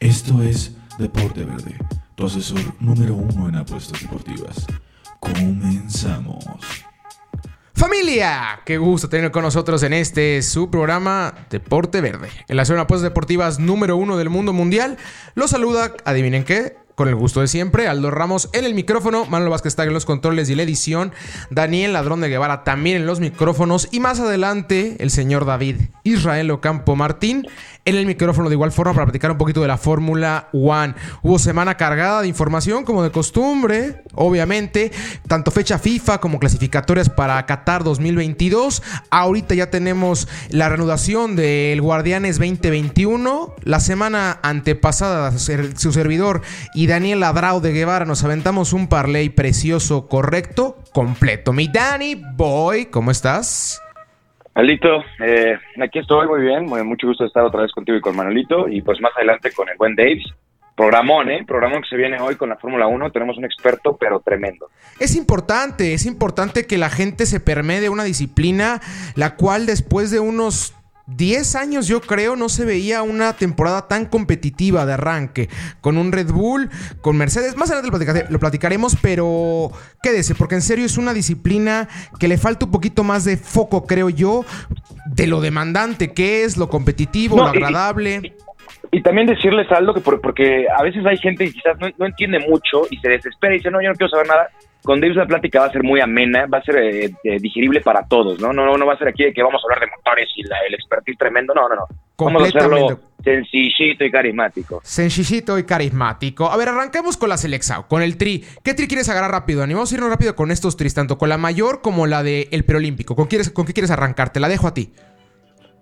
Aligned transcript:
Esto 0.00 0.42
es 0.44 0.70
Deporte 0.96 1.42
Verde, 1.44 1.76
tu 2.14 2.26
asesor 2.26 2.60
número 2.78 3.16
uno 3.16 3.48
en 3.48 3.56
apuestas 3.56 4.00
deportivas. 4.00 4.64
Comenzamos. 5.18 6.44
Familia, 7.74 8.60
qué 8.64 8.78
gusto 8.78 9.08
tener 9.08 9.32
con 9.32 9.42
nosotros 9.42 9.82
en 9.82 9.92
este 9.92 10.40
su 10.42 10.70
programa 10.70 11.34
Deporte 11.50 12.00
Verde. 12.00 12.28
En 12.46 12.56
la 12.56 12.64
zona 12.64 12.76
de 12.76 12.82
apuestas 12.82 13.10
deportivas 13.10 13.58
número 13.58 13.96
uno 13.96 14.16
del 14.16 14.30
mundo 14.30 14.52
mundial, 14.52 14.98
los 15.34 15.50
saluda, 15.50 15.92
adivinen 16.04 16.44
qué, 16.44 16.76
con 16.98 17.06
el 17.06 17.14
gusto 17.14 17.40
de 17.40 17.46
siempre, 17.46 17.86
Aldo 17.86 18.10
Ramos 18.10 18.50
en 18.52 18.64
el 18.64 18.74
micrófono, 18.74 19.24
Manuel 19.26 19.50
Vázquez 19.50 19.70
está 19.70 19.84
en 19.84 19.94
los 19.94 20.04
controles 20.04 20.50
y 20.50 20.56
la 20.56 20.64
edición, 20.64 21.12
Daniel 21.48 21.92
Ladrón 21.92 22.20
de 22.20 22.28
Guevara 22.28 22.64
también 22.64 22.96
en 22.96 23.06
los 23.06 23.20
micrófonos 23.20 23.86
y 23.92 24.00
más 24.00 24.18
adelante 24.18 24.96
el 24.98 25.12
señor 25.12 25.44
David 25.44 25.76
Israel 26.02 26.50
Ocampo 26.50 26.96
Martín 26.96 27.46
en 27.88 27.96
el 27.96 28.04
micrófono 28.04 28.50
de 28.50 28.54
igual 28.54 28.70
forma 28.70 28.92
para 28.92 29.06
platicar 29.06 29.30
un 29.30 29.38
poquito 29.38 29.62
de 29.62 29.68
la 29.68 29.78
Fórmula 29.78 30.50
One. 30.52 30.94
Hubo 31.22 31.38
semana 31.38 31.78
cargada 31.78 32.20
de 32.20 32.28
información 32.28 32.84
como 32.84 33.02
de 33.02 33.10
costumbre, 33.10 34.02
obviamente, 34.14 34.92
tanto 35.26 35.50
fecha 35.50 35.78
FIFA 35.78 36.18
como 36.18 36.38
clasificatorias 36.38 37.08
para 37.08 37.44
Qatar 37.46 37.84
2022. 37.84 38.82
Ahorita 39.10 39.54
ya 39.54 39.70
tenemos 39.70 40.28
la 40.50 40.68
reanudación 40.68 41.34
del 41.34 41.80
Guardianes 41.80 42.38
2021. 42.38 43.54
La 43.62 43.80
semana 43.80 44.38
antepasada 44.42 45.32
su 45.38 45.92
servidor 45.92 46.42
y 46.74 46.88
Daniel 46.88 47.20
Ladrao 47.20 47.60
de 47.60 47.72
Guevara 47.72 48.04
nos 48.04 48.22
aventamos 48.22 48.74
un 48.74 48.88
parlay 48.88 49.30
precioso, 49.30 50.08
correcto, 50.08 50.76
completo. 50.92 51.54
Mi 51.54 51.68
Dani 51.68 52.22
Boy, 52.36 52.86
¿cómo 52.86 53.10
estás? 53.10 53.80
Alito, 54.54 55.04
eh, 55.20 55.56
aquí 55.80 56.00
estoy 56.00 56.26
muy 56.26 56.40
bien, 56.40 56.66
mucho 56.66 57.06
gusto 57.06 57.24
estar 57.24 57.44
otra 57.44 57.62
vez 57.62 57.72
contigo 57.72 57.96
y 57.96 58.00
con 58.00 58.16
Manolito 58.16 58.68
y 58.68 58.82
pues 58.82 59.00
más 59.00 59.12
adelante 59.16 59.52
con 59.52 59.68
el 59.68 59.76
buen 59.76 59.94
Daves. 59.94 60.24
Programón, 60.78 61.28
¿eh? 61.28 61.44
Programón 61.44 61.82
que 61.82 61.88
se 61.88 61.96
viene 61.96 62.20
hoy 62.20 62.36
con 62.36 62.50
la 62.50 62.56
Fórmula 62.56 62.86
1. 62.86 63.10
Tenemos 63.10 63.36
un 63.36 63.44
experto, 63.44 63.96
pero 63.96 64.20
tremendo. 64.20 64.70
Es 65.00 65.16
importante, 65.16 65.92
es 65.92 66.06
importante 66.06 66.68
que 66.68 66.78
la 66.78 66.88
gente 66.88 67.26
se 67.26 67.40
permee 67.40 67.80
de 67.80 67.88
una 67.88 68.04
disciplina, 68.04 68.80
la 69.16 69.34
cual 69.34 69.66
después 69.66 70.12
de 70.12 70.20
unos 70.20 70.77
10 71.08 71.56
años 71.56 71.88
yo 71.88 72.00
creo 72.02 72.36
no 72.36 72.48
se 72.48 72.66
veía 72.66 73.02
una 73.02 73.32
temporada 73.32 73.88
tan 73.88 74.04
competitiva 74.04 74.84
de 74.84 74.92
arranque 74.92 75.48
con 75.80 75.96
un 75.96 76.12
Red 76.12 76.30
Bull, 76.30 76.68
con 77.00 77.16
Mercedes. 77.16 77.56
Más 77.56 77.70
adelante 77.70 78.26
lo, 78.30 78.38
platicaremos, 78.38 78.96
pero 79.00 79.70
quédese, 80.02 80.34
porque 80.34 80.56
en 80.56 80.62
serio 80.62 80.84
es 80.84 80.98
una 80.98 81.14
disciplina 81.14 81.88
que 82.20 82.28
le 82.28 82.36
falta 82.36 82.66
un 82.66 82.72
poquito 82.72 83.04
más 83.04 83.24
de 83.24 83.38
foco, 83.38 83.86
creo 83.86 84.10
yo, 84.10 84.44
de 85.06 85.26
lo 85.26 85.40
demandante 85.40 86.12
que 86.12 86.44
es, 86.44 86.56
lo 86.58 86.68
competitivo, 86.68 87.38
lo 87.38 87.44
agradable. 87.44 88.34
Y, 88.92 89.02
también 89.02 89.26
decirles 89.26 89.70
algo 89.72 89.94
que 89.94 90.00
porque 90.00 90.66
a 90.68 90.82
veces 90.82 91.04
hay 91.06 91.16
gente 91.18 91.46
que 91.46 91.52
quizás 91.52 91.78
no, 91.78 91.88
no 91.96 92.06
entiende 92.06 92.38
mucho 92.38 92.82
y 92.90 92.98
se 92.98 93.08
desespera 93.08 93.54
y 93.54 93.58
dice, 93.58 93.70
no, 93.70 93.82
yo 93.82 93.88
no 93.88 93.94
quiero 93.94 94.10
saber 94.10 94.26
nada 94.26 94.48
con 94.82 95.00
Davis 95.00 95.16
la 95.16 95.26
plática 95.26 95.60
va 95.60 95.66
a 95.66 95.72
ser 95.72 95.82
muy 95.82 96.00
amena, 96.00 96.46
va 96.46 96.58
a 96.58 96.62
ser 96.62 96.76
eh, 96.76 97.10
eh, 97.24 97.38
digerible 97.38 97.80
para 97.80 98.06
todos, 98.06 98.40
¿no? 98.40 98.52
¿no? 98.52 98.76
No 98.76 98.86
va 98.86 98.94
a 98.94 98.98
ser 98.98 99.08
aquí 99.08 99.24
de 99.24 99.32
que 99.32 99.42
vamos 99.42 99.62
a 99.62 99.66
hablar 99.66 99.80
de 99.80 99.96
motores 99.96 100.28
y 100.36 100.42
el 100.42 100.74
expertise 100.74 101.18
tremendo, 101.18 101.52
no, 101.54 101.68
no, 101.68 101.74
no. 101.74 101.86
Vamos 102.16 102.42
a 102.42 102.46
hacerlo 102.46 103.00
sencillito 103.22 104.04
y 104.04 104.10
carismático. 104.10 104.80
Sencillito 104.82 105.58
y 105.58 105.64
carismático. 105.64 106.50
A 106.50 106.56
ver, 106.56 106.68
arranquemos 106.68 107.16
con 107.16 107.28
la 107.28 107.36
Selexao, 107.36 107.86
con 107.86 108.02
el 108.02 108.16
tri. 108.16 108.44
¿Qué 108.62 108.74
tri 108.74 108.88
quieres 108.88 109.08
agarrar 109.08 109.30
rápido? 109.30 109.62
Animamos 109.62 109.92
a 109.92 109.94
irnos 109.94 110.10
rápido 110.10 110.34
con 110.34 110.50
estos 110.50 110.76
tris, 110.76 110.94
tanto 110.94 111.18
con 111.18 111.28
la 111.28 111.38
mayor 111.38 111.82
como 111.82 112.06
la 112.06 112.22
del 112.22 112.48
el 112.50 112.64
preolímpico. 112.64 113.14
¿Con, 113.14 113.26
quieres, 113.26 113.50
¿Con 113.50 113.66
qué 113.66 113.72
quieres 113.72 113.90
arrancar? 113.90 114.32
Te 114.32 114.40
la 114.40 114.48
dejo 114.48 114.66
a 114.66 114.74
ti. 114.74 114.92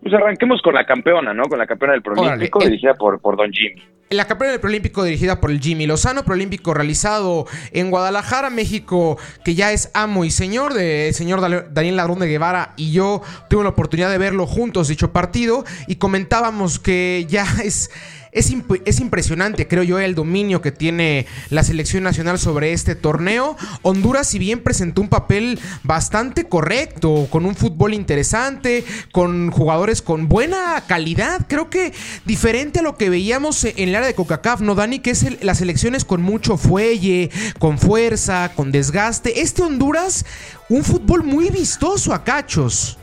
Pues 0.06 0.22
arranquemos 0.22 0.62
con 0.62 0.72
la 0.72 0.86
campeona, 0.86 1.34
¿no? 1.34 1.48
Con 1.48 1.58
la 1.58 1.66
campeona 1.66 1.94
del 1.94 2.00
preolímpico, 2.00 2.60
dirigida 2.60 2.94
por, 2.94 3.20
por 3.20 3.36
Don 3.36 3.50
Jimmy. 3.50 3.82
La 4.10 4.24
campeona 4.24 4.52
del 4.52 4.60
preolímpico 4.60 5.02
dirigida 5.02 5.40
por 5.40 5.50
el 5.50 5.58
Jimmy 5.58 5.84
Lozano, 5.84 6.22
preolímpico 6.22 6.72
realizado 6.72 7.46
en 7.72 7.90
Guadalajara, 7.90 8.48
México, 8.48 9.18
que 9.44 9.56
ya 9.56 9.72
es 9.72 9.90
amo 9.94 10.24
y 10.24 10.30
señor 10.30 10.74
de 10.74 11.12
señor 11.12 11.40
Daniel 11.72 11.96
Ladrón 11.96 12.20
de 12.20 12.28
Guevara 12.28 12.72
y 12.76 12.92
yo 12.92 13.20
tuve 13.50 13.64
la 13.64 13.70
oportunidad 13.70 14.08
de 14.08 14.18
verlo 14.18 14.46
juntos 14.46 14.86
dicho 14.86 15.12
partido 15.12 15.64
y 15.88 15.96
comentábamos 15.96 16.78
que 16.78 17.26
ya 17.28 17.44
es 17.64 17.90
es, 18.36 19.00
impresionante, 19.00 19.66
creo 19.66 19.82
yo, 19.82 19.98
el 19.98 20.14
dominio 20.14 20.60
que 20.60 20.70
tiene 20.70 21.26
la 21.48 21.64
selección 21.64 22.04
nacional 22.04 22.38
sobre 22.38 22.74
este 22.74 22.94
torneo. 22.94 23.56
Honduras, 23.80 24.28
si 24.28 24.38
bien 24.38 24.62
presentó 24.62 25.00
un 25.00 25.08
papel 25.08 25.58
bastante 25.84 26.44
correcto, 26.44 27.28
con 27.30 27.46
un 27.46 27.56
fútbol 27.56 27.94
interesante, 27.94 28.84
con 29.10 29.50
jugadores 29.50 30.02
con 30.02 30.28
buena 30.28 30.84
calidad, 30.86 31.46
creo 31.48 31.70
que 31.70 31.94
diferente 32.26 32.80
a 32.80 32.82
lo 32.82 32.98
que 32.98 33.08
veíamos 33.08 33.64
en 33.64 33.88
el 33.88 33.94
área 33.94 34.08
de 34.08 34.14
CONCACAF, 34.14 34.60
¿no, 34.60 34.74
Dani? 34.74 34.98
Que 34.98 35.12
es 35.12 35.42
las 35.42 35.58
selecciones 35.58 36.04
con 36.04 36.20
mucho 36.20 36.58
fuelle, 36.58 37.30
con 37.58 37.78
fuerza, 37.78 38.52
con 38.54 38.70
desgaste. 38.70 39.40
Este 39.40 39.62
Honduras, 39.62 40.26
un 40.68 40.84
fútbol 40.84 41.24
muy 41.24 41.48
vistoso 41.48 42.12
a 42.12 42.22
cachos. 42.22 42.98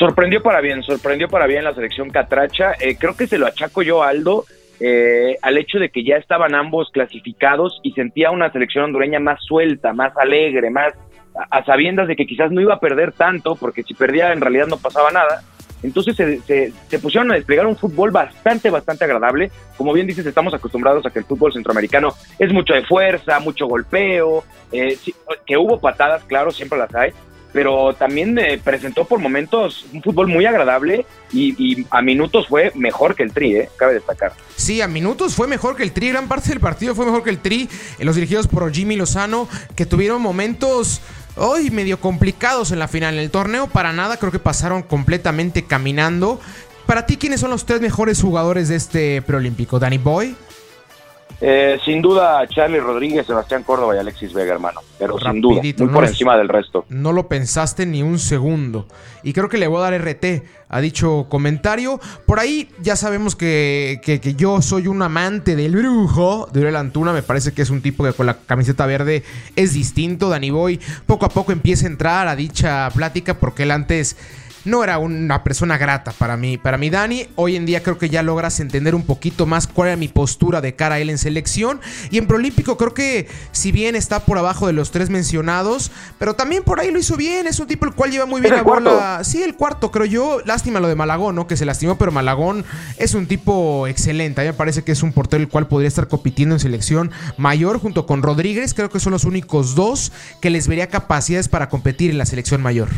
Sorprendió 0.00 0.42
para 0.42 0.62
bien, 0.62 0.82
sorprendió 0.82 1.28
para 1.28 1.46
bien 1.46 1.62
la 1.62 1.74
selección 1.74 2.08
catracha. 2.08 2.72
Eh, 2.80 2.96
creo 2.98 3.14
que 3.14 3.26
se 3.26 3.36
lo 3.36 3.46
achaco 3.46 3.82
yo, 3.82 4.02
Aldo, 4.02 4.46
eh, 4.80 5.36
al 5.42 5.58
hecho 5.58 5.78
de 5.78 5.90
que 5.90 6.02
ya 6.02 6.16
estaban 6.16 6.54
ambos 6.54 6.88
clasificados 6.90 7.80
y 7.82 7.92
sentía 7.92 8.30
una 8.30 8.50
selección 8.50 8.84
hondureña 8.84 9.20
más 9.20 9.44
suelta, 9.44 9.92
más 9.92 10.16
alegre, 10.16 10.70
más 10.70 10.94
a, 11.50 11.62
sabiendas 11.66 12.08
de 12.08 12.16
que 12.16 12.24
quizás 12.24 12.50
no 12.50 12.62
iba 12.62 12.72
a 12.72 12.80
perder 12.80 13.12
tanto, 13.12 13.56
porque 13.56 13.82
si 13.82 13.92
perdía 13.92 14.32
en 14.32 14.40
realidad 14.40 14.68
no 14.68 14.78
pasaba 14.78 15.10
nada. 15.10 15.42
Entonces 15.82 16.16
se, 16.16 16.40
se, 16.88 16.98
pusieron 16.98 17.30
a 17.30 17.34
desplegar 17.34 17.66
un 17.66 17.76
fútbol 17.76 18.10
bastante, 18.10 18.70
bastante 18.70 19.04
agradable. 19.04 19.50
Como 19.76 19.92
bien 19.92 20.06
dices, 20.06 20.24
estamos 20.24 20.54
acostumbrados 20.54 21.04
a 21.04 21.10
que 21.10 21.18
el 21.18 21.26
fútbol 21.26 21.52
centroamericano 21.52 22.14
es 22.38 22.50
mucho 22.54 22.72
de 22.72 22.86
fuerza, 22.86 23.38
mucho 23.38 23.66
golpeo, 23.66 24.44
eh, 24.72 24.96
que 25.46 25.58
hubo 25.58 25.78
patadas, 25.78 26.24
claro, 26.24 26.52
siempre 26.52 26.78
las 26.78 26.94
hay, 26.94 27.12
pero 27.52 27.94
también 27.94 28.38
eh, 28.38 28.60
presentó 28.62 29.04
por 29.04 29.18
momentos 29.18 29.86
un 29.92 30.02
fútbol 30.02 30.28
muy 30.28 30.46
agradable 30.46 31.06
y, 31.32 31.86
a 31.90 32.02
minutos 32.02 32.48
fue 32.48 32.72
mejor 32.74 33.14
que 33.14 33.22
el 33.22 33.32
Tri, 33.32 33.56
eh, 33.56 33.68
cabe 33.76 33.94
destacar. 33.94 34.32
Sí, 34.56 34.80
a 34.80 34.88
minutos 34.88 35.34
fue 35.34 35.46
mejor 35.46 35.76
que 35.76 35.82
el 35.82 35.92
Tri, 35.92 36.08
gran 36.10 36.28
parte 36.28 36.50
del 36.50 36.60
partido 36.60 36.94
fue 36.94 37.06
mejor 37.06 37.22
que 37.22 37.30
el 37.30 37.38
Tri, 37.38 37.68
en 37.98 38.06
los 38.06 38.14
dirigidos 38.14 38.46
por 38.48 38.72
Jimmy 38.72 38.96
Lozano, 38.96 39.48
que 39.76 39.86
tuvieron 39.86 40.20
momentos 40.22 41.00
hoy 41.36 41.70
medio 41.70 42.00
complicados 42.00 42.72
en 42.72 42.78
la 42.78 42.88
final. 42.88 43.14
En 43.14 43.20
el 43.20 43.30
torneo 43.30 43.66
para 43.66 43.92
nada 43.92 44.16
creo 44.16 44.32
que 44.32 44.38
pasaron 44.38 44.82
completamente 44.82 45.64
caminando. 45.64 46.40
Para 46.86 47.06
ti, 47.06 47.16
¿quiénes 47.16 47.40
son 47.40 47.50
los 47.50 47.66
tres 47.66 47.80
mejores 47.80 48.20
jugadores 48.20 48.68
de 48.68 48.76
este 48.76 49.22
preolímpico? 49.22 49.78
Danny 49.78 49.98
Boy, 49.98 50.34
eh, 51.42 51.78
sin 51.84 52.02
duda, 52.02 52.46
Charlie 52.48 52.80
Rodríguez, 52.80 53.26
Sebastián 53.26 53.62
Córdoba 53.62 53.96
y 53.96 53.98
Alexis 53.98 54.34
Vega, 54.34 54.52
hermano. 54.52 54.80
Pero 54.98 55.18
sin 55.18 55.40
duda, 55.40 55.62
muy 55.62 55.88
por 55.88 56.04
encima 56.04 56.36
del 56.36 56.48
resto. 56.48 56.84
No 56.90 57.12
lo 57.12 57.28
pensaste 57.28 57.86
ni 57.86 58.02
un 58.02 58.18
segundo. 58.18 58.86
Y 59.22 59.32
creo 59.32 59.48
que 59.48 59.56
le 59.56 59.66
voy 59.66 59.78
a 59.78 59.90
dar 59.90 60.00
RT 60.00 60.44
a 60.68 60.80
dicho 60.80 61.26
comentario. 61.30 61.98
Por 62.26 62.40
ahí 62.40 62.68
ya 62.80 62.94
sabemos 62.94 63.36
que, 63.36 64.00
que, 64.02 64.34
yo 64.34 64.60
soy 64.60 64.86
un 64.86 65.00
amante 65.00 65.56
del 65.56 65.76
brujo 65.76 66.48
de 66.52 66.60
Uriel 66.60 66.76
Antuna. 66.76 67.12
Me 67.12 67.22
parece 67.22 67.52
que 67.52 67.62
es 67.62 67.70
un 67.70 67.80
tipo 67.80 68.04
que 68.04 68.12
con 68.12 68.26
la 68.26 68.34
camiseta 68.34 68.84
verde 68.84 69.22
es 69.56 69.72
distinto. 69.72 70.28
Danny 70.28 70.50
Boy 70.50 70.78
poco 71.06 71.24
a 71.24 71.30
poco 71.30 71.52
empieza 71.52 71.86
a 71.86 71.90
entrar 71.90 72.28
a 72.28 72.36
dicha 72.36 72.90
plática 72.94 73.34
porque 73.34 73.62
él 73.62 73.70
antes 73.70 74.16
no 74.64 74.84
era 74.84 74.98
una 74.98 75.42
persona 75.42 75.78
grata 75.78 76.12
para 76.12 76.36
mí. 76.36 76.58
Para 76.58 76.78
mí, 76.78 76.90
Dani, 76.90 77.26
hoy 77.36 77.56
en 77.56 77.66
día 77.66 77.82
creo 77.82 77.98
que 77.98 78.10
ya 78.10 78.22
logras 78.22 78.60
entender 78.60 78.94
un 78.94 79.02
poquito 79.02 79.46
más 79.46 79.66
cuál 79.66 79.88
era 79.88 79.96
mi 79.96 80.08
postura 80.08 80.60
de 80.60 80.74
cara 80.74 80.96
a 80.96 80.98
él 80.98 81.10
en 81.10 81.18
selección. 81.18 81.80
Y 82.10 82.18
en 82.18 82.26
Prolímpico 82.26 82.76
creo 82.76 82.94
que 82.94 83.28
si 83.52 83.72
bien 83.72 83.96
está 83.96 84.20
por 84.20 84.38
abajo 84.38 84.66
de 84.66 84.72
los 84.72 84.90
tres 84.90 85.10
mencionados, 85.10 85.90
pero 86.18 86.34
también 86.34 86.62
por 86.62 86.80
ahí 86.80 86.90
lo 86.90 86.98
hizo 86.98 87.16
bien. 87.16 87.46
Es 87.46 87.60
un 87.60 87.66
tipo 87.66 87.86
el 87.86 87.92
cual 87.92 88.10
lleva 88.10 88.26
muy 88.26 88.40
bien 88.40 88.54
la 88.54 88.62
bola. 88.62 89.20
Sí, 89.24 89.42
el 89.42 89.54
cuarto, 89.54 89.90
creo 89.90 90.06
yo. 90.06 90.40
Lástima 90.44 90.80
lo 90.80 90.88
de 90.88 90.94
Malagón, 90.94 91.34
¿no? 91.34 91.46
Que 91.46 91.56
se 91.56 91.64
lastimó, 91.64 91.96
pero 91.96 92.12
Malagón 92.12 92.64
es 92.96 93.14
un 93.14 93.26
tipo 93.26 93.86
excelente. 93.86 94.40
A 94.40 94.44
mí 94.44 94.48
me 94.50 94.54
parece 94.54 94.82
que 94.82 94.92
es 94.92 95.02
un 95.02 95.12
portero 95.12 95.42
el 95.42 95.48
cual 95.48 95.68
podría 95.68 95.88
estar 95.88 96.08
compitiendo 96.08 96.54
en 96.54 96.60
selección 96.60 97.10
mayor 97.36 97.78
junto 97.78 98.06
con 98.06 98.22
Rodríguez. 98.22 98.74
Creo 98.74 98.90
que 98.90 99.00
son 99.00 99.12
los 99.12 99.24
únicos 99.24 99.74
dos 99.74 100.12
que 100.40 100.50
les 100.50 100.68
vería 100.68 100.88
capacidades 100.88 101.48
para 101.48 101.68
competir 101.68 102.10
en 102.10 102.18
la 102.18 102.26
selección 102.26 102.62
mayor. 102.62 102.88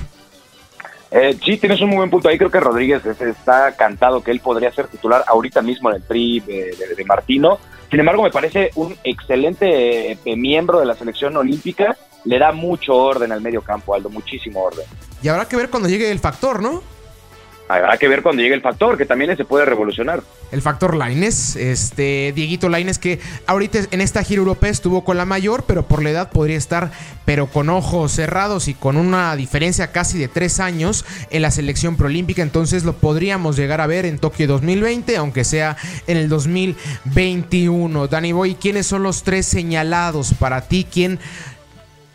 Eh, 1.12 1.36
sí, 1.44 1.58
tienes 1.58 1.80
un 1.82 1.90
muy 1.90 1.98
buen 1.98 2.10
punto 2.10 2.28
ahí. 2.28 2.38
Creo 2.38 2.50
que 2.50 2.58
Rodríguez 2.58 3.04
está 3.04 3.72
cantado 3.76 4.22
que 4.22 4.30
él 4.30 4.40
podría 4.40 4.72
ser 4.72 4.88
titular 4.88 5.22
ahorita 5.26 5.60
mismo 5.60 5.90
en 5.90 5.96
el 5.96 6.02
tri 6.02 6.40
de, 6.40 7.04
Martino. 7.06 7.58
Sin 7.90 8.00
embargo, 8.00 8.22
me 8.22 8.30
parece 8.30 8.70
un 8.76 8.96
excelente 9.04 10.12
eh, 10.12 10.36
miembro 10.36 10.80
de 10.80 10.86
la 10.86 10.94
selección 10.94 11.36
olímpica. 11.36 11.96
Le 12.24 12.38
da 12.38 12.52
mucho 12.52 12.96
orden 12.96 13.30
al 13.30 13.42
medio 13.42 13.60
campo, 13.60 13.94
Aldo, 13.94 14.08
muchísimo 14.08 14.62
orden. 14.62 14.86
Y 15.22 15.28
habrá 15.28 15.46
que 15.46 15.56
ver 15.56 15.68
cuando 15.68 15.88
llegue 15.88 16.10
el 16.10 16.18
factor, 16.18 16.62
¿no? 16.62 16.82
Habrá 17.68 17.96
que 17.96 18.08
ver 18.08 18.22
cuando 18.22 18.42
llegue 18.42 18.54
el 18.54 18.60
factor, 18.60 18.96
que 18.98 19.06
también 19.06 19.36
se 19.36 19.44
puede 19.44 19.64
revolucionar. 19.64 20.22
El 20.50 20.60
factor 20.60 20.94
Laines, 20.94 21.56
este 21.56 22.32
Dieguito 22.34 22.68
Laines, 22.68 22.98
que 22.98 23.20
ahorita 23.46 23.80
en 23.90 24.00
esta 24.00 24.22
gira 24.22 24.40
europea 24.40 24.70
estuvo 24.70 25.02
con 25.04 25.16
la 25.16 25.24
mayor, 25.24 25.64
pero 25.66 25.86
por 25.86 26.02
la 26.02 26.10
edad 26.10 26.30
podría 26.30 26.58
estar, 26.58 26.92
pero 27.24 27.46
con 27.46 27.70
ojos 27.70 28.12
cerrados 28.12 28.68
y 28.68 28.74
con 28.74 28.96
una 28.96 29.34
diferencia 29.36 29.92
casi 29.92 30.18
de 30.18 30.28
tres 30.28 30.60
años 30.60 31.06
en 31.30 31.42
la 31.42 31.50
selección 31.50 31.96
proolímpica. 31.96 32.42
Entonces 32.42 32.84
lo 32.84 32.94
podríamos 32.94 33.56
llegar 33.56 33.80
a 33.80 33.86
ver 33.86 34.04
en 34.04 34.18
Tokio 34.18 34.46
2020, 34.46 35.16
aunque 35.16 35.44
sea 35.44 35.76
en 36.06 36.18
el 36.18 36.28
2021. 36.28 38.08
Dani 38.08 38.32
Boy, 38.32 38.54
¿quiénes 38.56 38.86
son 38.86 39.02
los 39.02 39.22
tres 39.22 39.46
señalados 39.46 40.34
para 40.38 40.62
ti? 40.62 40.86
¿Quién 40.90 41.18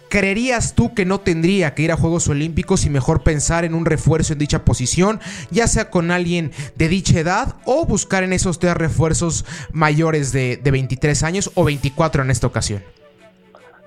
¿Creerías 0.10 0.74
tú 0.74 0.94
que 0.94 1.06
no 1.06 1.20
tendría 1.20 1.74
que 1.74 1.84
ir 1.84 1.92
a 1.92 1.98
Juegos 1.98 2.28
Olímpicos 2.30 2.86
y 2.86 2.90
mejor 2.90 3.24
pensar 3.24 3.66
en 3.66 3.74
un 3.74 3.86
refuerzo 3.86 4.34
en 4.34 4.40
dicha 4.40 4.64
posición, 4.64 5.20
ya 5.52 5.68
sea 5.68 5.90
con 5.90 6.12
alguien 6.12 6.52
de 6.76 6.88
dicha 6.88 7.20
edad 7.20 7.56
o 7.66 7.86
buscar 7.86 8.24
en 8.24 8.34
esos 8.34 8.60
tres 8.60 8.76
refuerzos 8.76 9.46
mayores 9.72 10.32
de, 10.32 10.60
23 10.64 11.24
años 11.24 11.52
o 11.56 11.64
24 11.64 12.24
en 12.24 12.32
esta 12.32 12.48
ocasión? 12.48 12.84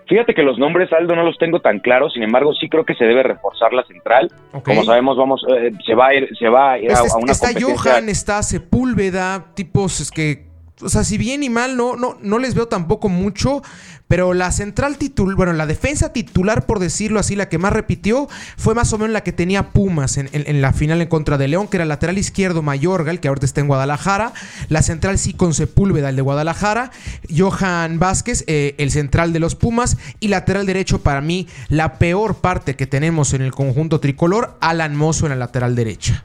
Fíjate 0.08 0.34
que 0.34 0.42
los 0.42 0.58
nombres, 0.58 0.92
Aldo, 0.92 1.14
no 1.14 1.22
los 1.22 1.38
tengo 1.38 1.60
tan 1.60 1.78
claros, 1.78 2.12
sin 2.14 2.24
embargo, 2.24 2.52
sí 2.54 2.68
creo 2.68 2.84
que 2.84 2.96
se 2.96 3.04
debe 3.04 3.22
reforzar 3.22 3.72
la 3.72 3.84
central. 3.84 4.28
Como 4.64 4.82
sabemos, 4.82 5.16
vamos, 5.16 5.44
eh, 5.56 5.70
se 5.86 5.94
va 5.94 6.08
a 6.08 6.14
ir, 6.14 6.28
se 6.36 6.48
va 6.48 6.72
a, 6.72 6.78
ir 6.80 6.90
a, 6.90 6.94
este 6.94 7.16
una 7.16 7.30
Está 7.30 7.48
Johan, 7.58 8.08
está 8.08 8.42
Sepúlveda, 8.42 9.54
tipos 9.54 10.00
es 10.00 10.10
que 10.10 10.49
o 10.82 10.88
sea, 10.88 11.04
si 11.04 11.18
bien 11.18 11.42
y 11.42 11.50
mal, 11.50 11.76
no, 11.76 11.96
no, 11.96 12.16
no 12.22 12.38
les 12.38 12.54
veo 12.54 12.68
tampoco 12.68 13.08
mucho, 13.08 13.62
pero 14.10 14.34
la 14.34 14.50
central 14.50 14.96
titular, 14.96 15.36
bueno, 15.36 15.52
la 15.52 15.66
defensa 15.66 16.12
titular, 16.12 16.66
por 16.66 16.80
decirlo 16.80 17.20
así, 17.20 17.36
la 17.36 17.48
que 17.48 17.58
más 17.58 17.72
repitió, 17.72 18.28
fue 18.56 18.74
más 18.74 18.92
o 18.92 18.98
menos 18.98 19.12
la 19.12 19.22
que 19.22 19.32
tenía 19.32 19.70
Pumas 19.70 20.16
en, 20.16 20.60
la 20.60 20.72
final 20.72 21.00
en 21.00 21.08
contra 21.08 21.38
de 21.38 21.46
León, 21.46 21.68
que 21.68 21.76
era 21.76 21.84
lateral 21.84 22.18
izquierdo 22.18 22.60
Mayorga, 22.60 23.12
el 23.12 23.20
que 23.20 23.28
ahorita 23.28 23.46
está 23.46 23.60
en 23.60 23.68
Guadalajara, 23.68 24.32
la 24.68 24.82
central 24.82 25.16
sí 25.16 25.32
con 25.32 25.54
Sepúlveda, 25.54 26.08
el 26.08 26.16
de 26.16 26.22
Guadalajara, 26.22 26.90
Johan 27.32 28.00
Vázquez, 28.00 28.42
eh, 28.48 28.74
el 28.78 28.90
central 28.90 29.32
de 29.32 29.38
los 29.38 29.54
Pumas, 29.54 29.96
y 30.18 30.26
lateral 30.26 30.66
derecho 30.66 31.02
para 31.02 31.20
mí, 31.20 31.46
la 31.68 31.98
peor 31.98 32.34
parte 32.34 32.74
que 32.74 32.88
tenemos 32.88 33.32
en 33.32 33.42
el 33.42 33.52
conjunto 33.52 34.00
tricolor, 34.00 34.56
Alan 34.60 34.96
Mozo 34.96 35.26
en 35.26 35.30
la 35.30 35.36
lateral 35.36 35.76
derecha 35.76 36.24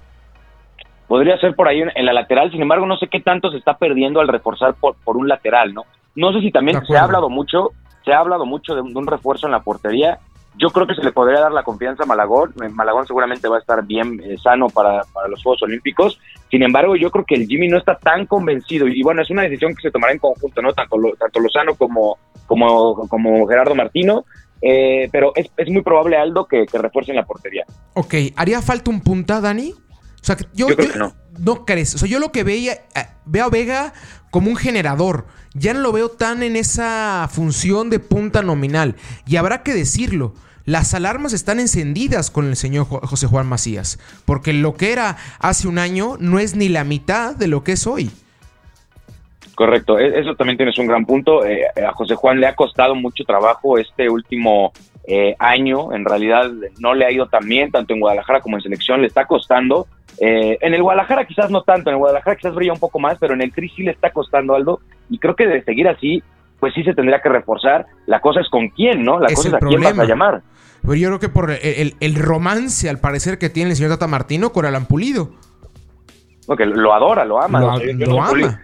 podría 1.08 1.38
ser 1.38 1.56
por 1.56 1.68
ahí 1.68 1.82
en, 1.82 2.06
la 2.06 2.14
lateral, 2.14 2.52
sin 2.52 2.62
embargo 2.62 2.86
no 2.86 2.98
sé 2.98 3.08
qué 3.08 3.20
tanto 3.20 3.52
se 3.52 3.58
está 3.58 3.78
perdiendo 3.78 4.20
al 4.20 4.28
reforzar 4.28 4.76
por, 4.76 4.96
por 5.04 5.18
un 5.18 5.28
lateral, 5.28 5.74
¿no? 5.74 5.84
No 6.16 6.32
sé 6.34 6.40
si 6.42 6.52
también 6.52 6.84
se 6.86 6.98
ha 6.98 7.04
hablado 7.04 7.30
mucho, 7.30 7.72
se 8.04 8.14
ha 8.14 8.20
hablado 8.20 8.46
mucho 8.46 8.76
de, 8.76 8.82
un 8.82 9.08
refuerzo 9.08 9.48
en 9.48 9.52
la 9.52 9.62
portería, 9.62 10.20
yo 10.58 10.70
creo 10.70 10.88
que 10.88 10.96
se 10.96 11.04
le 11.04 11.12
podría 11.12 11.42
dar 11.42 11.52
la 11.52 11.64
confianza 11.64 12.04
a 12.04 12.06
Malagón, 12.06 12.54
eh, 12.64 12.70
Malagón 12.70 13.06
seguramente 13.06 13.50
va 13.50 13.58
a 13.58 13.60
estar 13.60 13.86
bien 13.86 14.22
eh, 14.24 14.38
sano 14.42 14.68
para, 14.70 15.02
para, 15.14 15.28
los 15.28 15.44
Juegos 15.44 15.64
Olímpicos, 15.64 16.20
sin 16.50 16.64
embargo 16.64 16.96
yo 16.96 17.12
creo 17.12 17.26
que 17.26 17.36
el 17.36 17.48
Jimmy 17.48 17.68
no 17.68 17.78
está 17.78 17.98
tan 17.98 18.26
convencido 18.26 18.88
y, 18.88 19.04
bueno, 19.04 19.22
es 19.22 19.30
una 19.30 19.42
decisión 19.42 19.76
que 19.76 19.82
se 19.82 19.92
tomará 19.92 20.14
en 20.14 20.20
conjunto, 20.20 20.62
¿no? 20.62 20.72
Tanto, 20.74 20.98
tanto 21.20 21.40
Lozano 21.40 21.76
como, 21.76 22.18
como, 22.48 23.08
como 23.10 23.46
Gerardo 23.48 23.76
Martino, 23.76 24.24
eh, 24.62 25.10
pero 25.12 25.34
es, 25.36 25.52
es, 25.58 25.70
muy 25.70 25.82
probable, 25.82 26.16
Aldo, 26.16 26.46
que, 26.46 26.66
que 26.66 26.78
refuercen 26.78 27.18
la 27.18 27.26
portería. 27.26 27.66
Ok, 27.94 28.16
¿haría 28.38 28.62
falta 28.62 28.90
un 28.90 29.02
punta, 29.02 29.42
Dani? 29.42 29.74
O 30.26 30.28
sea, 30.28 30.38
yo, 30.54 30.70
yo 30.70 30.76
creo 30.76 30.92
que 30.92 30.98
no. 30.98 31.14
No 31.38 31.66
crees. 31.66 31.94
O 31.94 32.00
sea, 32.00 32.10
yo 32.10 32.18
lo 32.18 32.32
que 32.32 32.44
veía, 32.44 32.74
eh, 32.74 33.06
veo 33.26 33.46
a 33.46 33.50
Vega 33.50 33.94
como 34.32 34.50
un 34.50 34.56
generador. 34.56 35.28
Ya 35.54 35.76
no 35.76 35.82
lo 35.82 35.92
veo 35.92 36.10
tan 36.10 36.42
en 36.42 36.56
esa 36.56 37.30
función 37.32 37.92
de 37.92 38.00
punta 38.00 38.42
nominal. 38.42 38.96
Y 39.28 39.36
habrá 39.36 39.62
que 39.62 39.76
decirlo. 39.76 40.34
Las 40.66 40.96
alarmas 40.96 41.34
están 41.34 41.60
encendidas 41.60 42.32
con 42.32 42.48
el 42.48 42.56
señor 42.56 42.86
José 42.88 43.28
Juan 43.28 43.46
Macías. 43.46 44.00
Porque 44.26 44.52
lo 44.52 44.74
que 44.74 44.94
era 44.94 45.18
hace 45.38 45.68
un 45.68 45.78
año 45.78 46.18
no 46.20 46.40
es 46.40 46.56
ni 46.56 46.70
la 46.70 46.84
mitad 46.84 47.36
de 47.36 47.48
lo 47.48 47.64
que 47.64 47.74
es 47.74 47.86
hoy. 47.86 48.10
Correcto, 49.54 50.00
e-, 50.00 50.20
eso 50.20 50.34
también 50.34 50.58
tienes 50.58 50.80
un 50.80 50.88
gran 50.88 51.06
punto. 51.06 51.46
Eh, 51.46 51.66
a 51.88 51.92
José 51.94 52.16
Juan 52.16 52.40
le 52.40 52.48
ha 52.48 52.56
costado 52.56 52.96
mucho 52.96 53.24
trabajo 53.26 53.78
este 53.78 54.10
último 54.10 54.74
eh, 55.06 55.36
año. 55.38 55.94
En 55.94 56.04
realidad 56.04 56.50
no 56.80 56.96
le 56.96 57.06
ha 57.06 57.12
ido 57.12 57.28
tan 57.28 57.48
bien, 57.48 57.70
tanto 57.70 57.94
en 57.94 58.00
Guadalajara 58.00 58.42
como 58.42 58.58
en 58.58 58.64
selección. 58.64 59.02
Le 59.02 59.08
está 59.08 59.28
costando. 59.28 59.88
Eh, 60.20 60.58
en 60.62 60.74
el 60.74 60.82
Guadalajara 60.82 61.26
quizás 61.26 61.50
no 61.50 61.64
tanto, 61.64 61.90
en 61.90 61.96
el 61.96 62.00
Guadalajara 62.00 62.36
quizás 62.36 62.56
brilla 62.56 62.74
un 62.74 62.80
poco 62.80 63.00
más, 63.00 63.18
pero 63.20 63.34
en 63.34 63.42
el 63.42 63.52
Tri 63.52 63.70
sí 63.70 63.84
le 63.84 63.92
está 63.92 64.12
costando 64.12 64.56
Aldo 64.56 64.80
y 65.10 65.20
creo 65.20 65.36
que 65.36 65.46
de 65.46 65.64
seguir 65.64 65.88
así, 65.88 66.24
pues 66.60 66.74
sí 66.74 66.84
se 66.84 66.94
tendría 66.94 67.22
que 67.22 67.30
reforzar. 67.30 67.86
La 68.06 68.22
cosa 68.22 68.40
es 68.40 68.50
con 68.50 68.70
quién, 68.70 69.04
¿no? 69.04 69.20
La 69.20 69.28
cosa 69.34 69.50
es 69.50 69.54
a 69.56 69.60
quién 69.60 69.82
vas 69.82 70.00
a 70.00 70.06
llamar. 70.06 70.42
Pero 70.82 70.96
yo 70.96 71.08
creo 71.10 71.20
que 71.20 71.30
por 71.30 71.52
el, 71.52 72.16
romance, 72.16 72.90
al 72.90 73.00
parecer, 73.00 73.38
que 73.38 73.50
tiene 73.50 73.72
el 73.72 73.76
señor 73.76 73.92
Tata 73.92 74.08
Martino 74.08 74.52
con 74.52 74.66
Alan 74.66 74.86
Pulido. 74.86 75.32
Porque 76.46 76.66
lo 76.66 76.94
adora, 76.94 77.26
lo 77.26 77.42
ama. 77.42 77.60
Lo, 77.60 78.22
ama. 78.22 78.62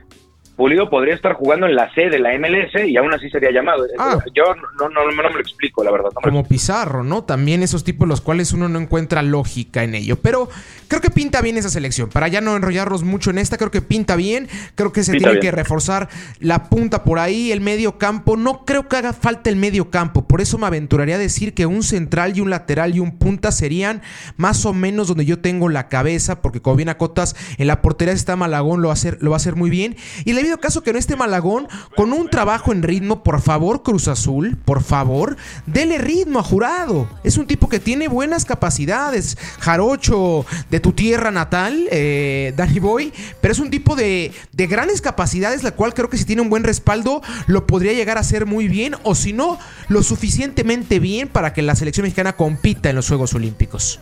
Pulido 0.61 0.91
podría 0.91 1.15
estar 1.15 1.33
jugando 1.33 1.65
en 1.65 1.73
la 1.73 1.91
C 1.95 2.11
de 2.11 2.19
la 2.19 2.37
MLS 2.37 2.87
y 2.87 2.95
aún 2.95 3.11
así 3.11 3.31
sería 3.31 3.49
llamado. 3.49 3.83
Ah. 3.97 4.19
Yo 4.35 4.43
no, 4.77 4.89
no, 4.89 5.05
no, 5.05 5.11
me 5.11 5.33
lo 5.33 5.39
explico, 5.39 5.83
la 5.83 5.89
verdad. 5.89 6.09
Como 6.13 6.47
Pizarro, 6.47 7.03
¿no? 7.03 7.23
También 7.23 7.63
esos 7.63 7.83
tipos 7.83 8.07
los 8.07 8.21
cuales 8.21 8.53
uno 8.53 8.69
no 8.69 8.77
encuentra 8.77 9.23
lógica 9.23 9.83
en 9.83 9.95
ello. 9.95 10.17
Pero 10.17 10.49
creo 10.87 11.01
que 11.01 11.09
pinta 11.09 11.41
bien 11.41 11.57
esa 11.57 11.69
selección. 11.69 12.09
Para 12.09 12.27
ya 12.27 12.41
no 12.41 12.55
enrollarnos 12.55 13.01
mucho 13.01 13.31
en 13.31 13.39
esta, 13.39 13.57
creo 13.57 13.71
que 13.71 13.81
pinta 13.81 14.15
bien. 14.15 14.49
Creo 14.75 14.91
que 14.91 15.01
se 15.01 15.17
tiene 15.17 15.39
que 15.39 15.49
reforzar 15.49 16.09
la 16.39 16.65
punta 16.69 17.03
por 17.03 17.17
ahí, 17.17 17.51
el 17.51 17.59
medio 17.59 17.97
campo. 17.97 18.37
No 18.37 18.63
creo 18.63 18.87
que 18.87 18.97
haga 18.97 19.13
falta 19.13 19.49
el 19.49 19.55
medio 19.55 19.89
campo. 19.89 20.27
Por 20.27 20.41
eso 20.41 20.59
me 20.59 20.67
aventuraría 20.67 21.15
a 21.15 21.17
decir 21.17 21.55
que 21.55 21.65
un 21.65 21.81
central 21.81 22.37
y 22.37 22.41
un 22.41 22.51
lateral 22.51 22.95
y 22.95 22.99
un 22.99 23.17
punta 23.17 23.51
serían 23.51 24.03
más 24.37 24.63
o 24.67 24.73
menos 24.73 25.07
donde 25.07 25.25
yo 25.25 25.39
tengo 25.39 25.69
la 25.69 25.87
cabeza. 25.87 26.43
Porque 26.43 26.61
como 26.61 26.75
bien 26.75 26.89
acotas, 26.89 27.35
en 27.57 27.65
la 27.65 27.81
portería 27.81 28.13
está 28.13 28.35
Malagón, 28.35 28.83
lo 28.83 28.89
va 28.89 28.91
a 28.91 28.93
hacer, 28.93 29.17
lo 29.21 29.31
va 29.31 29.37
a 29.37 29.41
hacer 29.41 29.55
muy 29.55 29.71
bien. 29.71 29.95
Y 30.23 30.33
caso 30.59 30.83
que 30.83 30.93
no 30.93 30.99
esté 30.99 31.15
Malagón, 31.15 31.67
con 31.95 32.13
un 32.13 32.29
trabajo 32.29 32.71
en 32.71 32.83
ritmo, 32.83 33.23
por 33.23 33.41
favor, 33.41 33.83
Cruz 33.83 34.07
Azul, 34.07 34.57
por 34.65 34.83
favor, 34.83 35.37
dele 35.65 35.97
ritmo 35.97 36.39
a 36.39 36.43
Jurado. 36.43 37.09
Es 37.23 37.37
un 37.37 37.47
tipo 37.47 37.69
que 37.69 37.79
tiene 37.79 38.07
buenas 38.07 38.45
capacidades. 38.45 39.37
Jarocho 39.59 40.45
de 40.69 40.79
tu 40.79 40.93
tierra 40.93 41.31
natal, 41.31 41.87
eh, 41.91 42.53
Danny 42.55 42.79
Boy, 42.79 43.13
pero 43.39 43.51
es 43.51 43.59
un 43.59 43.69
tipo 43.69 43.95
de, 43.95 44.31
de 44.51 44.67
grandes 44.67 45.01
capacidades, 45.01 45.63
la 45.63 45.71
cual 45.71 45.93
creo 45.93 46.09
que 46.09 46.17
si 46.17 46.25
tiene 46.25 46.41
un 46.41 46.49
buen 46.49 46.63
respaldo, 46.63 47.21
lo 47.47 47.67
podría 47.67 47.93
llegar 47.93 48.17
a 48.17 48.21
hacer 48.21 48.45
muy 48.45 48.67
bien, 48.67 48.95
o 49.03 49.15
si 49.15 49.33
no, 49.33 49.59
lo 49.87 50.03
suficientemente 50.03 50.99
bien 50.99 51.27
para 51.27 51.53
que 51.53 51.61
la 51.61 51.75
selección 51.75 52.03
mexicana 52.03 52.33
compita 52.33 52.89
en 52.89 52.95
los 52.95 53.07
Juegos 53.07 53.33
Olímpicos. 53.33 53.99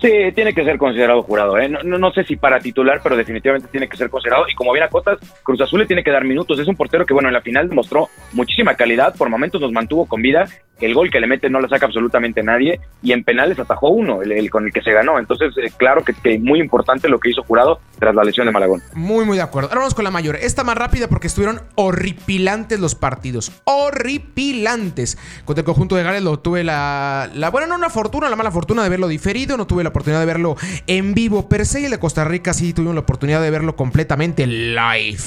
Sí, 0.00 0.10
tiene 0.34 0.54
que 0.54 0.64
ser 0.64 0.78
considerado 0.78 1.22
jurado. 1.22 1.58
¿eh? 1.58 1.68
No, 1.68 2.12
sé 2.12 2.24
si 2.24 2.36
para 2.36 2.58
titular, 2.58 3.00
pero 3.02 3.16
definitivamente 3.16 3.68
tiene 3.68 3.88
que 3.88 3.98
ser 3.98 4.08
considerado. 4.08 4.48
Y 4.48 4.54
como 4.54 4.72
bien 4.72 4.84
acotas, 4.84 5.18
Cruz 5.42 5.60
Azul 5.60 5.80
le 5.80 5.86
tiene 5.86 6.02
que 6.02 6.10
dar 6.10 6.24
minutos. 6.24 6.58
Es 6.58 6.68
un 6.68 6.76
portero 6.76 7.04
que, 7.04 7.12
bueno, 7.12 7.28
en 7.28 7.34
la 7.34 7.42
final 7.42 7.68
demostró 7.68 8.08
muchísima 8.32 8.74
calidad. 8.74 9.14
Por 9.14 9.28
momentos 9.28 9.60
nos 9.60 9.72
mantuvo 9.72 10.06
con 10.06 10.22
vida. 10.22 10.46
El 10.80 10.94
gol 10.94 11.10
que 11.10 11.20
le 11.20 11.26
mete 11.26 11.50
no 11.50 11.60
lo 11.60 11.68
saca 11.68 11.84
absolutamente 11.84 12.42
nadie. 12.42 12.80
Y 13.02 13.12
en 13.12 13.24
penales 13.24 13.58
atajó 13.58 13.90
uno, 13.90 14.22
el, 14.22 14.50
con 14.50 14.64
el 14.64 14.72
que 14.72 14.80
se 14.80 14.92
ganó. 14.92 15.18
Entonces, 15.18 15.52
eh, 15.58 15.70
claro 15.76 16.02
que, 16.02 16.14
que, 16.14 16.38
muy 16.38 16.60
importante 16.60 17.06
lo 17.08 17.20
que 17.20 17.30
hizo 17.30 17.42
jurado 17.42 17.80
tras 17.98 18.14
la 18.14 18.24
lesión 18.24 18.46
de 18.46 18.52
Malagón. 18.52 18.80
Muy, 18.94 19.26
muy 19.26 19.36
de 19.36 19.42
acuerdo. 19.42 19.68
Ahora 19.68 19.80
vamos 19.80 19.94
con 19.94 20.04
la 20.04 20.10
mayor. 20.10 20.36
Esta 20.36 20.64
más 20.64 20.78
rápida 20.78 21.08
porque 21.08 21.26
estuvieron 21.26 21.60
horripilantes 21.74 22.80
los 22.80 22.94
partidos. 22.94 23.52
Horripilantes. 23.64 25.18
Con 25.44 25.58
el 25.58 25.64
conjunto 25.64 25.96
de 25.96 26.04
Gales 26.04 26.22
lo 26.22 26.38
tuve 26.38 26.64
la, 26.64 27.28
la, 27.34 27.50
bueno, 27.50 27.66
no 27.66 27.74
una 27.74 27.90
fortuna, 27.90 28.30
la 28.30 28.36
mala 28.36 28.50
fortuna 28.50 28.82
de 28.82 28.88
verlo 28.88 29.06
diferido. 29.06 29.58
No 29.58 29.66
tuve 29.66 29.84
la 29.84 29.89
oportunidad 29.90 30.20
de 30.20 30.26
verlo 30.26 30.56
en 30.86 31.14
vivo 31.14 31.48
per 31.48 31.66
se. 31.66 31.80
Y 31.80 31.84
el 31.84 31.90
de 31.90 31.98
Costa 31.98 32.24
Rica 32.24 32.54
sí 32.54 32.72
tuvimos 32.72 32.94
la 32.94 33.02
oportunidad 33.02 33.42
de 33.42 33.50
verlo 33.50 33.76
completamente 33.76 34.46
live. 34.46 35.20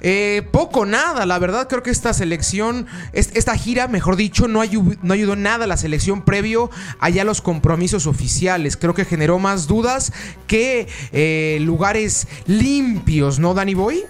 Eh, 0.00 0.42
poco, 0.52 0.86
nada, 0.86 1.26
la 1.26 1.38
verdad 1.38 1.68
creo 1.68 1.82
que 1.82 1.90
esta 1.90 2.12
selección, 2.12 2.86
esta 3.12 3.56
gira, 3.56 3.88
mejor 3.88 4.16
dicho, 4.16 4.46
no, 4.46 4.60
ayudó, 4.60 4.94
no 5.02 5.14
ayudó 5.14 5.34
nada 5.34 5.64
a 5.64 5.66
la 5.66 5.76
selección 5.76 6.24
previo 6.24 6.70
allá 7.00 7.24
los 7.24 7.40
compromisos 7.40 8.06
oficiales. 8.06 8.76
Creo 8.76 8.94
que 8.94 9.04
generó 9.04 9.38
más 9.38 9.66
dudas 9.66 10.12
que 10.46 10.86
eh, 11.12 11.58
lugares 11.62 12.28
limpios, 12.46 13.38
¿no, 13.38 13.54
Danny 13.54 13.74
Boy? 13.74 14.04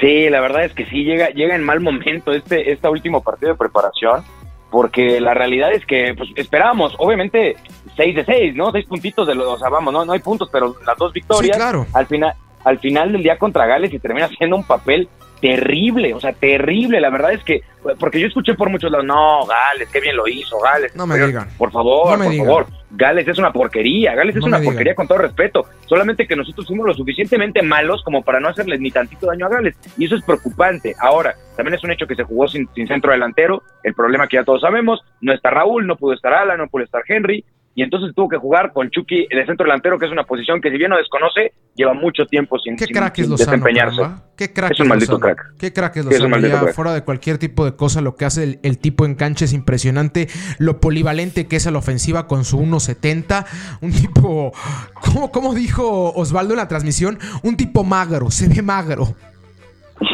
Sí, 0.00 0.28
la 0.30 0.40
verdad 0.40 0.64
es 0.64 0.72
que 0.74 0.86
sí, 0.86 1.02
llega, 1.02 1.30
llega 1.30 1.56
en 1.56 1.64
mal 1.64 1.80
momento 1.80 2.32
este, 2.32 2.70
este 2.70 2.88
último 2.88 3.22
partido 3.22 3.52
de 3.52 3.58
preparación 3.58 4.22
porque 4.70 5.20
la 5.20 5.34
realidad 5.34 5.72
es 5.72 5.84
que 5.86 6.14
pues, 6.16 6.30
esperábamos, 6.36 6.94
obviamente, 6.98 7.56
6 7.96 8.16
de 8.16 8.24
6, 8.24 8.56
¿no? 8.56 8.70
6 8.70 8.86
puntitos 8.86 9.26
de 9.26 9.34
los, 9.34 9.46
o 9.46 9.58
sea, 9.58 9.68
vamos, 9.68 9.92
no, 9.92 10.04
no 10.04 10.12
hay 10.12 10.20
puntos, 10.20 10.48
pero 10.52 10.76
las 10.86 10.96
dos 10.98 11.12
victorias. 11.12 11.56
claro. 11.56 11.86
Al 11.94 12.06
final, 12.06 12.34
al 12.64 12.78
final 12.78 13.12
del 13.12 13.22
día 13.22 13.38
contra 13.38 13.66
Gales 13.66 13.92
y 13.92 13.98
termina 13.98 14.28
siendo 14.28 14.56
un 14.56 14.64
papel 14.64 15.08
terrible, 15.40 16.14
o 16.14 16.20
sea, 16.20 16.32
terrible. 16.32 17.00
La 17.00 17.10
verdad 17.10 17.32
es 17.32 17.42
que, 17.44 17.62
porque 17.98 18.20
yo 18.20 18.26
escuché 18.26 18.54
por 18.54 18.70
muchos 18.70 18.90
lados, 18.90 19.06
no, 19.06 19.46
Gales, 19.46 19.88
qué 19.90 20.00
bien 20.00 20.16
lo 20.16 20.26
hizo, 20.28 20.58
Gales. 20.60 20.94
No 20.94 21.06
me 21.06 21.18
digan. 21.18 21.48
Por 21.56 21.70
favor, 21.70 22.18
por 22.18 22.36
favor. 22.36 22.66
Gales 22.90 23.28
es 23.28 23.38
una 23.38 23.52
porquería, 23.52 24.14
Gales 24.14 24.36
es 24.36 24.42
una 24.42 24.60
porquería 24.60 24.94
con 24.94 25.06
todo 25.06 25.18
respeto. 25.18 25.66
Solamente 25.86 26.26
que 26.26 26.36
nosotros 26.36 26.66
fuimos 26.66 26.86
lo 26.86 26.94
suficientemente 26.94 27.62
malos 27.62 28.02
como 28.02 28.22
para 28.22 28.40
no 28.40 28.48
hacerles 28.48 28.80
ni 28.80 28.90
tantito 28.90 29.26
daño 29.26 29.46
a 29.46 29.50
Gales. 29.50 29.76
Y 29.96 30.06
eso 30.06 30.16
es 30.16 30.24
preocupante. 30.24 30.94
Ahora, 30.98 31.34
también 31.56 31.74
es 31.74 31.84
un 31.84 31.90
hecho 31.90 32.06
que 32.06 32.14
se 32.14 32.24
jugó 32.24 32.48
sin, 32.48 32.68
sin 32.74 32.86
centro 32.86 33.12
delantero. 33.12 33.62
El 33.82 33.94
problema 33.94 34.26
que 34.26 34.36
ya 34.36 34.44
todos 34.44 34.62
sabemos, 34.62 35.04
no 35.20 35.32
está 35.32 35.50
Raúl, 35.50 35.86
no 35.86 35.96
pudo 35.96 36.14
estar 36.14 36.32
Alan, 36.32 36.58
no 36.58 36.68
pudo 36.68 36.84
estar 36.84 37.02
Henry 37.06 37.44
y 37.78 37.82
entonces 37.84 38.12
tuvo 38.12 38.28
que 38.28 38.38
jugar 38.38 38.72
con 38.72 38.90
Chucky 38.90 39.28
de 39.30 39.46
centro 39.46 39.64
delantero, 39.64 40.00
que 40.00 40.06
es 40.06 40.10
una 40.10 40.24
posición 40.24 40.60
que 40.60 40.68
si 40.68 40.78
bien 40.78 40.90
no 40.90 40.96
desconoce, 40.96 41.52
lleva 41.76 41.94
mucho 41.94 42.26
tiempo 42.26 42.58
sin, 42.58 42.76
¿Qué 42.76 42.86
sin- 42.86 42.96
crack 42.96 43.14
sin 43.14 43.30
desempeñarse. 43.30 44.02
¿Qué 44.36 44.52
crack 44.52 44.72
Es 44.72 44.80
un 44.80 44.88
maldito 44.88 45.20
crack. 45.20 45.54
¿Qué 45.56 45.72
crack 45.72 45.96
es 45.98 46.02
Sí, 46.06 46.10
Lozano? 46.10 46.28
maldito 46.30 46.66
Ya 46.66 46.72
fuera 46.72 46.92
de 46.92 47.02
cualquier 47.04 47.38
tipo 47.38 47.64
de 47.64 47.76
cosa, 47.76 48.00
lo 48.00 48.16
que 48.16 48.24
hace 48.24 48.42
el, 48.42 48.58
el 48.64 48.78
tipo 48.78 49.06
en 49.06 49.14
cancha 49.14 49.44
es 49.44 49.52
impresionante. 49.52 50.26
Lo 50.58 50.80
polivalente 50.80 51.46
que 51.46 51.54
es 51.54 51.68
a 51.68 51.70
la 51.70 51.78
ofensiva 51.78 52.26
con 52.26 52.44
su 52.44 52.58
1.70. 52.58 53.46
Un 53.80 53.92
tipo, 53.92 54.52
¿cómo, 55.00 55.30
cómo 55.30 55.54
dijo 55.54 56.12
Osvaldo 56.14 56.54
en 56.54 56.58
la 56.58 56.66
transmisión? 56.66 57.16
Un 57.44 57.56
tipo 57.56 57.84
magro, 57.84 58.32
se 58.32 58.48
ve 58.48 58.60
magro. 58.60 59.14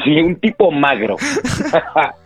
Sí, 0.05 0.17
un 0.21 0.37
tipo 0.37 0.71
magro. 0.71 1.17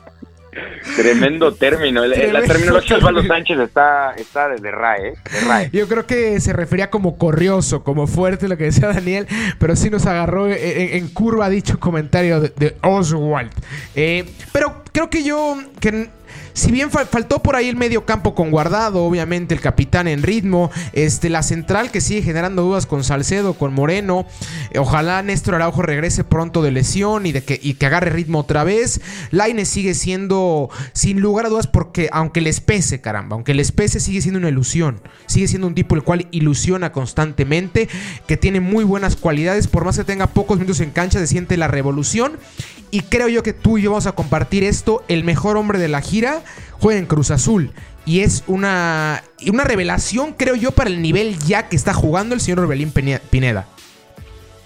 Tremendo 0.97 1.55
término. 1.55 2.03
El- 2.05 2.11
La 2.11 2.17
Tremendo 2.17 2.47
terminología 2.47 2.97
de 2.97 3.05
Osvaldo. 3.05 3.23
Sánchez 3.27 3.59
está, 3.61 4.13
está 4.17 4.49
de, 4.49 4.71
RAE, 4.71 5.09
¿eh? 5.09 5.15
de 5.33 5.41
RAE. 5.47 5.71
Yo 5.73 5.87
creo 5.89 6.07
que 6.07 6.41
se 6.41 6.53
refería 6.53 6.91
como 6.91 7.17
corrioso, 7.19 7.83
como 7.85 8.07
fuerte, 8.07 8.49
lo 8.49 8.57
que 8.57 8.65
decía 8.65 8.89
Daniel, 8.89 9.27
pero 9.59 9.77
sí 9.77 9.91
nos 9.91 10.07
agarró 10.07 10.49
en 10.49 11.09
curva 11.09 11.49
dicho 11.49 11.79
comentario 11.79 12.41
de, 12.41 12.53
de 12.57 12.77
Oswald. 12.83 13.51
Eh, 13.95 14.25
pero 14.53 14.83
creo 14.93 15.11
que 15.11 15.23
yo, 15.25 15.57
que 15.81 16.11
si 16.59 16.73
bien 16.73 16.91
fal- 16.91 17.07
faltó 17.07 17.43
por 17.43 17.57
ahí 17.57 17.69
el 17.69 17.77
medio 17.77 18.05
campo 18.05 18.35
con 18.35 18.51
guardado, 18.51 19.05
obviamente 19.05 19.55
el 19.55 19.61
capitán 19.61 20.09
en 20.09 20.23
ritmo, 20.23 20.71
este, 20.93 21.29
la 21.31 21.43
central 21.43 21.91
que 21.91 22.01
sigue 22.01 22.23
generando 22.23 22.63
dudas 22.63 22.87
con 22.87 23.05
Salcedo, 23.05 23.55
con 23.55 23.73
Moreno, 23.73 24.27
eh, 24.71 24.79
ojalá 24.79 25.23
Néstor 25.23 25.55
Araujo 25.55 25.83
regrese 25.83 26.25
pronto 26.25 26.63
de 26.63 26.71
lesión 26.73 27.27
y, 27.27 27.33
de 27.33 27.43
que, 27.45 27.77
agarre 27.87 28.11
ritmo 28.11 28.41
otra 28.41 28.65
vez. 28.65 29.01
Laine 29.31 29.65
sigue 29.65 29.95
siendo, 29.95 30.69
sin 30.93 31.21
lugar 31.21 31.47
a 31.47 31.49
dudas, 31.49 31.67
porque 31.67 32.09
aunque 32.13 32.41
les 32.41 32.61
pese, 32.61 33.01
caramba, 33.01 33.35
aunque 33.35 33.55
les 33.55 33.73
pese, 33.73 34.01
sigue 34.01 34.21
siendo 34.21 34.39
una 34.39 34.49
ilusión. 34.49 35.01
Sigue 35.27 35.49
siendo 35.49 35.67
un 35.67 35.75
tipo 35.75 35.95
el 35.95 36.03
cual 36.03 36.27
ilusiona 36.33 36.93
constantemente, 36.93 37.89
que 38.27 38.37
tiene 38.37 38.61
muy 38.61 38.85
buenas 38.85 39.17
cualidades, 39.17 39.69
por 39.69 39.85
más 39.85 39.97
que 39.97 40.05
tenga 40.05 40.27
pocos 40.27 40.59
minutos 40.59 40.81
en 40.81 40.91
cancha, 40.91 41.19
se 41.19 41.27
siente 41.27 41.57
la 41.57 41.69
revolución. 41.69 42.33
Y 42.91 43.01
creo 43.03 43.29
yo 43.29 43.43
que 43.43 43.53
tú 43.53 43.79
y 43.79 43.83
yo 43.83 43.91
vamos 43.91 44.07
a 44.07 44.13
compartir 44.13 44.65
esto. 44.65 45.05
El 45.09 45.25
mejor 45.25 45.57
hombre 45.57 45.79
de 45.79 45.89
la 45.89 46.01
gira 46.01 46.43
juega 46.81 46.99
en 46.99 47.07
Cruz 47.07 47.31
Azul. 47.31 47.73
Y 48.07 48.21
es 48.21 48.45
una, 48.47 49.23
una 49.51 49.65
revelación, 49.65 50.33
creo 50.33 50.55
yo, 50.55 50.71
para 50.73 50.89
el 50.89 51.03
nivel 51.03 51.39
ya 51.41 51.69
que 51.69 51.77
está 51.77 51.93
jugando 51.93 52.35
el 52.35 52.41
señor 52.41 52.61
Orbelín 52.61 52.91
Pineda. 52.93 53.67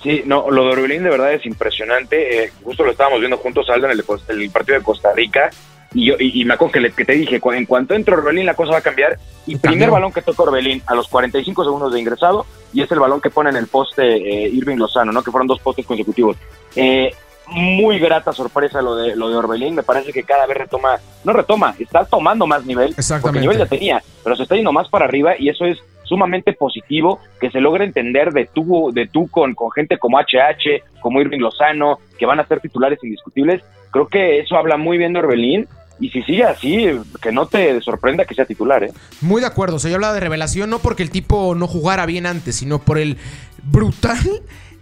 Sí, 0.03 0.23
no, 0.27 0.51
lo 0.51 0.65
de 0.65 0.71
Orbelín 0.73 1.05
de 1.05 1.11
verdad 1.11 1.33
es 1.33 1.45
impresionante. 1.47 2.45
Eh, 2.45 2.53
justo 2.65 2.85
lo 2.85 2.91
estábamos 2.93 3.21
viendo 3.21 3.37
juntos, 3.39 3.69
Aldo, 3.71 3.87
en 3.87 3.93
el, 3.93 4.05
el 4.43 4.51
partido 4.51 4.79
de 4.79 4.85
Costa 4.85 5.13
Rica. 5.15 5.51
Y, 5.95 6.07
yo, 6.07 6.15
y, 6.19 6.41
y 6.41 6.45
me 6.45 6.55
acuerdo 6.55 6.73
que, 6.73 6.81
le- 6.81 6.93
que 6.93 7.05
te 7.05 7.13
dije, 7.13 7.41
en 7.45 7.67
cuanto 7.67 7.95
entre 7.95 8.15
Orbelín 8.15 8.47
la 8.47 8.55
cosa 8.55 8.73
va 8.73 8.79
a 8.79 8.83
cambiar. 8.83 9.19
Y 9.47 9.53
Cambió. 9.55 9.71
primer 9.71 9.91
balón 9.91 10.13
que 10.13 10.23
toca 10.23 10.43
Orbelín 10.45 10.83
a 10.87 10.95
los 10.95 11.07
45 11.09 11.65
segundos 11.65 11.93
de 11.93 12.01
ingresado 12.01 12.47
y 12.73 12.83
es 12.83 12.91
el 12.91 12.99
balón 13.01 13.21
que 13.21 13.29
pone 13.31 13.51
en 13.51 13.57
el 13.57 13.67
poste 13.67 14.03
eh, 14.17 14.49
Irving 14.49 14.77
Lozano, 14.77 15.13
¿no? 15.13 15.23
Que 15.23 15.31
fueron 15.31 15.47
dos 15.47 15.61
postes 15.61 15.85
consecutivos. 15.85 16.37
Eh, 16.75 17.13
muy 17.49 17.99
grata 17.99 18.33
sorpresa 18.33 18.83
lo 18.83 18.97
de 18.97 19.17
lo 19.17 19.29
de 19.29 19.37
Orbelín. 19.37 19.75
Me 19.75 19.83
parece 19.83 20.13
que 20.13 20.23
cada 20.23 20.47
vez 20.47 20.57
retoma, 20.57 20.99
no 21.25 21.33
retoma, 21.33 21.75
está 21.79 22.05
tomando 22.05 22.47
más 22.47 22.65
nivel. 22.65 22.89
Porque 22.89 23.01
Exactamente. 23.01 23.41
nivel 23.41 23.59
ya 23.59 23.67
tenía, 23.67 24.03
pero 24.23 24.37
se 24.37 24.45
está 24.45 24.57
yendo 24.57 24.73
más 24.73 24.89
para 24.89 25.05
arriba 25.05 25.35
y 25.39 25.49
eso 25.49 25.65
es 25.65 25.79
sumamente 26.05 26.53
positivo 26.53 27.21
que 27.41 27.51
se 27.51 27.61
logre 27.61 27.85
entender 27.85 28.33
de 28.33 28.47
tú, 28.47 28.91
de 28.93 29.07
tú 29.07 29.29
con, 29.29 29.55
con 29.55 29.71
gente 29.71 29.99
como 29.99 30.19
HH, 30.19 31.01
como 31.01 31.21
Irving 31.21 31.39
Lozano, 31.39 32.01
que 32.19 32.27
van 32.27 32.41
a 32.41 32.47
ser 32.47 32.61
titulares 32.61 32.99
indiscutibles. 33.03 33.63
Creo 33.91 34.09
que 34.09 34.41
eso 34.41 34.57
habla 34.57 34.77
muy 34.77 34.99
bien 34.99 35.13
de 35.13 35.21
Orbelín. 35.21 35.69
Y 36.01 36.11
si 36.11 36.23
sigue 36.23 36.45
así, 36.45 36.87
que 37.21 37.31
no 37.31 37.47
te 37.47 37.81
sorprenda 37.81 38.25
que 38.25 38.35
sea 38.35 38.45
titular, 38.45 38.83
¿eh? 38.83 38.93
Muy 39.21 39.41
de 39.41 39.47
acuerdo. 39.47 39.77
O 39.77 39.79
sea, 39.79 39.91
yo 39.91 39.97
hablaba 39.97 40.15
de 40.15 40.21
revelación 40.21 40.69
no 40.69 40.81
porque 40.81 41.03
el 41.03 41.11
tipo 41.11 41.55
no 41.55 41.69
jugara 41.69 42.07
bien 42.07 42.27
antes, 42.27 42.57
sino 42.57 42.81
por 42.81 42.99
el 42.99 43.19
brutal 43.63 44.19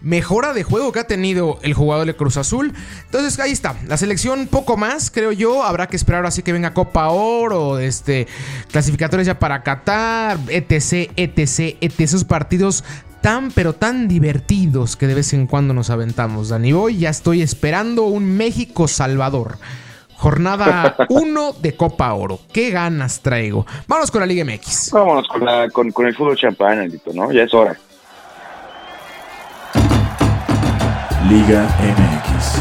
mejora 0.03 0.53
de 0.53 0.63
juego 0.63 0.93
que 0.93 1.01
ha 1.01 1.05
tenido 1.07 1.59
el 1.63 1.75
jugador 1.75 2.07
de 2.07 2.17
Cruz 2.17 2.37
Azul. 2.37 2.73
Entonces, 3.07 3.39
ahí 3.41 3.53
está. 3.53 3.75
La 3.87 3.97
selección 3.97 4.47
poco 4.47 4.77
más, 4.77 5.11
creo 5.11 5.33
yo. 5.33 5.63
Habrá 5.63 5.87
que 5.89 5.97
esperar 5.97 6.25
así 6.27 6.43
que 6.43 6.53
venga 6.53 6.73
Copa 6.75 7.09
Oro, 7.09 7.79
este, 7.79 8.27
clasificatorios 8.71 9.27
ya 9.27 9.39
para 9.39 9.63
Qatar, 9.63 10.39
etc, 10.49 11.11
etc, 11.17 11.77
etc. 11.81 12.01
Esos 12.01 12.25
partidos 12.25 12.85
tan 13.21 13.51
pero 13.51 13.75
tan 13.75 14.09
divertidos 14.09 14.97
que 14.97 15.07
de 15.07 15.13
vez 15.15 15.35
en 15.35 15.47
cuando 15.47 15.75
nos 15.75 15.91
aventamos, 15.91 16.49
Dani 16.49 16.73
Boy. 16.73 16.99
Ya 16.99 17.11
estoy 17.11 17.43
esperando 17.43 18.05
un 18.05 18.37
México-Salvador. 18.37 19.59
Jornada 20.17 20.97
1 21.09 21.53
de 21.61 21.77
Copa 21.77 22.13
Oro. 22.15 22.41
Qué 22.53 22.71
ganas 22.71 23.21
traigo. 23.21 23.67
Vámonos 23.87 24.11
con 24.11 24.21
la 24.21 24.27
Liga 24.27 24.45
MX. 24.45 24.91
Vámonos 24.93 25.29
con, 25.29 25.45
la- 25.45 25.69
con, 25.71 25.91
con 25.93 26.07
el 26.07 26.15
fútbol 26.15 26.37
champán, 26.37 26.91
¿no? 27.15 27.33
Ya 27.33 27.43
es 27.45 27.55
hora. 27.55 27.79
Liga 31.31 31.63
MX. 31.79 32.61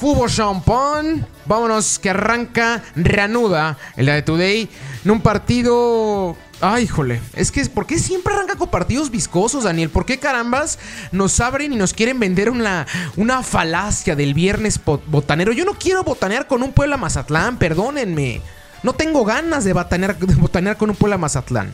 Fútbol 0.00 0.28
champán. 0.28 1.24
Vámonos 1.46 2.00
que 2.00 2.10
arranca, 2.10 2.82
reanuda 2.96 3.78
el 3.96 4.06
de 4.06 4.22
Today 4.22 4.68
en 5.04 5.10
un 5.12 5.20
partido. 5.20 6.36
Ay, 6.60 6.82
híjole. 6.82 7.20
Es 7.34 7.52
que, 7.52 7.64
¿por 7.66 7.86
qué 7.86 8.00
siempre 8.00 8.34
arranca 8.34 8.56
con 8.56 8.68
partidos 8.68 9.12
viscosos, 9.12 9.62
Daniel? 9.62 9.90
¿Por 9.90 10.04
qué 10.04 10.18
carambas 10.18 10.80
nos 11.12 11.38
abren 11.38 11.72
y 11.72 11.76
nos 11.76 11.94
quieren 11.94 12.18
vender 12.18 12.50
una, 12.50 12.88
una 13.14 13.44
falacia 13.44 14.16
del 14.16 14.34
viernes 14.34 14.80
botanero? 15.06 15.52
Yo 15.52 15.64
no 15.64 15.74
quiero 15.74 16.02
botanear 16.02 16.48
con 16.48 16.64
un 16.64 16.72
Puebla 16.72 16.96
Mazatlán, 16.96 17.58
perdónenme. 17.58 18.42
No 18.82 18.94
tengo 18.94 19.24
ganas 19.24 19.62
de 19.62 19.72
botanear, 19.72 20.18
de 20.18 20.34
botanear 20.34 20.76
con 20.76 20.90
un 20.90 20.96
Puebla 20.96 21.16
Mazatlán. 21.16 21.72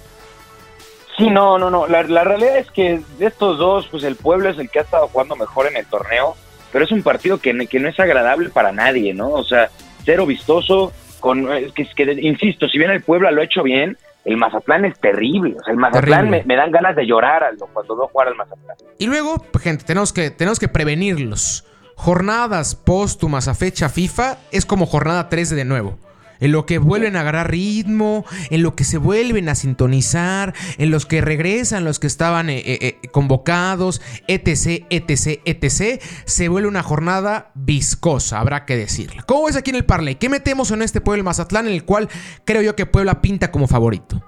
Sí, 1.21 1.31
no, 1.31 1.59
no, 1.59 1.71
no. 1.71 1.87
La, 1.87 2.03
la 2.03 2.25
realidad 2.25 2.57
es 2.57 2.71
que 2.71 3.01
de 3.19 3.27
estos 3.27 3.59
dos, 3.59 3.87
pues 3.89 4.05
el 4.05 4.17
pueblo 4.17 4.49
es 4.49 4.59
el 4.59 4.71
que 4.71 4.79
ha 4.79 4.83
estado 4.83 5.07
jugando 5.09 5.37
mejor 5.37 5.67
en 5.67 5.77
el 5.77 5.87
torneo, 5.87 6.35
pero 6.73 6.85
es 6.85 6.93
un 6.93 7.03
partido 7.03 7.39
que, 7.39 7.67
que 7.67 7.79
no 7.79 7.89
es 7.89 8.01
agradable 8.01 8.49
para 8.49 8.73
nadie, 8.73 9.13
¿no? 9.13 9.31
O 9.31 9.45
sea, 9.45 9.71
cero 10.05 10.27
vistoso, 10.27 10.93
con 11.21 11.53
eh, 11.53 11.71
que, 11.75 11.87
que, 11.95 12.13
insisto, 12.21 12.69
si 12.69 12.79
bien 12.79 12.91
el 12.91 13.03
Puebla 13.03 13.31
lo 13.31 13.43
ha 13.43 13.45
hecho 13.45 13.63
bien, 13.63 13.99
el 14.25 14.37
Mazatlán 14.37 14.85
es 14.85 14.99
terrible. 14.99 15.57
O 15.61 15.63
sea, 15.65 15.73
el 15.73 15.79
Mazatlán 15.79 16.31
me, 16.31 16.43
me 16.45 16.57
dan 16.57 16.71
ganas 16.71 16.97
de 16.97 17.07
llorar 17.07 17.45
Aldo, 17.45 17.69
cuando 17.73 17.97
veo 17.97 18.09
jugar 18.09 18.29
al 18.29 18.37
Mazatlán. 18.37 18.77
Y 18.99 19.07
luego, 19.07 19.45
pues, 19.51 19.65
gente, 19.65 19.85
tenemos 19.85 20.13
que, 20.13 20.31
tenemos 20.31 20.59
que 20.59 20.69
prevenirlos. 20.69 21.67
Jornadas 21.97 22.77
póstumas 22.77 23.47
a 23.47 23.55
fecha 23.55 23.91
FIFA 23.91 24.39
es 24.53 24.65
como 24.65 24.87
jornada 24.87 25.29
13 25.29 25.55
de 25.55 25.65
nuevo. 25.67 25.99
En 26.41 26.53
lo 26.53 26.67
que 26.67 26.79
vuelven 26.79 27.17
a 27.17 27.21
agarrar 27.21 27.51
ritmo, 27.51 28.25
en 28.51 28.63
lo 28.63 28.75
que 28.75 28.85
se 28.85 28.99
vuelven 28.99 29.49
a 29.49 29.55
sintonizar, 29.55 30.55
en 30.79 30.91
los 30.91 31.07
que 31.07 31.21
regresan 31.21 31.85
los 31.85 31.99
que 31.99 32.07
estaban 32.07 32.51
eh, 32.51 32.59
eh, 32.59 32.79
eh, 32.81 33.09
convocados, 33.13 34.01
etc, 34.29 34.87
etc, 34.91 35.41
etc. 35.45 36.01
Se 36.25 36.49
vuelve 36.49 36.69
una 36.69 36.83
jornada 36.83 37.51
viscosa, 37.55 38.41
habrá 38.41 38.65
que 38.65 38.77
decirlo. 38.77 39.23
¿Cómo 39.27 39.47
ves 39.47 39.57
aquí 39.57 39.71
en 39.71 39.77
el 39.77 39.85
Parley? 39.85 40.17
¿Qué 40.17 40.29
metemos 40.29 40.71
en 40.71 40.83
este 40.83 41.01
Puebla 41.01 41.23
Mazatlán 41.25 41.67
en 41.67 41.75
el 41.75 41.85
cual 41.85 42.09
creo 42.45 42.63
yo 42.63 42.77
que 42.77 42.87
Puebla 42.87 43.21
pinta 43.21 43.51
como 43.51 43.67
favorito? 43.67 44.23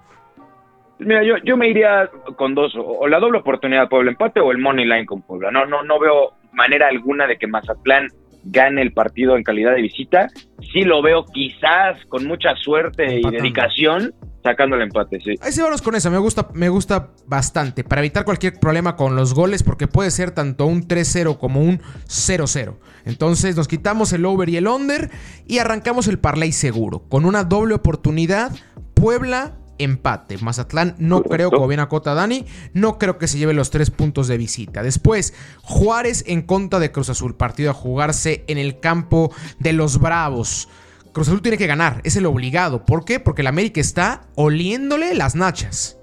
Mira, 0.99 1.25
yo, 1.25 1.35
yo 1.45 1.57
me 1.57 1.69
iría 1.69 2.09
con 2.37 2.55
dos, 2.55 2.77
o, 2.77 2.83
o 2.83 3.09
la 3.09 3.19
doble 3.19 3.39
oportunidad 3.39 3.89
Puebla 3.89 4.13
empate 4.13 4.41
o 4.41 4.53
el 4.53 4.59
money 4.59 4.85
line 4.85 5.07
con 5.07 5.23
Puebla. 5.23 5.51
No, 5.51 5.67
no, 5.67 5.83
no 5.83 5.99
veo 5.99 6.35
manera 6.53 6.89
alguna 6.89 7.27
de 7.27 7.39
que 7.39 7.47
Mazatlán 7.47 8.09
gane 8.45 8.83
el 8.83 8.93
partido 8.93 9.37
en 9.37 9.43
calidad 9.43 9.75
de 9.75 9.83
visita. 9.83 10.29
Sí 10.73 10.83
lo 10.83 11.03
veo 11.03 11.25
quizás 11.27 11.99
con 12.09 12.27
mucha 12.27 12.55
suerte 12.57 13.05
Empatando. 13.05 13.29
y 13.29 13.41
dedicación 13.41 14.15
sacando 14.43 14.77
el 14.77 14.83
empate, 14.83 15.21
sí. 15.21 15.35
Ahí 15.41 15.53
se 15.53 15.63
vamos 15.63 15.83
con 15.83 15.95
eso, 15.95 16.11
me 16.11 16.19
gusta, 16.19 16.49
me 16.53 16.69
gusta 16.69 17.11
bastante. 17.27 17.85
Para 17.85 18.01
evitar 18.01 18.25
cualquier 18.25 18.59
problema 18.59 18.97
con 18.97 19.15
los 19.15 19.35
goles, 19.35 19.63
porque 19.63 19.87
puede 19.87 20.11
ser 20.11 20.33
tanto 20.33 20.67
un 20.67 20.89
3-0 20.89 21.39
como 21.39 21.61
un 21.61 21.81
0-0. 22.09 22.77
Entonces 23.05 23.57
nos 23.57 23.69
quitamos 23.69 24.13
el 24.13 24.25
over 24.25 24.49
y 24.49 24.57
el 24.57 24.67
under 24.67 25.11
y 25.47 25.59
arrancamos 25.59 26.09
el 26.09 26.19
parlay 26.19 26.53
seguro. 26.53 27.05
Con 27.09 27.25
una 27.25 27.45
doble 27.45 27.75
oportunidad, 27.75 28.53
Puebla. 28.95 29.59
Empate. 29.83 30.39
Mazatlán 30.39 30.95
no 30.99 31.17
Correcto. 31.17 31.35
creo, 31.35 31.51
como 31.51 31.69
bien 31.69 31.81
acota 31.81 32.15
Dani, 32.15 32.47
no 32.73 32.99
creo 32.99 33.19
que 33.19 33.29
se 33.29 33.39
lleve 33.39 33.53
los 33.55 33.71
tres 33.71 33.91
puntos 33.91 34.29
de 34.29 34.39
visita. 34.39 34.83
Después, 34.83 35.35
Juárez 35.63 36.25
en 36.27 36.43
contra 36.43 36.79
de 36.79 36.93
Cruz 36.93 37.11
Azul. 37.11 37.35
Partido 37.35 37.71
a 37.71 37.75
jugarse 37.75 38.45
en 38.49 38.59
el 38.59 38.81
campo 38.81 39.33
de 39.59 39.73
los 39.73 39.99
Bravos. 39.99 40.69
Cruz 41.13 41.29
Azul 41.29 41.43
tiene 41.43 41.59
que 41.59 41.67
ganar, 41.67 42.01
es 42.05 42.17
el 42.17 42.27
obligado. 42.27 42.87
¿Por 42.87 43.05
qué? 43.05 43.21
Porque 43.21 43.43
el 43.43 43.47
América 43.49 43.81
está 43.81 44.23
oliéndole 44.35 45.15
las 45.15 45.35
nachas. 45.35 45.99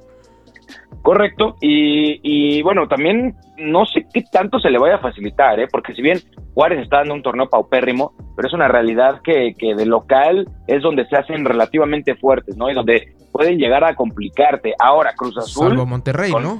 Correcto, 1.02 1.56
y, 1.62 2.20
y 2.24 2.62
bueno, 2.62 2.88
también 2.88 3.34
no 3.58 3.86
sé 3.86 4.06
qué 4.14 4.22
tanto 4.32 4.60
se 4.60 4.70
le 4.70 4.78
vaya 4.78 4.96
a 4.96 5.00
facilitar, 5.00 5.60
¿eh? 5.60 5.68
porque 5.72 5.94
si 5.94 6.02
bien 6.02 6.20
Juárez 6.54 6.80
está 6.82 6.98
dando 6.98 7.14
un 7.14 7.24
torneo 7.24 7.50
paupérrimo, 7.50 8.12
pero 8.36 8.48
es 8.48 8.54
una 8.54 8.68
realidad 8.68 9.22
que, 9.24 9.54
que 9.58 9.76
de 9.76 9.86
local 9.86 10.48
es 10.68 10.82
donde 10.82 11.06
se 11.08 11.16
hacen 11.16 11.46
relativamente 11.46 12.16
fuertes, 12.16 12.58
¿no? 12.58 12.70
Y 12.70 12.74
donde 12.74 13.14
pueden 13.32 13.58
llegar 13.58 13.84
a 13.86 13.96
complicarte. 13.96 14.74
Ahora, 14.78 15.14
Cruz 15.16 15.38
Azul... 15.38 15.70
Salvo 15.70 15.86
Monterrey, 15.86 16.32
con- 16.32 16.44
¿no? 16.44 16.60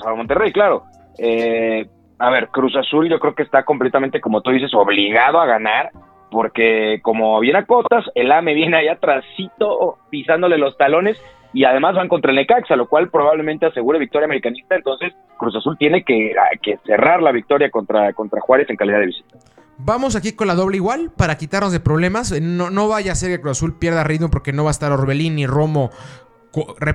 Salvo 0.00 0.16
Monterrey, 0.18 0.52
claro. 0.52 0.84
Eh, 1.18 1.86
a 2.18 2.30
ver, 2.30 2.48
Cruz 2.48 2.76
Azul 2.76 3.08
yo 3.08 3.18
creo 3.18 3.34
que 3.34 3.42
está 3.42 3.64
completamente, 3.64 4.20
como 4.20 4.42
tú 4.42 4.50
dices, 4.50 4.72
obligado 4.74 5.40
a 5.40 5.46
ganar, 5.46 5.90
porque 6.30 7.00
como 7.02 7.40
bien 7.40 7.56
acotas, 7.56 8.04
el 8.14 8.30
AME 8.30 8.54
viene 8.54 8.76
allá 8.76 8.92
atrásito 8.92 9.98
pisándole 10.10 10.56
los 10.56 10.76
talones 10.76 11.20
y 11.52 11.64
además 11.64 11.94
van 11.96 12.08
contra 12.08 12.30
el 12.30 12.36
Necaxa, 12.36 12.76
lo 12.76 12.88
cual 12.88 13.10
probablemente 13.10 13.66
asegure 13.66 13.98
victoria 13.98 14.26
americanista, 14.26 14.76
entonces 14.76 15.12
Cruz 15.38 15.56
Azul 15.56 15.76
tiene 15.78 16.04
que, 16.04 16.34
que 16.62 16.78
cerrar 16.86 17.22
la 17.22 17.32
victoria 17.32 17.70
contra, 17.70 18.12
contra 18.12 18.40
Juárez 18.40 18.68
en 18.70 18.76
calidad 18.76 19.00
de 19.00 19.06
visita. 19.06 19.36
Vamos 19.78 20.14
aquí 20.14 20.32
con 20.32 20.46
la 20.46 20.54
doble 20.54 20.76
igual 20.76 21.10
para 21.16 21.38
quitarnos 21.38 21.72
de 21.72 21.80
problemas. 21.80 22.38
No, 22.40 22.70
no 22.70 22.88
vaya 22.88 23.12
a 23.12 23.14
ser 23.14 23.30
que 23.30 23.40
Cruz 23.40 23.58
Azul 23.58 23.78
pierda 23.78 24.04
ritmo 24.04 24.30
porque 24.30 24.52
no 24.52 24.64
va 24.64 24.70
a 24.70 24.72
estar 24.72 24.92
Orbelín 24.92 25.36
ni 25.36 25.46
Romo 25.46 25.90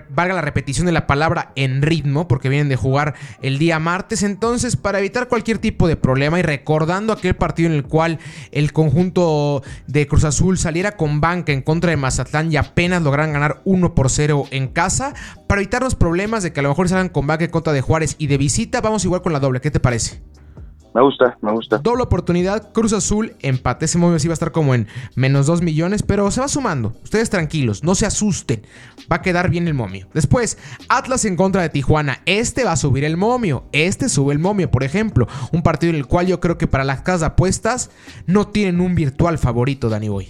valga 0.10 0.34
la 0.36 0.42
repetición 0.42 0.86
de 0.86 0.92
la 0.92 1.08
palabra 1.08 1.52
en 1.56 1.82
ritmo, 1.82 2.28
porque 2.28 2.50
vienen 2.50 2.70
de 2.70 2.76
jugar 2.76 3.16
el 3.42 3.58
día 3.58 3.80
martes. 3.80 4.24
Entonces, 4.24 4.76
para 4.76 5.00
evitar 5.00 5.28
cualquier 5.28 5.58
tipo 5.58 5.88
de 5.88 5.96
problema 5.96 6.40
y 6.40 6.42
recordando 6.42 7.14
aquel 7.14 7.36
partido 7.36 7.70
en 7.70 7.76
el 7.76 7.84
cual 7.84 8.20
el 8.52 8.74
conjunto 8.74 9.64
de 9.88 10.08
Cruz 10.08 10.24
Azul 10.24 10.58
saliera 10.58 10.98
con 10.98 11.22
banca 11.22 11.52
en 11.52 11.62
contra 11.62 11.92
de 11.92 11.98
Mazatlán 11.98 12.52
y 12.52 12.58
apenas 12.58 13.02
lograran 13.02 13.34
ganar 13.34 13.62
1 13.66 13.96
por 13.96 14.10
0 14.10 14.46
en 14.52 14.68
casa, 14.68 15.14
para 15.48 15.62
evitar 15.62 15.82
los 15.84 15.96
problemas 15.96 16.44
de 16.44 16.54
que 16.54 16.60
a 16.60 16.64
lo 16.64 16.70
mejor 16.70 16.90
salgan 16.90 17.10
con 17.10 17.28
banca 17.28 17.46
en 17.46 17.52
contra 17.52 17.74
de 17.74 17.82
Juárez 17.82 18.16
y 18.18 18.28
de 18.28 18.38
visita, 18.38 18.82
vamos 18.82 19.06
igual 19.06 19.22
con 19.22 19.34
la 19.34 19.40
doble. 19.40 19.62
¿Qué 19.62 19.72
te 19.72 19.80
parece? 19.80 20.22
Me 20.96 21.02
gusta, 21.02 21.38
me 21.42 21.52
gusta. 21.52 21.80
Doble 21.80 22.04
oportunidad, 22.04 22.72
Cruz 22.72 22.94
Azul, 22.94 23.34
empate. 23.42 23.84
Ese 23.84 23.98
momento 23.98 24.20
sí 24.20 24.30
va 24.30 24.32
a 24.32 24.36
estar 24.36 24.54
como 24.54 24.74
en 24.74 24.88
menos 25.18 25.46
2 25.46 25.62
millones, 25.62 26.04
pero 26.04 26.32
se 26.32 26.40
va 26.40 26.48
sumando. 26.48 26.94
Ustedes 27.04 27.30
tranquilos, 27.30 27.84
no 27.84 27.96
se 27.96 28.06
asusten. 28.06 28.62
Va 29.12 29.18
a 29.18 29.22
quedar 29.22 29.50
bien 29.50 29.68
el 29.68 29.74
momio. 29.74 30.08
Después, 30.14 30.58
Atlas 30.88 31.26
en 31.26 31.36
contra 31.36 31.64
de 31.64 31.70
Tijuana. 31.70 32.20
Este 32.26 32.64
va 32.64 32.72
a 32.72 32.78
subir 32.78 33.04
el 33.04 33.18
momio. 33.18 33.66
Este 33.74 34.08
sube 34.08 34.32
el 34.32 34.40
momio, 34.40 34.72
por 34.72 34.86
ejemplo. 34.86 35.28
Un 35.52 35.64
partido 35.64 35.90
en 35.90 35.98
el 35.98 36.08
cual 36.08 36.28
yo 36.28 36.40
creo 36.40 36.58
que 36.58 36.66
para 36.66 36.86
las 36.86 37.02
casas 37.02 37.20
de 37.20 37.26
apuestas 37.28 37.92
no 38.26 38.48
tienen 38.48 38.80
un 38.80 38.96
virtual 38.96 39.38
favorito, 39.38 39.90
Dani 39.90 40.08
Boy. 40.08 40.28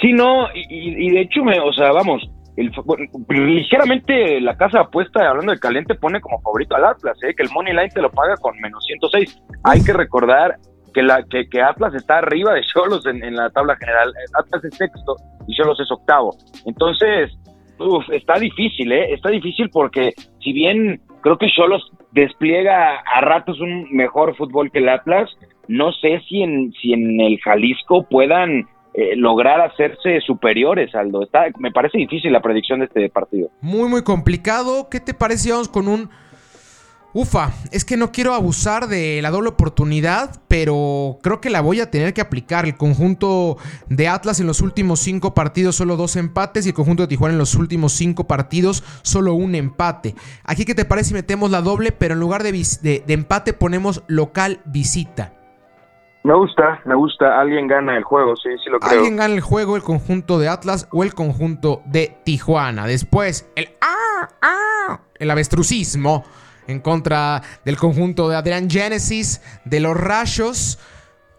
Sí, 0.00 0.12
no, 0.12 0.46
y, 0.54 1.08
y 1.08 1.10
de 1.10 1.20
hecho, 1.20 1.42
me, 1.42 1.58
o 1.58 1.72
sea, 1.72 1.90
vamos, 1.90 2.22
ligeramente 2.56 4.40
la 4.40 4.56
casa 4.56 4.80
apuesta, 4.80 5.28
hablando 5.28 5.52
de 5.52 5.58
caliente, 5.58 5.94
pone 5.94 6.20
como 6.20 6.40
favorito 6.40 6.76
al 6.76 6.84
Atlas, 6.84 7.16
¿eh? 7.22 7.34
que 7.34 7.44
el 7.44 7.50
Money 7.50 7.72
Line 7.72 7.88
te 7.88 8.02
lo 8.02 8.10
paga 8.10 8.36
con 8.36 8.58
menos 8.60 8.84
106. 8.84 9.42
Hay 9.64 9.82
que 9.82 9.92
recordar 9.92 10.56
que, 10.92 11.02
la, 11.02 11.22
que, 11.24 11.48
que 11.48 11.62
Atlas 11.62 11.94
está 11.94 12.18
arriba 12.18 12.54
de 12.54 12.62
Cholos 12.62 13.06
en, 13.06 13.34
la 13.34 13.50
tabla 13.50 13.76
general. 13.76 14.12
Atlas 14.34 14.64
es 14.64 14.76
sexto 14.76 15.16
y 15.46 15.56
Cholos 15.56 15.80
es 15.80 15.90
octavo. 15.90 16.36
Entonces, 16.66 17.30
está 18.12 18.38
difícil, 18.38 18.92
¿eh? 18.92 19.14
Está 19.14 19.30
difícil 19.30 19.70
porque 19.70 20.12
si 20.40 20.52
bien 20.52 21.00
creo 21.22 21.38
que 21.38 21.50
Cholos 21.50 21.90
despliega 22.12 22.98
a 23.00 23.20
ratos 23.22 23.60
un 23.60 23.88
mejor 23.92 24.36
fútbol 24.36 24.70
que 24.70 24.78
el 24.78 24.88
Atlas, 24.88 25.30
no 25.68 25.92
sé 25.92 26.20
si 26.28 26.42
en, 26.42 26.72
si 26.72 26.92
en 26.92 27.20
el 27.20 27.40
Jalisco 27.40 28.06
puedan 28.08 28.66
eh, 28.94 29.16
lograr 29.16 29.60
hacerse 29.60 30.20
superiores, 30.20 30.94
Aldo. 30.94 31.22
Está, 31.22 31.44
me 31.58 31.72
parece 31.72 31.98
difícil 31.98 32.32
la 32.32 32.42
predicción 32.42 32.80
de 32.80 32.86
este 32.86 33.08
partido. 33.08 33.50
Muy, 33.60 33.88
muy 33.88 34.02
complicado. 34.02 34.88
¿Qué 34.90 35.00
te 35.00 35.14
parece? 35.14 35.50
Vamos 35.50 35.68
con 35.68 35.88
un... 35.88 36.10
Ufa, 37.14 37.52
es 37.72 37.84
que 37.84 37.98
no 37.98 38.10
quiero 38.10 38.32
abusar 38.32 38.86
de 38.86 39.20
la 39.20 39.30
doble 39.30 39.50
oportunidad, 39.50 40.40
pero 40.48 41.18
creo 41.22 41.42
que 41.42 41.50
la 41.50 41.60
voy 41.60 41.78
a 41.78 41.90
tener 41.90 42.14
que 42.14 42.22
aplicar. 42.22 42.64
El 42.64 42.78
conjunto 42.78 43.58
de 43.90 44.08
Atlas 44.08 44.40
en 44.40 44.46
los 44.46 44.62
últimos 44.62 45.00
cinco 45.00 45.34
partidos 45.34 45.76
solo 45.76 45.96
dos 45.96 46.16
empates 46.16 46.64
y 46.64 46.70
el 46.70 46.74
conjunto 46.74 47.02
de 47.02 47.08
Tijuana 47.08 47.34
en 47.34 47.38
los 47.38 47.54
últimos 47.54 47.92
cinco 47.92 48.26
partidos 48.26 48.82
solo 49.02 49.34
un 49.34 49.54
empate. 49.54 50.14
Aquí, 50.42 50.64
¿qué 50.64 50.74
te 50.74 50.86
parece 50.86 51.08
si 51.08 51.14
metemos 51.14 51.50
la 51.50 51.60
doble, 51.60 51.92
pero 51.92 52.14
en 52.14 52.20
lugar 52.20 52.42
de, 52.42 52.52
de 52.52 53.12
empate 53.12 53.52
ponemos 53.52 54.02
local 54.06 54.60
visita? 54.64 55.34
Me 56.24 56.34
gusta, 56.34 56.80
me 56.84 56.94
gusta. 56.94 57.40
Alguien 57.40 57.66
gana 57.66 57.96
el 57.96 58.04
juego, 58.04 58.36
sí, 58.36 58.50
sí 58.62 58.70
lo 58.70 58.78
creo. 58.78 58.92
Alguien 58.92 59.16
gana 59.16 59.34
el 59.34 59.40
juego, 59.40 59.74
el 59.74 59.82
conjunto 59.82 60.38
de 60.38 60.48
Atlas 60.48 60.88
o 60.92 61.02
el 61.02 61.14
conjunto 61.14 61.82
de 61.86 62.16
Tijuana. 62.24 62.86
Después, 62.86 63.50
el 63.56 63.70
ah, 63.80 64.28
ah, 64.40 65.00
el 65.18 65.30
avestrucismo 65.30 66.24
en 66.68 66.80
contra 66.80 67.42
del 67.64 67.76
conjunto 67.76 68.28
de 68.28 68.36
Adrián 68.36 68.70
Genesis, 68.70 69.42
de 69.64 69.80
los 69.80 69.96
Rayos. 69.96 70.78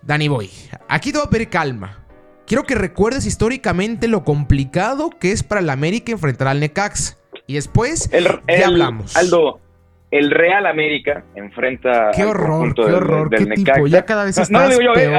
Danny 0.01 0.27
Boy, 0.27 0.49
aquí 0.89 1.13
te 1.13 1.17
voy 1.17 1.27
a 1.27 1.29
pedir 1.29 1.49
calma. 1.49 1.99
Quiero 2.45 2.63
que 2.63 2.75
recuerdes 2.75 3.25
históricamente 3.25 4.09
lo 4.09 4.25
complicado 4.25 5.09
que 5.09 5.31
es 5.31 5.43
para 5.43 5.61
el 5.61 5.69
América 5.69 6.11
enfrentar 6.11 6.49
al 6.49 6.59
Necax. 6.59 7.17
Y 7.47 7.53
después 7.53 8.09
ya 8.11 8.67
hablamos. 8.67 9.15
Aldo, 9.15 9.59
el 10.13 10.29
Real 10.29 10.67
América 10.67 11.23
enfrenta 11.33 12.11
qué 12.15 12.23
horror, 12.23 12.75
qué 12.75 12.81
horror, 12.83 13.31
qué 13.31 13.47
tipo, 13.47 13.87
ya 13.87 14.05
cada 14.05 14.25
vez 14.25 14.51
no, 14.51 14.69
digo 14.69 14.81
yo, 14.81 14.93
eh, 14.93 15.11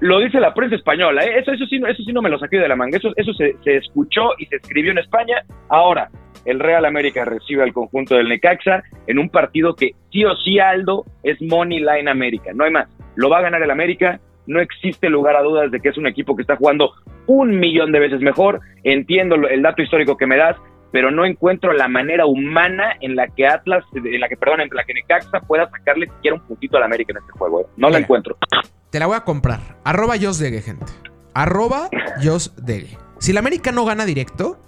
lo 0.00 0.18
dice 0.18 0.40
la 0.40 0.52
prensa 0.52 0.74
española, 0.74 1.24
eh, 1.24 1.38
eso, 1.38 1.52
eso, 1.52 1.64
sí, 1.66 1.80
eso 1.88 2.02
sí 2.02 2.12
no 2.12 2.22
me 2.22 2.28
lo 2.28 2.36
saqué 2.36 2.58
de 2.58 2.66
la 2.66 2.74
manga, 2.74 2.98
eso, 2.98 3.12
eso 3.14 3.32
se, 3.34 3.54
escuchó 3.64 4.30
y 4.38 4.46
se 4.46 4.56
escribió 4.56 4.90
en 4.90 4.98
España. 4.98 5.44
Ahora, 5.68 6.10
el 6.44 6.58
Real 6.58 6.84
América 6.86 7.24
recibe 7.24 7.62
al 7.62 7.72
conjunto 7.72 8.16
del 8.16 8.28
Necaxa 8.28 8.82
en 9.06 9.20
un 9.20 9.30
partido 9.30 9.76
que 9.76 9.92
sí 10.10 10.24
o 10.24 10.34
sí, 10.34 10.58
Aldo, 10.58 11.04
es 11.22 11.40
Money 11.40 11.78
Line 11.78 12.10
América, 12.10 12.50
no 12.52 12.64
hay 12.64 12.72
más. 12.72 12.88
Lo 13.14 13.30
va 13.30 13.38
a 13.38 13.42
ganar 13.42 13.62
el 13.62 13.70
América, 13.70 14.18
no 14.48 14.60
existe 14.60 15.08
lugar 15.08 15.36
a 15.36 15.42
dudas 15.42 15.70
de 15.70 15.78
que 15.78 15.90
es 15.90 15.98
un 15.98 16.08
equipo 16.08 16.34
que 16.34 16.42
está 16.42 16.56
jugando 16.56 16.94
un 17.26 17.60
millón 17.60 17.92
de 17.92 18.00
veces 18.00 18.20
mejor. 18.20 18.60
Entiendo 18.82 19.36
el 19.36 19.62
dato 19.62 19.82
histórico 19.82 20.16
que 20.16 20.26
me 20.26 20.36
das, 20.36 20.56
pero 20.96 21.10
no 21.10 21.26
encuentro 21.26 21.74
la 21.74 21.88
manera 21.88 22.24
humana 22.24 22.96
en 23.02 23.16
la 23.16 23.28
que 23.28 23.46
Atlas, 23.46 23.84
en 23.92 24.18
la 24.18 24.30
que, 24.30 24.36
perdón, 24.38 24.62
en 24.62 24.70
la 24.72 24.82
que 24.82 24.94
Necaxa 24.94 25.40
pueda 25.40 25.68
sacarle 25.68 26.06
siquiera 26.06 26.36
un 26.36 26.40
puntito 26.40 26.78
al 26.78 26.84
América 26.84 27.12
en 27.12 27.18
este 27.18 27.32
juego. 27.32 27.60
¿eh? 27.60 27.66
No 27.76 27.90
la 27.90 27.98
encuentro. 27.98 28.38
Te 28.88 28.98
la 28.98 29.04
voy 29.04 29.14
a 29.14 29.20
comprar. 29.20 29.60
Arroba 29.84 30.14
Josdegue, 30.18 30.62
gente. 30.62 30.86
Arroba 31.34 31.90
Josdegue. 32.24 32.96
Si 33.18 33.34
la 33.34 33.40
América 33.40 33.72
no 33.72 33.84
gana 33.84 34.06
directo, 34.06 34.58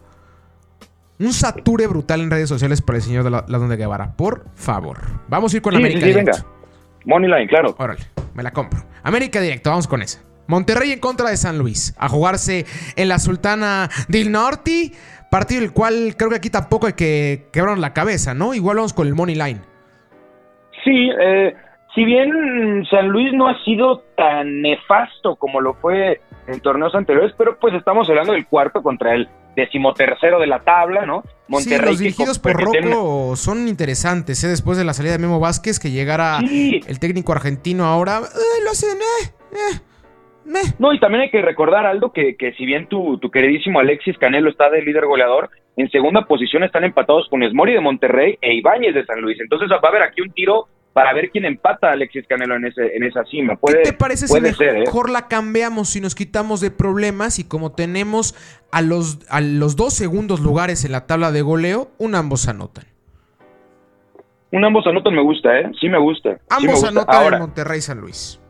un 1.18 1.32
sature 1.32 1.86
brutal 1.86 2.20
en 2.20 2.30
redes 2.30 2.50
sociales 2.50 2.82
para 2.82 2.98
el 2.98 3.02
señor 3.04 3.24
de 3.24 3.30
la, 3.30 3.40
donde 3.40 3.76
Guevara. 3.78 4.14
Por 4.14 4.44
favor. 4.54 5.00
Vamos 5.28 5.54
a 5.54 5.56
ir 5.56 5.62
con 5.62 5.72
la 5.72 5.78
América 5.78 6.00
sí, 6.00 6.06
directo. 6.08 6.32
venga. 6.32 6.46
Moneyline, 7.06 7.48
claro. 7.48 7.74
Órale, 7.78 8.02
me 8.34 8.42
la 8.42 8.50
compro. 8.50 8.84
América 9.02 9.40
directo, 9.40 9.70
vamos 9.70 9.88
con 9.88 10.02
esa. 10.02 10.20
Monterrey 10.48 10.92
en 10.92 10.98
contra 10.98 11.30
de 11.30 11.36
San 11.36 11.58
Luis. 11.58 11.94
A 11.98 12.08
jugarse 12.08 12.66
en 12.96 13.08
la 13.08 13.18
Sultana 13.18 13.88
del 14.08 14.32
Norte. 14.32 14.92
Partido 15.30 15.62
el 15.62 15.72
cual 15.72 16.14
creo 16.16 16.30
que 16.30 16.36
aquí 16.36 16.50
tampoco 16.50 16.86
hay 16.86 16.94
que 16.94 17.48
quebrar 17.52 17.78
la 17.78 17.92
cabeza, 17.92 18.34
¿no? 18.34 18.54
Igual 18.54 18.76
vamos 18.76 18.92
con 18.92 19.06
el 19.06 19.14
Money 19.14 19.34
Line. 19.34 19.60
Sí, 20.84 21.10
eh, 21.20 21.54
si 21.94 22.04
bien 22.04 22.86
San 22.90 23.08
Luis 23.08 23.32
no 23.34 23.48
ha 23.48 23.62
sido 23.64 24.04
tan 24.16 24.62
nefasto 24.62 25.36
como 25.36 25.60
lo 25.60 25.74
fue 25.74 26.20
en 26.46 26.60
torneos 26.60 26.94
anteriores, 26.94 27.34
pero 27.36 27.58
pues 27.58 27.74
estamos 27.74 28.08
hablando 28.08 28.32
del 28.32 28.46
cuarto 28.46 28.82
contra 28.82 29.14
el 29.14 29.28
decimotercero 29.56 30.38
de 30.38 30.46
la 30.46 30.60
tabla, 30.60 31.04
¿no? 31.04 31.24
Monterrey. 31.48 31.78
Sí, 31.78 31.84
los 31.84 31.98
dirigidos 31.98 32.38
por 32.38 32.52
Rocco 32.52 33.34
son 33.36 33.66
interesantes, 33.66 34.42
¿eh? 34.44 34.48
Después 34.48 34.78
de 34.78 34.84
la 34.84 34.94
salida 34.94 35.12
de 35.12 35.18
Memo 35.18 35.40
Vázquez, 35.40 35.80
que 35.80 35.90
llegara 35.90 36.38
el 36.38 36.98
técnico 37.00 37.32
argentino 37.32 37.84
ahora, 37.84 38.20
eh, 38.20 38.64
lo 38.64 38.70
hacen, 38.70 38.96
eh, 38.96 39.32
eh. 39.52 39.80
No, 40.78 40.92
y 40.92 41.00
también 41.00 41.22
hay 41.22 41.30
que 41.30 41.42
recordar, 41.42 41.86
Aldo, 41.86 42.12
que, 42.12 42.36
que 42.36 42.52
si 42.54 42.64
bien 42.64 42.86
tu, 42.88 43.18
tu 43.18 43.30
queridísimo 43.30 43.80
Alexis 43.80 44.16
Canelo 44.18 44.48
está 44.48 44.70
de 44.70 44.82
líder 44.82 45.06
goleador, 45.06 45.50
en 45.76 45.90
segunda 45.90 46.26
posición 46.26 46.64
están 46.64 46.84
empatados 46.84 47.28
con 47.28 47.42
Esmori 47.42 47.72
de 47.72 47.80
Monterrey 47.80 48.38
e 48.40 48.54
Ibáñez 48.54 48.94
de 48.94 49.04
San 49.04 49.20
Luis. 49.20 49.38
Entonces 49.40 49.68
va 49.70 49.78
a 49.82 49.88
haber 49.88 50.02
aquí 50.02 50.22
un 50.22 50.32
tiro 50.32 50.66
para 50.92 51.12
ver 51.12 51.30
quién 51.30 51.44
empata 51.44 51.90
a 51.90 51.92
Alexis 51.92 52.26
Canelo 52.26 52.56
en, 52.56 52.64
ese, 52.64 52.96
en 52.96 53.04
esa 53.04 53.24
cima. 53.24 53.56
Puede, 53.56 53.82
¿Qué 53.82 53.90
te 53.90 53.96
parece 53.96 54.26
si 54.26 54.36
¿eh? 54.36 54.72
mejor 54.80 55.10
la 55.10 55.28
cambiamos 55.28 55.90
si 55.90 56.00
nos 56.00 56.14
quitamos 56.14 56.60
de 56.60 56.70
problemas 56.70 57.38
y 57.38 57.46
como 57.46 57.72
tenemos 57.72 58.34
a 58.72 58.82
los, 58.82 59.20
a 59.30 59.40
los 59.40 59.76
dos 59.76 59.94
segundos 59.94 60.40
lugares 60.40 60.84
en 60.84 60.92
la 60.92 61.06
tabla 61.06 61.30
de 61.30 61.42
goleo, 61.42 61.90
un 61.98 62.14
ambos 62.14 62.48
anotan? 62.48 62.86
Un 64.50 64.64
ambos 64.64 64.86
anotan 64.86 65.14
me 65.14 65.22
gusta, 65.22 65.60
¿eh? 65.60 65.70
Sí 65.78 65.88
me 65.88 65.98
gusta. 65.98 66.38
Ambos 66.48 66.82
anotan 66.82 67.34
en 67.34 67.38
Monterrey 67.38 67.80
San 67.80 68.00
Luis. 68.00 68.40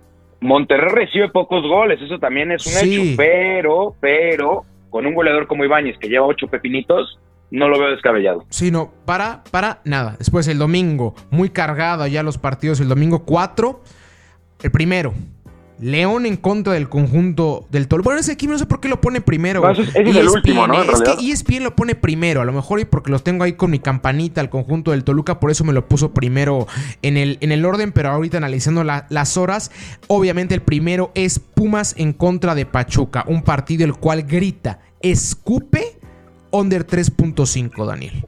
Monterrey 0.41 0.91
recibe 0.93 1.29
pocos 1.31 1.63
goles, 1.63 2.01
eso 2.01 2.19
también 2.19 2.53
es 2.53 2.67
un 2.67 2.89
hecho, 2.89 3.03
pero, 3.17 3.95
pero, 4.01 4.65
con 4.91 5.07
un 5.07 5.15
goleador 5.15 5.47
como 5.47 5.65
Ibáñez 5.65 5.99
que 5.99 6.09
lleva 6.09 6.27
ocho 6.27 6.47
pepinitos, 6.47 7.19
no 7.51 7.69
lo 7.69 7.79
veo 7.79 7.91
descabellado. 7.91 8.45
Sí, 8.51 8.71
no, 8.71 8.93
para, 9.05 9.43
para 9.51 9.81
nada. 9.85 10.17
Después 10.19 10.47
el 10.49 10.59
domingo, 10.59 11.15
muy 11.31 11.51
cargado 11.51 12.07
ya 12.07 12.23
los 12.23 12.39
partidos, 12.39 12.81
el 12.81 12.89
domingo 12.89 13.25
4, 13.25 13.81
el 14.63 14.71
primero, 14.71 15.13
León 15.81 16.27
en 16.27 16.37
contra 16.37 16.73
del 16.73 16.89
conjunto 16.89 17.67
del 17.71 17.89
Toluca. 17.89 18.09
Bueno, 18.09 18.21
ese 18.21 18.33
equipo 18.33 18.53
no 18.53 18.59
sé 18.59 18.67
por 18.67 18.81
qué 18.81 18.89
lo 18.89 19.01
pone 19.01 19.21
primero. 19.21 19.69
es, 19.71 19.95
el 19.95 20.29
último, 20.29 20.67
¿no? 20.67 20.83
es 20.83 21.03
que 21.03 21.31
ESPN 21.31 21.63
lo 21.65 21.77
pone 21.77 21.95
primero, 21.95 22.41
a 22.41 22.45
lo 22.45 22.53
mejor 22.53 22.81
y 22.81 22.85
porque 22.85 23.11
los 23.11 23.23
tengo 23.23 23.45
ahí 23.45 23.53
con 23.53 23.71
mi 23.71 23.79
campanita 23.79 24.41
al 24.41 24.51
conjunto 24.51 24.91
del 24.91 25.05
Toluca, 25.05 25.41
por 25.41 25.51
eso 25.51 25.65
me 25.65 25.73
lo 25.73 25.87
puso 25.87 26.13
primero 26.13 26.67
en 27.03 27.17
el, 27.17 27.39
en 27.41 27.53
el 27.53 27.65
orden, 27.65 27.93
pero 27.93 28.11
ahorita 28.11 28.39
analizando 28.39 28.85
las 28.85 29.37
horas, 29.37 29.71
obviamente 30.09 30.55
el 30.55 30.63
primero 30.63 31.13
es 31.15 31.39
Pumas 31.39 31.95
en 31.97 32.13
contra 32.13 32.55
de 32.55 32.67
Pachuca, 32.67 33.25
un 33.29 33.43
partido 33.43 33.85
el 33.85 33.95
cual 33.95 34.23
grita, 34.23 34.81
escupe, 35.01 35.99
under 36.51 36.87
3.5, 36.87 37.87
Daniel. 37.87 38.27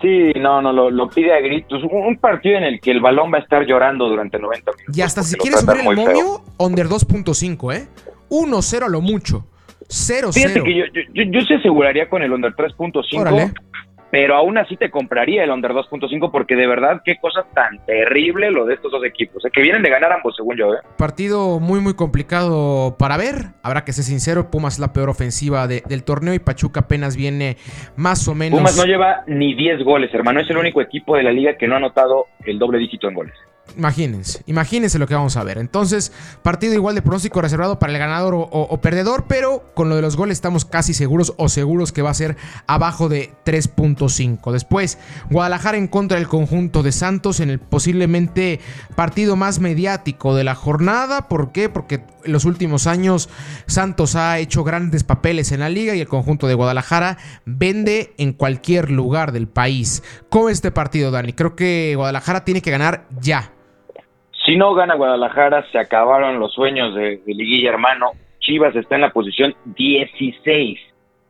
Sí, 0.00 0.32
no, 0.38 0.62
no, 0.62 0.72
lo, 0.72 1.08
pide 1.08 1.32
a 1.32 1.40
gritos. 1.40 1.82
Un, 1.90 2.16
partido 2.18 2.56
en 2.56 2.64
el 2.64 2.80
que 2.80 2.92
el 2.92 3.00
balón 3.00 3.32
va 3.32 3.38
a 3.38 3.40
estar 3.40 3.66
llorando 3.66 4.08
durante 4.08 4.38
90 4.38 4.70
minutos. 4.72 4.96
Y 4.96 5.00
hasta 5.00 5.22
si 5.22 5.36
quieres 5.36 5.60
subir 5.60 5.80
el 5.80 5.96
momio, 5.96 6.42
under 6.58 6.86
2.5, 6.86 7.74
¿eh? 7.74 7.88
1-0 8.30 8.82
a 8.84 8.88
lo 8.88 9.00
mucho. 9.00 9.44
0-0. 9.88 10.32
Fíjate 10.34 10.62
que 10.62 10.76
yo, 10.76 10.84
yo, 11.14 11.22
yo, 11.30 11.40
se 11.46 11.54
aseguraría 11.54 12.08
con 12.08 12.22
el 12.22 12.32
under 12.32 12.54
3.5. 12.54 13.52
Pero 14.10 14.36
aún 14.36 14.56
así 14.58 14.76
te 14.76 14.90
compraría 14.90 15.44
el 15.44 15.50
under 15.50 15.72
2.5 15.72 16.30
porque 16.30 16.56
de 16.56 16.66
verdad 16.66 17.02
qué 17.04 17.16
cosa 17.20 17.44
tan 17.54 17.78
terrible 17.84 18.50
lo 18.50 18.64
de 18.64 18.74
estos 18.74 18.90
dos 18.90 19.04
equipos. 19.04 19.44
¿eh? 19.44 19.50
Que 19.52 19.60
vienen 19.60 19.82
de 19.82 19.90
ganar 19.90 20.12
ambos, 20.12 20.34
según 20.36 20.56
yo. 20.56 20.74
¿eh? 20.74 20.78
Partido 20.96 21.60
muy, 21.60 21.80
muy 21.80 21.94
complicado 21.94 22.96
para 22.98 23.16
ver. 23.16 23.52
Habrá 23.62 23.84
que 23.84 23.92
ser 23.92 24.04
sincero, 24.04 24.50
Pumas 24.50 24.74
es 24.74 24.80
la 24.80 24.92
peor 24.92 25.10
ofensiva 25.10 25.66
del 25.66 26.04
torneo 26.04 26.34
y 26.34 26.38
Pachuca 26.38 26.80
apenas 26.80 27.16
viene 27.16 27.56
más 27.96 28.26
o 28.28 28.34
menos... 28.34 28.58
Pumas 28.58 28.76
no 28.76 28.84
lleva 28.84 29.24
ni 29.26 29.54
10 29.54 29.84
goles, 29.84 30.12
hermano. 30.14 30.40
Es 30.40 30.50
el 30.50 30.56
único 30.56 30.80
equipo 30.80 31.16
de 31.16 31.22
la 31.22 31.32
liga 31.32 31.56
que 31.56 31.66
no 31.66 31.74
ha 31.74 31.78
anotado 31.78 32.26
el 32.44 32.58
doble 32.58 32.78
dígito 32.78 33.08
en 33.08 33.14
goles. 33.14 33.34
Imagínense, 33.76 34.42
imagínense 34.46 34.98
lo 34.98 35.06
que 35.06 35.14
vamos 35.14 35.36
a 35.36 35.44
ver. 35.44 35.58
Entonces, 35.58 36.12
partido 36.42 36.74
igual 36.74 36.94
de 36.94 37.02
pronóstico 37.02 37.40
reservado 37.40 37.78
para 37.78 37.92
el 37.92 37.98
ganador 37.98 38.34
o, 38.36 38.80
perdedor, 38.80 39.26
pero 39.28 39.72
con 39.74 39.88
lo 39.88 39.96
de 39.96 40.02
los 40.02 40.16
goles 40.16 40.38
estamos 40.38 40.64
casi 40.64 40.94
seguros 40.94 41.34
o 41.36 41.48
seguros 41.48 41.92
que 41.92 42.02
va 42.02 42.10
a 42.10 42.14
ser 42.14 42.36
abajo 42.66 43.08
de 43.08 43.32
3.5. 43.44 44.52
Después, 44.52 44.98
Guadalajara 45.30 45.78
en 45.78 45.86
contra 45.86 46.18
del 46.18 46.28
conjunto 46.28 46.82
de 46.82 46.92
Santos 46.92 47.40
en 47.40 47.50
el 47.50 47.58
posiblemente 47.58 48.60
partido 48.96 49.36
más 49.36 49.60
mediático 49.60 50.34
de 50.34 50.44
la 50.44 50.54
jornada. 50.54 51.28
¿Por 51.28 51.52
qué? 51.52 51.68
Porque 51.68 52.02
en 52.24 52.32
los 52.32 52.44
últimos 52.44 52.86
años 52.86 53.28
Santos 53.66 54.16
ha 54.16 54.38
hecho 54.38 54.64
grandes 54.64 55.04
papeles 55.04 55.52
en 55.52 55.60
la 55.60 55.68
liga 55.68 55.94
y 55.94 56.00
el 56.00 56.08
conjunto 56.08 56.46
de 56.46 56.54
Guadalajara 56.54 57.18
vende 57.44 58.14
en 58.18 58.32
cualquier 58.32 58.90
lugar 58.90 59.32
del 59.32 59.48
país. 59.48 60.02
¿Cómo 60.30 60.48
es 60.48 60.54
este 60.54 60.72
partido, 60.72 61.10
Dani? 61.10 61.32
Creo 61.32 61.54
que 61.54 61.94
Guadalajara 61.96 62.44
tiene 62.44 62.62
que 62.62 62.70
ganar 62.70 63.06
ya. 63.20 63.52
Si 64.48 64.56
no 64.56 64.72
gana 64.72 64.94
Guadalajara, 64.94 65.70
se 65.70 65.78
acabaron 65.78 66.40
los 66.40 66.54
sueños 66.54 66.94
de, 66.94 67.20
Liguilla, 67.26 67.68
hermano. 67.68 68.12
Chivas 68.40 68.74
está 68.74 68.94
en 68.94 69.02
la 69.02 69.12
posición 69.12 69.54
16, 69.76 70.80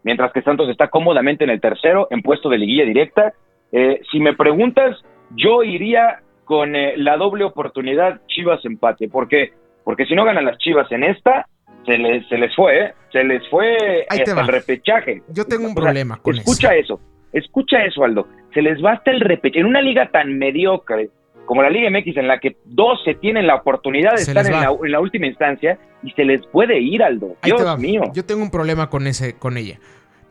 mientras 0.05 0.31
que 0.31 0.41
Santos 0.43 0.69
está 0.69 0.87
cómodamente 0.87 1.43
en 1.43 1.51
el 1.51 1.61
tercero, 1.61 2.07
en 2.13 2.23
puesto 2.23 2.49
de 2.49 2.59
Liguilla 2.59 2.85
directa. 2.85 3.33
Eh, 3.73 4.03
si 4.13 4.21
me 4.21 4.35
preguntas, 4.35 4.97
yo 5.35 5.65
iría 5.65 6.21
con 6.45 6.77
eh, 6.77 6.95
la 6.97 7.17
doble 7.17 7.43
oportunidad 7.43 8.21
Chivas 8.29 8.65
empate. 8.65 9.09
¿Por 9.09 9.27
qué? 9.27 9.53
Porque 9.83 10.07
si 10.07 10.15
no 10.15 10.25
ganan 10.25 10.45
las 10.45 10.59
Chivas 10.59 10.87
en 10.93 11.03
esta, 11.03 11.49
se 11.87 11.99
les, 11.99 12.25
se 12.29 12.39
les 12.39 12.55
fue, 12.55 12.85
¿eh? 12.85 12.95
Se 13.11 13.25
les 13.25 13.43
fue 13.49 14.07
hasta 14.09 14.41
el 14.43 14.47
repechaje. 14.47 15.23
Yo 15.35 15.45
tengo 15.45 15.67
un 15.67 15.75
problema 15.75 16.19
con 16.23 16.37
escucha 16.37 16.77
eso. 16.77 17.01
Escucha 17.33 17.85
eso, 17.85 18.05
Aldo. 18.05 18.29
Se 18.55 18.63
les 18.63 18.79
va 18.83 18.93
hasta 18.93 19.11
el 19.11 19.19
repechaje. 19.23 19.59
En 19.59 19.67
una 19.67 19.83
liga 19.83 20.09
tan 20.13 20.39
mediocre, 20.39 21.11
como 21.49 21.63
la 21.63 21.71
Liga 21.71 21.89
MX, 21.91 22.19
en 22.19 22.29
la 22.29 22.39
que 22.39 22.57
12 22.67 23.15
tienen 23.15 23.47
la 23.47 23.55
oportunidad 23.55 24.15
de 24.15 24.21
estar 24.21 24.45
en 24.45 24.93
la, 24.93 25.01
última 25.01 25.27
instancia 25.27 25.79
y 26.03 26.11
se 26.11 26.23
les 26.27 26.47
puede 26.47 26.79
ir, 26.79 27.03
Aldo. 27.03 27.37
Dios 27.43 27.79
mío. 27.79 28.03
Yo 28.13 28.23
tengo 28.27 28.43
un 28.43 28.51
problema 28.51 28.91
con, 28.91 29.07
ese, 29.07 29.33
con 29.33 29.57
ella. 29.57 29.81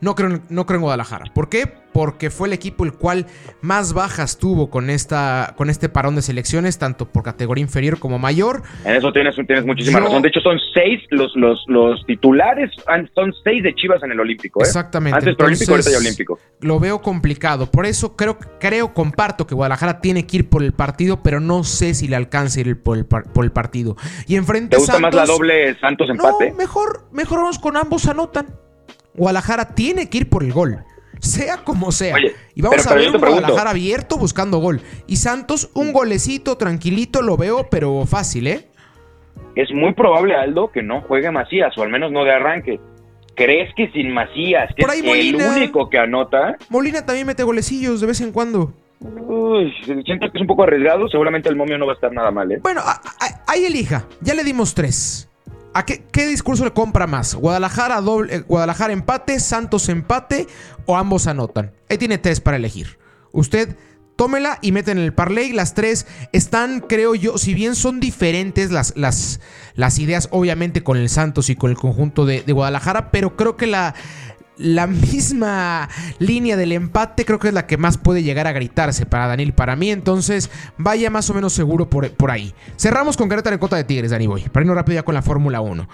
No 0.00 0.14
creo, 0.14 0.40
no 0.48 0.66
creo 0.66 0.76
en 0.76 0.82
Guadalajara. 0.82 1.24
¿Por 1.34 1.48
qué? 1.48 1.66
Porque 1.92 2.30
fue 2.30 2.46
el 2.46 2.54
equipo 2.54 2.84
el 2.84 2.92
cual 2.92 3.26
más 3.62 3.92
bajas 3.92 4.38
tuvo 4.38 4.70
con, 4.70 4.90
esta, 4.90 5.54
con 5.56 5.70
este 5.70 5.88
parón 5.88 6.14
de 6.14 6.22
selecciones, 6.22 6.78
tanto 6.78 7.08
por 7.10 7.24
categoría 7.24 7.62
inferior 7.62 7.98
como 7.98 8.18
mayor. 8.18 8.62
En 8.84 8.94
eso 8.94 9.12
tienes, 9.12 9.34
tienes 9.34 9.64
muchísima 9.64 9.98
razón. 9.98 10.22
De 10.22 10.28
hecho, 10.28 10.40
son 10.40 10.58
seis 10.72 11.02
los, 11.10 11.34
los, 11.34 11.64
los 11.66 12.06
titulares, 12.06 12.70
son 13.14 13.34
seis 13.42 13.62
de 13.64 13.74
Chivas 13.74 14.02
en 14.04 14.12
el 14.12 14.20
Olímpico. 14.20 14.60
¿eh? 14.60 14.66
Exactamente. 14.66 15.18
Antes 15.18 15.34
Olímpico, 15.44 15.72
ahorita 15.72 15.90
ya 15.90 15.98
Olímpico. 15.98 16.38
Lo 16.60 16.78
veo 16.78 17.02
complicado. 17.02 17.68
Por 17.68 17.84
eso 17.84 18.14
creo, 18.14 18.38
creo, 18.60 18.94
comparto 18.94 19.48
que 19.48 19.56
Guadalajara 19.56 20.00
tiene 20.00 20.26
que 20.26 20.36
ir 20.36 20.48
por 20.48 20.62
el 20.62 20.72
partido, 20.72 21.22
pero 21.24 21.40
no 21.40 21.64
sé 21.64 21.94
si 21.94 22.06
le 22.06 22.14
alcance 22.14 22.60
ir 22.60 22.80
por 22.80 22.98
el, 22.98 23.06
por 23.06 23.44
el 23.44 23.50
partido. 23.50 23.96
Y 24.28 24.36
enfrente 24.36 24.76
¿Te 24.76 24.76
gusta 24.76 25.00
más 25.00 25.14
la 25.14 25.26
doble 25.26 25.76
Santos 25.80 26.08
empate? 26.10 26.50
No, 26.50 26.56
mejor, 26.56 27.08
mejor 27.10 27.38
vamos 27.38 27.58
con 27.58 27.76
ambos 27.76 28.06
anotan. 28.06 28.46
Guadalajara 29.14 29.74
tiene 29.74 30.08
que 30.08 30.18
ir 30.18 30.28
por 30.28 30.42
el 30.42 30.52
gol. 30.52 30.84
Sea 31.20 31.58
como 31.58 31.90
sea. 31.90 32.16
y 32.54 32.62
vamos 32.62 32.86
a 32.86 32.94
ver 32.94 33.10
un 33.10 33.18
Guadalajara 33.18 33.70
abierto 33.70 34.18
buscando 34.18 34.58
gol. 34.58 34.80
Y 35.06 35.16
Santos, 35.16 35.70
un 35.74 35.92
golecito 35.92 36.56
tranquilito, 36.56 37.22
lo 37.22 37.36
veo, 37.36 37.68
pero 37.70 38.04
fácil, 38.06 38.46
¿eh? 38.46 38.68
Es 39.56 39.72
muy 39.72 39.92
probable, 39.94 40.34
Aldo, 40.36 40.70
que 40.70 40.82
no 40.82 41.00
juegue 41.02 41.30
Macías, 41.30 41.76
o 41.76 41.82
al 41.82 41.88
menos 41.88 42.12
no 42.12 42.24
de 42.24 42.32
arranque. 42.32 42.80
¿Crees 43.34 43.72
que 43.74 43.90
sin 43.90 44.12
Macías, 44.12 44.72
que 44.74 44.82
es 44.82 45.02
el 45.04 45.36
único 45.36 45.88
que 45.88 45.98
anota? 45.98 46.56
Molina 46.68 47.04
también 47.04 47.26
mete 47.26 47.42
golecillos 47.42 48.00
de 48.00 48.06
vez 48.06 48.20
en 48.20 48.32
cuando. 48.32 48.72
Uy, 49.00 49.72
siento 50.04 50.30
que 50.30 50.38
es 50.38 50.40
un 50.40 50.46
poco 50.46 50.64
arriesgado. 50.64 51.08
Seguramente 51.08 51.48
el 51.48 51.56
momio 51.56 51.78
no 51.78 51.86
va 51.86 51.92
a 51.92 51.94
estar 51.94 52.12
nada 52.12 52.30
mal, 52.30 52.50
¿eh? 52.50 52.58
Bueno, 52.62 52.80
ahí 53.46 53.64
elija. 53.64 54.06
Ya 54.20 54.34
le 54.34 54.42
dimos 54.42 54.74
tres. 54.74 55.28
¿A 55.74 55.84
qué, 55.84 56.26
discurso 56.26 56.64
le 56.64 56.72
compra 56.72 57.06
más? 57.06 57.34
¿Guadalajara, 57.34 58.00
doble, 58.00 58.36
eh, 58.36 58.40
¿Guadalajara 58.40 58.92
empate, 58.92 59.38
Santos 59.40 59.88
empate 59.88 60.46
o 60.86 60.96
ambos 60.96 61.26
anotan? 61.26 61.72
Ahí 61.88 61.98
tiene 61.98 62.18
tres 62.18 62.40
para 62.40 62.56
elegir. 62.56 62.98
Usted 63.32 63.76
tómela 64.16 64.58
y 64.62 64.72
mete 64.72 64.90
en 64.90 64.98
el 64.98 65.14
parlay. 65.14 65.52
Las 65.52 65.74
tres 65.74 66.06
están, 66.32 66.80
creo 66.80 67.14
yo, 67.14 67.38
si 67.38 67.54
bien 67.54 67.76
son 67.76 68.00
diferentes 68.00 68.70
las, 68.70 68.94
las, 68.96 69.40
las 69.74 69.98
ideas, 69.98 70.28
obviamente 70.32 70.82
con 70.82 70.96
el 70.96 71.08
Santos 71.08 71.50
y 71.50 71.54
con 71.54 71.70
el 71.70 71.76
conjunto 71.76 72.26
de 72.26 72.42
Guadalajara, 72.52 73.10
pero 73.10 73.36
creo 73.36 73.56
que 73.56 73.66
la, 73.66 73.94
la 74.58 74.86
misma 74.86 75.88
línea 76.18 76.56
del 76.56 76.72
empate 76.72 77.24
creo 77.24 77.38
que 77.38 77.48
es 77.48 77.54
la 77.54 77.66
que 77.66 77.76
más 77.76 77.98
puede 77.98 78.22
llegar 78.22 78.46
a 78.46 78.52
gritarse 78.52 79.06
para 79.06 79.26
Daniel 79.26 79.52
para 79.52 79.76
mí. 79.76 79.90
Entonces, 79.90 80.50
vaya 80.76 81.10
más 81.10 81.30
o 81.30 81.34
menos 81.34 81.52
seguro 81.52 81.88
por, 81.88 82.10
por 82.12 82.30
ahí. 82.30 82.52
Cerramos 82.76 83.16
con 83.16 83.28
Querétaro 83.28 83.54
en 83.54 83.60
Cota 83.60 83.76
de 83.76 83.84
Tigres, 83.84 84.10
Dani 84.10 84.26
Boy. 84.26 84.42
Para 84.52 84.64
irnos 84.64 84.76
rápido 84.76 84.96
ya 84.96 85.02
con 85.04 85.14
la 85.14 85.22
Fórmula 85.22 85.60
1. 85.60 85.88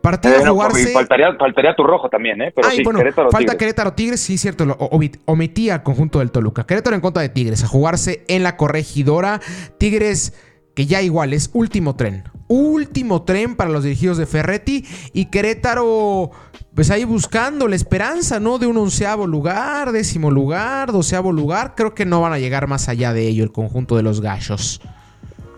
Partido 0.00 0.36
a 0.36 0.50
jugarse. 0.50 0.92
Faltaría, 0.92 1.34
faltaría, 1.38 1.74
tu 1.74 1.82
rojo 1.82 2.10
también, 2.10 2.42
¿eh? 2.42 2.52
Pero 2.54 2.68
bueno, 2.84 2.98
Querétaro, 2.98 3.30
falta 3.30 3.56
Querétaro 3.56 3.94
Tigres, 3.94 4.20
sí, 4.20 4.36
cierto, 4.36 4.66
lo 4.66 4.74
omitía 4.74 5.76
al 5.76 5.82
conjunto 5.82 6.18
del 6.18 6.30
Toluca. 6.30 6.66
Querétaro 6.66 6.94
en 6.94 7.00
contra 7.00 7.22
de 7.22 7.30
Tigres, 7.30 7.64
a 7.64 7.68
jugarse 7.68 8.22
en 8.28 8.42
la 8.42 8.58
corregidora. 8.58 9.40
Tigres 9.78 10.34
que 10.74 10.86
ya 10.86 11.00
igual 11.00 11.32
es 11.32 11.50
último 11.54 11.96
tren. 11.96 12.24
Último 12.48 13.22
tren 13.22 13.56
para 13.56 13.70
los 13.70 13.84
dirigidos 13.84 14.18
de 14.18 14.26
Ferretti 14.26 14.84
y 15.14 15.26
Querétaro, 15.26 16.30
pues 16.74 16.90
ahí 16.90 17.04
buscando 17.04 17.68
la 17.68 17.76
esperanza, 17.76 18.40
¿no? 18.40 18.58
De 18.58 18.66
un 18.66 18.76
onceavo 18.76 19.26
lugar, 19.26 19.92
décimo 19.92 20.30
lugar, 20.30 20.90
doceavo 20.90 21.32
lugar. 21.32 21.74
Creo 21.76 21.94
que 21.94 22.04
no 22.04 22.20
van 22.20 22.32
a 22.32 22.38
llegar 22.38 22.66
más 22.66 22.88
allá 22.88 23.12
de 23.12 23.28
ello 23.28 23.44
el 23.44 23.52
conjunto 23.52 23.96
de 23.96 24.02
los 24.02 24.20
gallos. 24.20 24.80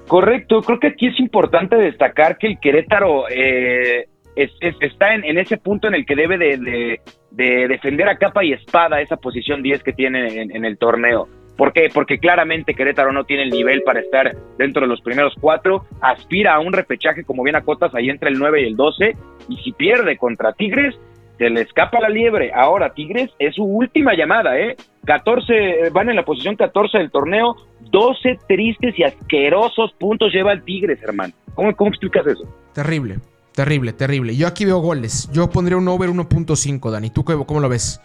Correcto, 0.07 0.63
creo 0.63 0.79
que 0.79 0.89
aquí 0.89 1.09
es 1.09 1.19
importante 1.19 1.77
destacar 1.77 2.39
que 2.39 2.47
el 2.47 2.61
Querétaro 2.61 3.25
eh, 3.29 4.07
está 4.37 5.15
en, 5.15 5.39
ese 5.39 5.57
punto 5.57 5.89
en 5.89 5.95
el 5.95 6.07
que 6.07 6.15
debe 6.15 6.39
de, 6.39 7.01
defender 7.33 8.09
a 8.09 8.17
capa 8.17 8.45
y 8.45 8.53
espada 8.53 9.01
esa 9.01 9.17
posición 9.17 9.63
10 9.63 9.83
que 9.83 9.93
tiene 9.93 10.43
en 10.43 10.65
el 10.65 10.79
torneo. 10.79 11.29
¿Por 11.57 11.73
qué? 11.73 11.89
Porque 11.93 12.19
claramente 12.19 12.75
Querétaro 12.75 13.13
no 13.13 13.25
tiene 13.25 13.45
el 13.45 13.51
nivel 13.51 13.83
para 13.83 14.01
estar 14.01 14.37
dentro 14.59 14.83
de 14.83 14.89
los 14.89 15.01
primeros 15.01 15.35
cuatro, 15.41 15.87
aspira 16.03 16.55
a 16.55 16.61
un 16.61 16.73
repechaje 16.73 17.25
como 17.25 17.43
bien 17.43 17.57
acotas 17.57 17.95
ahí 17.95 18.11
entre 18.11 18.29
el 18.29 18.39
9 18.39 18.63
y 18.63 18.67
el 18.67 18.77
12, 18.77 19.17
y 19.49 19.57
si 19.57 19.73
pierde 19.73 20.19
contra 20.19 20.53
Tigres, 20.53 20.95
se 21.39 21.51
le 21.51 21.63
escapa 21.63 22.01
la 22.01 22.09
liebre. 22.09 22.53
Ahora 22.55 22.93
Tigres 22.95 23.31
es 23.39 23.55
su 23.55 23.65
última 23.65 24.15
llamada, 24.15 24.59
¿eh? 24.59 24.77
14, 25.05 25.91
van 25.93 26.11
en 26.11 26.17
la 26.17 26.25
posición 26.25 26.57
14 26.57 26.99
del 26.99 27.11
torneo, 27.11 27.57
12 27.91 28.39
tristes 28.49 28.99
y 28.99 29.05
asquerosos 29.05 29.93
puntos 29.99 30.33
lleva 30.33 30.53
el 30.53 30.65
Tigres, 30.65 31.03
hermano. 31.03 31.33
¿Cómo, 31.55 31.75
cómo 31.77 31.91
explicas 31.91 32.27
eso? 32.27 32.45
Terrible, 32.75 33.19
terrible, 33.55 33.93
terrible. 33.93 34.37
Yo 34.37 34.47
aquí 34.47 34.65
veo 34.65 34.79
goles. 34.79 35.31
Yo 35.33 35.49
pondría 35.49 35.79
un 35.79 35.89
over 35.89 36.11
1.5, 36.11 36.91
Dani. 36.91 37.11
¿Tú 37.11 37.25
cómo 37.25 37.61
lo 37.61 37.69
ves? 37.69 38.01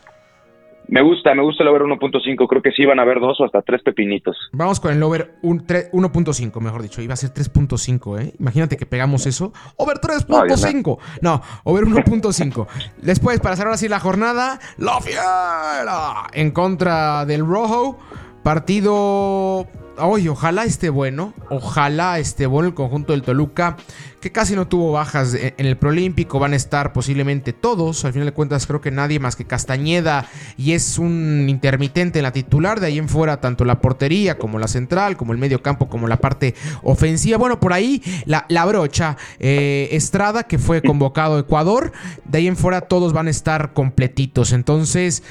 Me 0.88 1.02
gusta, 1.02 1.34
me 1.34 1.42
gusta 1.42 1.64
el 1.64 1.70
over 1.70 1.84
1.5. 1.84 2.48
Creo 2.48 2.62
que 2.62 2.72
sí 2.72 2.86
van 2.86 3.00
a 3.00 3.04
haber 3.04 3.20
dos 3.20 3.40
o 3.40 3.46
hasta 3.46 3.62
tres 3.62 3.82
pepinitos. 3.82 4.36
Vamos 4.52 4.80
con 4.80 4.92
el 4.92 5.02
over 5.02 5.36
1.5, 5.42 6.60
mejor 6.60 6.82
dicho. 6.82 7.02
Iba 7.02 7.14
a 7.14 7.18
ser 7.18 7.30
3.5, 7.30 8.22
¿eh? 8.22 8.34
Imagínate 8.40 8.76
que 8.76 8.86
pegamos 8.86 9.26
eso. 9.26 9.54
Over 9.78 9.98
3.5. 9.98 10.98
No, 11.22 11.42
over 11.64 11.86
1.5. 11.86 12.68
Después, 13.02 13.40
para 13.40 13.56
cerrar 13.56 13.74
así 13.74 13.88
la 13.88 14.00
jornada, 14.00 14.60
La 14.78 15.00
Fiera 15.00 16.28
en 16.34 16.52
contra 16.52 17.26
del 17.26 17.46
Rojo. 17.46 17.98
Partido 18.44 19.68
Oye, 19.98 20.30
ojalá 20.30 20.64
esté 20.64 20.90
bueno. 20.90 21.34
Ojalá 21.50 22.18
esté 22.18 22.46
bueno 22.46 22.70
el 22.70 22.74
conjunto 22.74 23.12
del 23.12 23.24
Toluca, 23.24 23.78
que 24.22 24.32
casi 24.32 24.56
no 24.56 24.68
tuvo 24.68 24.94
bajas 24.94 25.34
en 25.34 25.66
el 25.66 25.78
Prolímpico. 25.78 26.40
Van 26.40 26.54
a 26.54 26.56
estar 26.56 26.94
posiblemente 26.94 27.54
todos. 27.54 28.06
Al 28.06 28.14
final 28.14 28.28
de 28.28 28.34
cuentas, 28.34 28.66
creo 28.66 28.82
que 28.82 28.90
nadie 28.90 29.20
más 29.20 29.36
que 29.36 29.46
Castañeda 29.46 30.28
y 30.58 30.72
es 30.72 30.98
un 30.98 31.48
intermitente 31.50 32.20
en 32.20 32.24
la 32.24 32.32
titular. 32.32 32.80
De 32.80 32.88
ahí 32.88 32.98
en 32.98 33.10
fuera, 33.10 33.42
tanto 33.42 33.66
la 33.66 33.82
portería 33.82 34.38
como 34.38 34.60
la 34.60 34.68
central, 34.68 35.18
como 35.18 35.34
el 35.34 35.40
medio 35.40 35.62
campo, 35.62 35.90
como 35.90 36.08
la 36.08 36.18
parte 36.18 36.56
ofensiva. 36.84 37.38
Bueno, 37.38 37.60
por 37.60 37.74
ahí 37.74 38.02
la, 38.26 38.66
brocha 38.66 39.18
eh, 39.40 39.90
Estrada, 39.92 40.44
que 40.44 40.58
fue 40.58 40.82
convocado 40.82 41.36
a 41.36 41.40
Ecuador. 41.42 41.92
De 42.24 42.38
ahí 42.38 42.48
en 42.48 42.56
fuera, 42.56 42.82
todos 42.82 43.14
van 43.14 43.28
a 43.28 43.32
estar 43.32 43.74
completitos. 43.74 44.54
Entonces, 44.54 45.22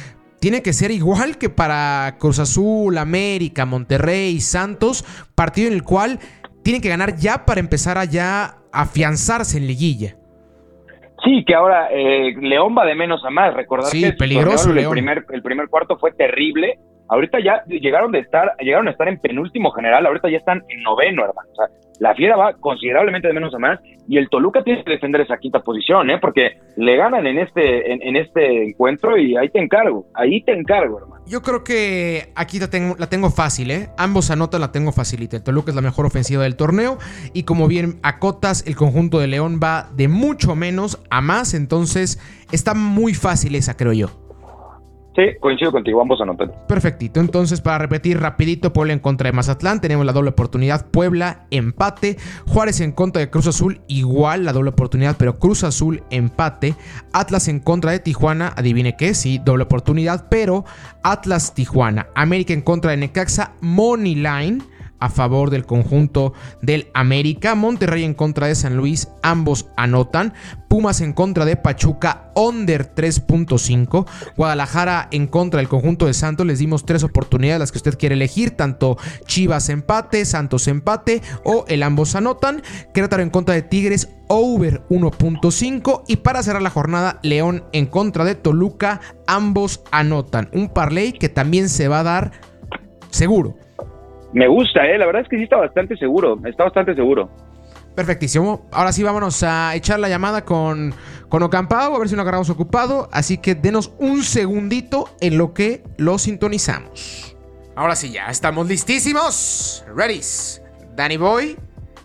tiene 0.41 0.63
que 0.63 0.73
ser 0.73 0.91
igual 0.91 1.39
que 1.39 1.51
para 1.51 2.17
Cruz 2.19 2.39
Azul, 2.39 2.97
América, 2.99 3.67
Monterrey, 3.67 4.41
Santos, 4.41 5.05
partido 5.35 5.69
en 5.69 5.75
el 5.75 5.83
cual 5.83 6.19
tienen 6.63 6.83
que 6.83 6.89
ganar 6.89 7.17
ya 7.17 7.45
para 7.45 7.61
empezar 7.61 7.99
a 7.99 8.05
ya 8.05 8.57
afianzarse 8.73 9.59
en 9.59 9.67
liguilla. 9.67 10.17
Sí, 11.23 11.45
que 11.47 11.55
ahora 11.55 11.89
eh, 11.93 12.35
León 12.41 12.75
va 12.77 12.87
de 12.87 12.95
menos 12.95 13.23
a 13.25 13.31
más. 13.31 13.53
Recordar 13.53 13.91
Sí, 13.91 14.03
que 14.03 14.13
peligroso, 14.15 14.71
el 14.71 14.89
primer, 14.89 15.27
el 15.31 15.43
primer 15.43 15.69
cuarto 15.69 15.99
fue 15.99 16.13
terrible. 16.13 16.79
Ahorita 17.09 17.39
ya 17.41 17.63
llegaron 17.67 18.13
de 18.13 18.21
estar, 18.21 18.57
llegaron 18.61 18.89
a 18.89 18.93
estar 18.93 19.09
en 19.09 19.19
penúltimo 19.19 19.71
general, 19.73 20.07
ahorita 20.07 20.31
ya 20.31 20.39
están 20.39 20.63
en 20.69 20.83
noveno, 20.83 21.25
hermano. 21.25 21.49
O 21.53 21.57
sea, 21.57 21.67
la 22.01 22.15
fiera 22.15 22.35
va 22.35 22.55
considerablemente 22.55 23.29
de 23.29 23.35
menos 23.35 23.55
a 23.55 23.59
más 23.59 23.79
y 24.09 24.17
el 24.17 24.29
Toluca 24.29 24.65
tiene 24.65 24.83
que 24.83 24.91
defender 24.91 25.21
esa 25.21 25.37
quinta 25.37 25.61
posición, 25.61 26.11
¿eh? 26.11 26.19
Porque 26.21 26.59
le 26.77 26.97
ganan 26.97 27.27
en 27.27 27.39
este, 27.39 27.93
en, 27.93 28.17
este 28.17 28.65
encuentro 28.69 29.17
y 29.17 29.37
ahí 29.37 29.51
te 29.51 29.61
encargo, 29.61 30.07
ahí 30.15 30.43
te 30.43 30.53
encargo, 30.53 30.99
hermano. 30.99 31.23
Yo 31.27 31.43
creo 31.43 31.63
que 31.63 32.33
aquí 32.35 32.59
la 32.59 32.69
tengo, 32.69 32.97
la 32.99 33.09
tengo 33.09 33.31
fácil, 33.31 33.71
¿eh? 33.71 33.91
Ambos 33.99 34.31
anotan, 34.33 34.63
la 34.63 34.73
tengo 34.73 34.91
facilita. 34.91 35.37
El 35.37 35.45
Toluca 35.45 35.71
es 35.71 35.77
la 35.77 35.83
mejor 35.83 36.07
ofensiva 36.07 36.43
del 36.43 36.57
torneo. 36.57 36.99
Y 37.35 37.45
como 37.45 37.69
bien 37.69 38.01
acotas, 38.03 38.67
el 38.67 38.75
conjunto 38.75 39.21
de 39.21 39.29
León 39.29 39.61
va 39.63 39.89
de 39.95 40.09
mucho 40.09 40.57
menos 40.57 41.01
a 41.11 41.21
más. 41.21 41.55
Entonces, 41.55 42.19
está 42.51 42.75
muy 42.75 43.15
fácil 43.15 43.55
esa, 43.55 43.77
creo 43.77 43.93
yo. 43.93 44.20
Sí, 45.17 45.23
coincido 45.41 45.73
contigo, 45.73 46.01
ambos 46.01 46.21
anotan. 46.21 46.53
Perfectito. 46.69 47.19
Entonces, 47.19 47.61
para 47.61 47.79
repetir 47.79 48.21
rapidito, 48.21 48.73
Puebla 48.73 48.93
en 48.93 49.01
contra 49.01 49.29
de 49.29 49.33
Mazatlán. 49.33 49.81
Tenemos 49.81 50.07
la 50.07 50.13
doble 50.13 50.31
oportunidad. 50.31 50.87
Puebla, 50.87 51.47
empate. 51.51 52.17
Juárez 52.47 52.81
en 52.81 52.93
contra 52.93 53.21
de 53.21 53.29
Cruz 53.29 53.49
Azul, 53.49 53.81
igual 53.89 54.45
la 54.45 54.53
doble 54.53 54.71
oportunidad, 54.71 55.17
pero 55.19 55.39
Cruz 55.39 55.65
Azul, 55.65 56.05
empate. 56.11 56.77
Atlas 57.13 57.49
en 57.49 57.59
contra 57.59 57.91
de 57.91 57.99
Tijuana, 57.99 58.53
adivine 58.57 58.97
qué, 58.97 59.15
sí, 59.15 59.41
doble 59.45 59.65
oportunidad, 59.65 60.29
pero 60.31 60.65
Atlas, 61.03 61.55
Tijuana. 61.55 62.07
América 62.15 62.53
en 62.53 62.63
contra 62.63 62.93
de 62.93 62.99
Necaxa, 62.99 63.55
Money 63.61 64.15
Line 64.15 64.59
a 65.01 65.09
favor 65.09 65.51
del 65.51 65.67
conjunto 65.67 66.33
del 66.63 66.89
América. 66.95 67.55
Monterrey 67.55 68.05
en 68.05 68.15
contra 68.15 68.47
de 68.47 68.55
San 68.55 68.77
Luis, 68.77 69.09
ambos 69.23 69.67
anotan. 69.77 70.35
Pumas 70.69 71.01
en 71.01 71.13
contra 71.13 71.45
de 71.45 71.57
Pachuca, 71.57 72.31
under 72.37 72.95
3.5. 72.95 74.07
Guadalajara 74.37 75.09
en 75.11 75.27
contra 75.27 75.59
del 75.59 75.69
conjunto 75.69 76.07
de 76.07 76.15
Santos. 76.15 76.47
Les 76.47 76.61
dimos 76.61 76.87
tres 76.87 77.03
oportunidades, 77.03 77.59
las 77.59 77.73
que 77.73 77.79
usted 77.79 77.99
quiere 77.99 78.15
elegir: 78.15 78.53
tanto 78.53 78.97
Chivas 79.27 79.69
empate, 79.69 80.25
Santos 80.25 80.69
empate 80.69 81.23
o 81.45 81.65
el 81.67 81.83
ambos 81.83 82.15
anotan. 82.15 82.63
Querétaro 82.95 83.23
en 83.23 83.31
contra 83.31 83.55
de 83.55 83.63
Tigres, 83.63 84.11
over 84.29 84.87
1.5. 84.89 86.05
Y 86.07 86.17
para 86.17 86.43
cerrar 86.43 86.63
la 86.63 86.71
jornada, 86.71 87.19
León 87.23 87.65
en 87.73 87.87
contra 87.87 88.25
de 88.25 88.37
Toluca, 88.37 89.01
ambos 89.27 89.83
anotan. 89.91 90.51
Un 90.53 90.69
parlay 90.69 91.13
que 91.13 91.29
también 91.29 91.69
se 91.69 91.89
va 91.89 92.01
a 92.01 92.05
dar 92.05 92.33
seguro. 93.11 93.57
Me 94.33 94.47
gusta, 94.49 94.87
¿eh? 94.87 94.97
La 94.99 95.07
verdad 95.07 95.23
es 95.23 95.29
que 95.29 95.37
sí 95.37 95.45
está 95.45 95.57
bastante 95.57 95.97
seguro, 95.97 96.39
está 96.45 96.65
bastante 96.65 96.95
seguro. 96.95 97.31
Perfectísimo. 97.95 98.67
Ahora 98.73 98.93
sí, 98.93 99.03
vámonos 99.03 99.43
a 99.43 99.75
echar 99.75 99.99
la 99.99 100.09
llamada 100.09 100.45
con, 100.45 100.95
con 101.29 101.43
Ocampao, 101.43 101.95
a 101.95 101.99
ver 101.99 102.09
si 102.09 102.15
lo 102.15 102.23
agarramos 102.23 102.49
ocupado. 102.49 103.09
Así 103.13 103.39
que 103.39 103.55
denos 103.55 103.93
un 103.99 104.23
segundito 104.23 105.09
en 105.21 105.37
lo 105.37 105.53
que 105.53 105.83
lo 105.97 106.19
sintonizamos. 106.19 107.37
Ahora 107.75 107.97
sí, 107.97 108.13
ya 108.13 108.27
estamos 108.27 108.69
listísimos. 108.69 109.85
Ready. 109.95 110.21
Danny 110.95 111.17
Boy 111.17 111.57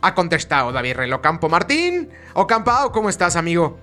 ha 0.02 0.16
contestado 0.16 0.72
David 0.72 0.96
Relo 0.96 1.22
Campo 1.22 1.50
Martín. 1.50 2.10
Ocampao, 2.34 2.92
¿cómo 2.92 3.10
estás, 3.10 3.36
amigo? 3.36 3.78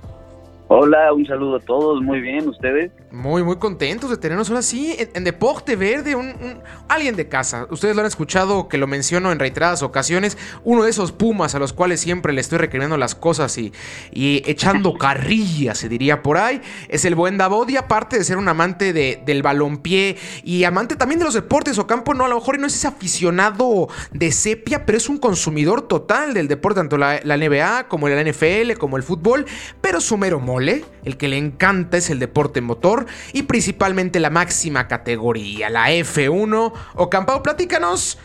Hola, 0.69 1.13
un 1.13 1.27
saludo 1.27 1.57
a 1.57 1.61
todos, 1.61 2.03
muy 2.03 2.21
bien, 2.21 2.49
¿ustedes? 2.49 2.91
Muy, 3.13 3.43
muy 3.43 3.57
contentos 3.57 4.09
de 4.09 4.17
tenernos 4.17 4.49
ahora 4.49 4.63
sí 4.63 4.97
en, 4.99 5.11
en 5.13 5.25
Deporte 5.25 5.77
Verde, 5.77 6.15
un, 6.15 6.29
un- 6.29 6.63
alguien 6.89 7.15
de 7.15 7.29
casa. 7.29 7.67
Ustedes 7.69 7.95
lo 7.95 8.01
han 8.01 8.07
escuchado 8.07 8.69
que 8.69 8.79
lo 8.79 8.87
menciono 8.87 9.31
en 9.33 9.39
reiteradas 9.39 9.83
ocasiones. 9.83 10.39
Uno 10.65 10.85
de 10.85 10.89
esos 10.91 11.13
pumas 11.13 11.55
a 11.55 11.59
los 11.59 11.75
cuales 11.75 12.01
siempre 12.01 12.33
le 12.33 12.41
estoy 12.41 12.57
recriminando 12.57 12.97
las 12.97 13.15
cosas 13.15 13.59
y, 13.59 13.71
y 14.13 14.43
echando 14.51 14.95
carrilla, 14.99 15.75
se 15.75 15.91
diría 15.91 16.23
por 16.23 16.39
ahí. 16.39 16.63
Es 16.89 17.05
el 17.05 17.15
buen 17.15 17.37
Davod 17.37 17.69
y 17.69 17.77
aparte 17.77 18.17
de 18.17 18.25
ser 18.25 18.39
un 18.39 18.49
amante 18.49 18.95
de- 18.95 19.21
del 19.27 19.43
balompié 19.43 20.17
y 20.43 20.65
amante 20.65 20.97
también 20.97 21.19
de 21.19 21.27
los 21.27 21.35
deportes 21.35 21.77
o 21.77 21.87
campo, 21.87 22.15
no, 22.15 22.25
a 22.25 22.29
lo 22.29 22.37
mejor 22.37 22.59
no 22.59 22.67
es 22.67 22.75
ese 22.77 22.87
aficionado 22.89 23.89
de 24.13 24.33
sepia, 24.33 24.87
pero 24.87 24.97
es 24.97 25.11
un 25.11 25.19
consumidor 25.19 25.83
total 25.87 26.33
del 26.33 26.49
deporte, 26.49 26.81
tanto 26.81 26.97
la, 26.97 27.21
la 27.25 27.37
NBA 27.37 27.89
como 27.89 28.09
la 28.09 28.23
NFL, 28.25 28.73
como 28.79 28.97
el 28.97 29.03
fútbol, 29.03 29.45
pero 29.83 30.01
su 30.01 30.17
mero 30.17 30.41
mole, 30.41 30.87
el 31.05 31.19
que 31.19 31.29
le 31.29 31.37
encanta 31.37 31.99
es 31.99 32.09
el 32.09 32.19
deporte 32.19 32.63
motor 32.63 33.02
y 33.33 33.43
principalmente 33.45 34.21
la 34.21 34.31
máxima 34.31 34.89
categoría, 34.89 35.71
la 35.71 35.91
F1. 35.91 36.73
Ocampao, 36.95 37.43
platícanos, 37.43 38.19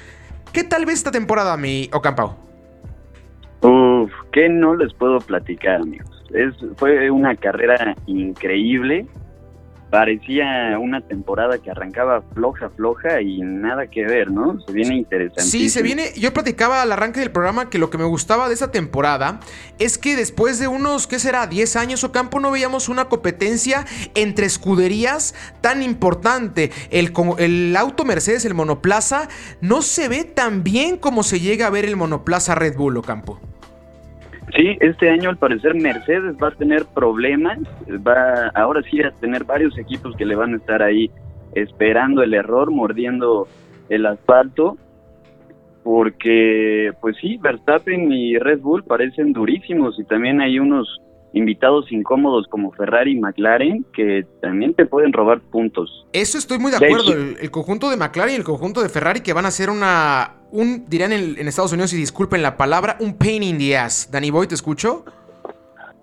¿qué 0.54 0.64
tal 0.64 0.86
ves 0.86 0.96
esta 0.96 1.12
temporada, 1.12 1.58
mi 1.58 1.90
Ocampao? 1.94 2.38
Uf, 3.62 4.12
¿qué 4.32 4.50
no 4.50 4.76
les 4.76 4.94
puedo 4.94 5.20
platicar, 5.20 5.82
amigos? 5.82 6.24
Es, 6.34 6.54
fue 6.78 7.10
una 7.10 7.36
carrera 7.36 7.96
increíble. 8.06 9.06
Parecía 9.90 10.78
una 10.80 11.02
temporada 11.02 11.60
que 11.60 11.72
arrancaba 11.72 12.22
floja, 12.34 12.70
floja 12.70 13.22
y 13.22 13.42
nada 13.42 13.88
que 13.88 14.04
ver, 14.06 14.32
¿no? 14.32 14.60
Se 14.62 14.74
viene 14.74 14.96
interesante. 14.98 15.44
Sí, 15.44 15.70
se 15.70 15.82
viene. 15.82 16.12
Yo 16.18 16.34
platicaba 16.34 16.82
al 16.82 16.92
arranque 16.92 17.22
del 17.22 17.32
programa 17.32 17.70
que 17.70 17.78
lo 17.78 17.90
que 17.90 17.98
me 17.98 18.04
gustaba 18.04 18.50
de 18.50 18.54
esta 18.54 18.70
temporada 18.70 19.40
es 19.80 19.98
que 19.98 20.18
después 20.18 20.60
de 20.60 20.68
unos, 20.68 21.08
¿qué 21.08 21.20
será? 21.20 21.48
10 21.48 21.78
años 21.78 22.04
o 22.04 22.12
campo, 22.12 22.40
no 22.40 22.52
veíamos 22.52 22.90
una 22.90 23.06
competencia 23.06 23.86
entre 24.14 24.46
escuderías 24.46 25.36
tan 25.62 25.82
importante. 25.82 26.72
El, 26.90 27.14
el 27.38 27.76
auto 27.78 28.04
Mercedes, 28.04 28.44
el 28.44 28.54
monoplaza, 28.54 29.30
no 29.62 29.82
se 29.82 30.10
ve 30.10 30.26
tan 30.26 30.64
bien 30.64 30.98
como 30.98 31.24
se 31.24 31.40
llega 31.40 31.68
a 31.68 31.70
ver 31.70 31.86
el 31.86 31.96
monoplaza 31.96 32.56
Red 32.56 32.76
Bull 32.76 32.98
o 32.98 33.02
campo. 33.02 33.40
Sí, 34.58 34.76
este 34.80 35.12
año 35.12 35.30
al 35.30 35.38
parecer 35.38 35.76
Mercedes 35.76 36.36
va 36.42 36.48
a 36.48 36.56
tener 36.56 36.86
problemas, 36.86 37.60
va 37.88 38.48
ahora 38.56 38.82
sí 38.90 39.00
a 39.04 39.12
tener 39.12 39.44
varios 39.44 39.78
equipos 39.78 40.16
que 40.16 40.26
le 40.26 40.36
van 40.36 40.56
a 40.56 40.58
estar 40.58 40.82
ahí 40.82 41.12
esperando 41.54 42.24
el 42.24 42.34
error, 42.34 42.72
mordiendo 42.72 43.48
el 43.90 44.08
asfalto, 44.08 44.76
porque 45.84 46.92
pues 47.00 47.18
sí, 47.18 47.38
Verstappen 47.38 48.12
y 48.12 48.40
Red 48.40 48.62
Bull 48.62 48.84
parecen 48.84 49.32
durísimos 49.32 50.00
y 50.00 50.04
también 50.06 50.42
hay 50.42 50.58
unos 50.58 51.04
invitados 51.38 51.92
incómodos 51.92 52.48
como 52.48 52.72
Ferrari 52.74 53.14
y 53.14 53.20
McLaren 53.20 53.86
que 53.94 54.26
también 54.42 54.74
te 54.74 54.86
pueden 54.86 55.14
robar 55.14 55.40
puntos. 55.40 56.06
Eso 56.14 56.38
estoy 56.38 56.60
muy 56.60 56.72
de 56.72 56.78
acuerdo. 56.78 57.14
El, 57.14 57.38
el 57.40 57.52
conjunto 57.52 57.90
de 57.90 57.98
McLaren 57.98 58.34
y 58.34 58.38
el 58.38 58.44
conjunto 58.44 58.82
de 58.82 58.90
Ferrari 58.90 59.22
que 59.22 59.34
van 59.34 59.46
a 59.46 59.52
ser 59.52 59.70
una. 59.70 60.34
Un, 60.52 60.86
dirán 60.88 61.12
en, 61.12 61.38
en 61.38 61.48
Estados 61.48 61.74
Unidos 61.74 61.94
y 61.94 61.98
disculpen 61.98 62.42
la 62.42 62.56
palabra, 62.56 62.98
un 63.00 63.18
pain 63.18 63.44
in 63.44 63.58
the 63.58 63.78
ass. 63.78 64.10
Danny 64.12 64.32
Boy, 64.32 64.48
¿te 64.48 64.56
escucho? 64.56 65.04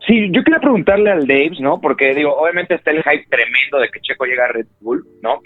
Sí, 0.07 0.31
yo 0.33 0.45
quería 0.45 0.61
preguntarle 0.61 1.11
al 1.11 1.27
Daves, 1.27 1.61
¿no? 1.61 1.81
Porque 1.81 2.15
digo, 2.15 2.35
obviamente 2.37 2.75
está 2.75 2.91
el 2.91 3.03
hype 3.03 3.27
tremendo 3.31 3.79
de 3.79 3.89
que 3.89 4.01
Checo 4.01 4.27
llega 4.27 4.45
a 4.45 4.49
Red 4.49 4.67
Bull, 4.81 5.03
¿no? 5.23 5.41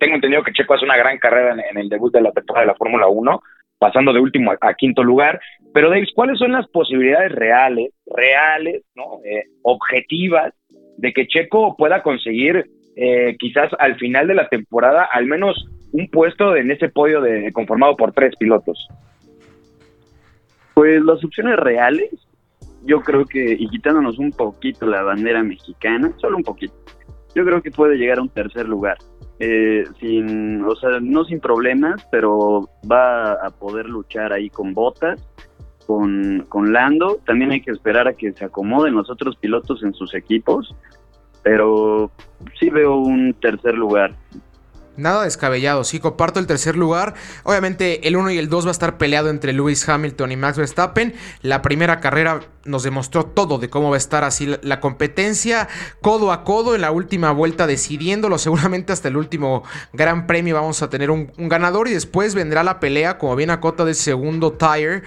Tengo 0.00 0.16
entendido 0.16 0.42
que 0.42 0.52
Checo 0.52 0.74
hace 0.74 0.84
una 0.84 0.96
gran 0.96 1.18
carrera 1.18 1.52
en, 1.52 1.60
en 1.60 1.78
el 1.78 1.88
debut 1.88 2.12
de 2.12 2.20
la 2.20 2.32
temporada 2.32 2.66
de 2.66 2.72
la 2.72 2.76
Fórmula 2.76 3.06
1, 3.06 3.42
pasando 3.78 4.12
de 4.12 4.20
último 4.20 4.52
a, 4.52 4.74
quinto 4.74 5.02
lugar. 5.02 5.40
Pero 5.72 5.90
Daves, 5.90 6.10
¿cuáles 6.14 6.38
son 6.38 6.52
las 6.52 6.66
posibilidades 6.68 7.32
reales, 7.32 7.92
reales, 8.06 8.82
¿no? 8.94 9.20
Eh, 9.24 9.44
objetivas 9.62 10.54
de 10.96 11.12
que 11.12 11.26
Checo 11.26 11.76
pueda 11.76 12.02
conseguir 12.02 12.64
eh, 12.96 13.36
quizás 13.38 13.70
al 13.78 13.96
final 13.96 14.26
de 14.26 14.34
la 14.34 14.48
temporada 14.48 15.06
al 15.12 15.26
menos 15.26 15.66
un 15.92 16.08
puesto 16.08 16.56
en 16.56 16.70
ese 16.70 16.88
podio 16.88 17.20
de 17.20 17.52
conformado 17.52 17.96
por 17.96 18.12
tres 18.12 18.34
pilotos? 18.36 18.88
Pues 20.74 21.02
las 21.02 21.24
opciones 21.24 21.56
reales, 21.56 22.10
yo 22.84 23.00
creo 23.00 23.24
que, 23.24 23.56
y 23.58 23.68
quitándonos 23.68 24.18
un 24.18 24.30
poquito 24.30 24.86
la 24.86 25.02
bandera 25.02 25.42
mexicana, 25.42 26.12
solo 26.18 26.36
un 26.36 26.42
poquito, 26.42 26.74
yo 27.34 27.44
creo 27.44 27.62
que 27.62 27.70
puede 27.70 27.96
llegar 27.96 28.18
a 28.18 28.22
un 28.22 28.28
tercer 28.28 28.68
lugar. 28.68 28.98
Eh, 29.38 29.84
sin, 30.00 30.64
o 30.64 30.74
sea, 30.76 30.98
no 31.00 31.24
sin 31.24 31.40
problemas, 31.40 32.06
pero 32.10 32.70
va 32.90 33.32
a 33.32 33.50
poder 33.50 33.86
luchar 33.86 34.32
ahí 34.32 34.48
con 34.48 34.72
botas, 34.72 35.22
con, 35.86 36.46
con 36.48 36.72
Lando. 36.72 37.18
También 37.26 37.50
hay 37.50 37.60
que 37.60 37.70
esperar 37.70 38.08
a 38.08 38.14
que 38.14 38.32
se 38.32 38.44
acomoden 38.44 38.94
los 38.94 39.10
otros 39.10 39.36
pilotos 39.36 39.82
en 39.82 39.92
sus 39.92 40.14
equipos, 40.14 40.74
pero 41.42 42.10
sí 42.58 42.70
veo 42.70 42.96
un 42.96 43.34
tercer 43.34 43.74
lugar. 43.74 44.14
Nada 44.96 45.24
descabellado, 45.24 45.84
sí, 45.84 46.00
comparto 46.00 46.40
el 46.40 46.46
tercer 46.46 46.76
lugar. 46.76 47.14
Obviamente 47.44 48.08
el 48.08 48.16
1 48.16 48.30
y 48.30 48.38
el 48.38 48.48
2 48.48 48.66
va 48.66 48.70
a 48.70 48.72
estar 48.72 48.98
peleado 48.98 49.28
entre 49.28 49.52
Lewis 49.52 49.86
Hamilton 49.88 50.32
y 50.32 50.36
Max 50.36 50.58
Verstappen. 50.58 51.14
La 51.42 51.62
primera 51.62 52.00
carrera 52.00 52.40
nos 52.66 52.82
demostró 52.82 53.26
todo 53.26 53.58
de 53.58 53.70
cómo 53.70 53.90
va 53.90 53.96
a 53.96 53.98
estar 53.98 54.24
así 54.24 54.56
la, 54.60 54.80
competencia, 54.80 55.68
codo 56.00 56.32
a 56.32 56.44
codo 56.44 56.74
en 56.74 56.80
la 56.80 56.90
última 56.90 57.30
vuelta 57.30 57.66
decidiéndolo. 57.66 58.38
Seguramente 58.46 58.92
hasta 58.92 59.08
el 59.08 59.16
último 59.16 59.62
gran 59.92 60.26
premio 60.26 60.54
vamos 60.54 60.82
a 60.82 60.90
tener 60.90 61.10
un, 61.10 61.32
ganador 61.36 61.88
y 61.88 61.92
después 61.92 62.34
vendrá 62.34 62.64
la 62.64 62.80
pelea, 62.80 63.18
como 63.18 63.36
bien 63.36 63.50
acota 63.50 63.84
del 63.84 63.94
segundo 63.94 64.52
tire, 64.52 65.02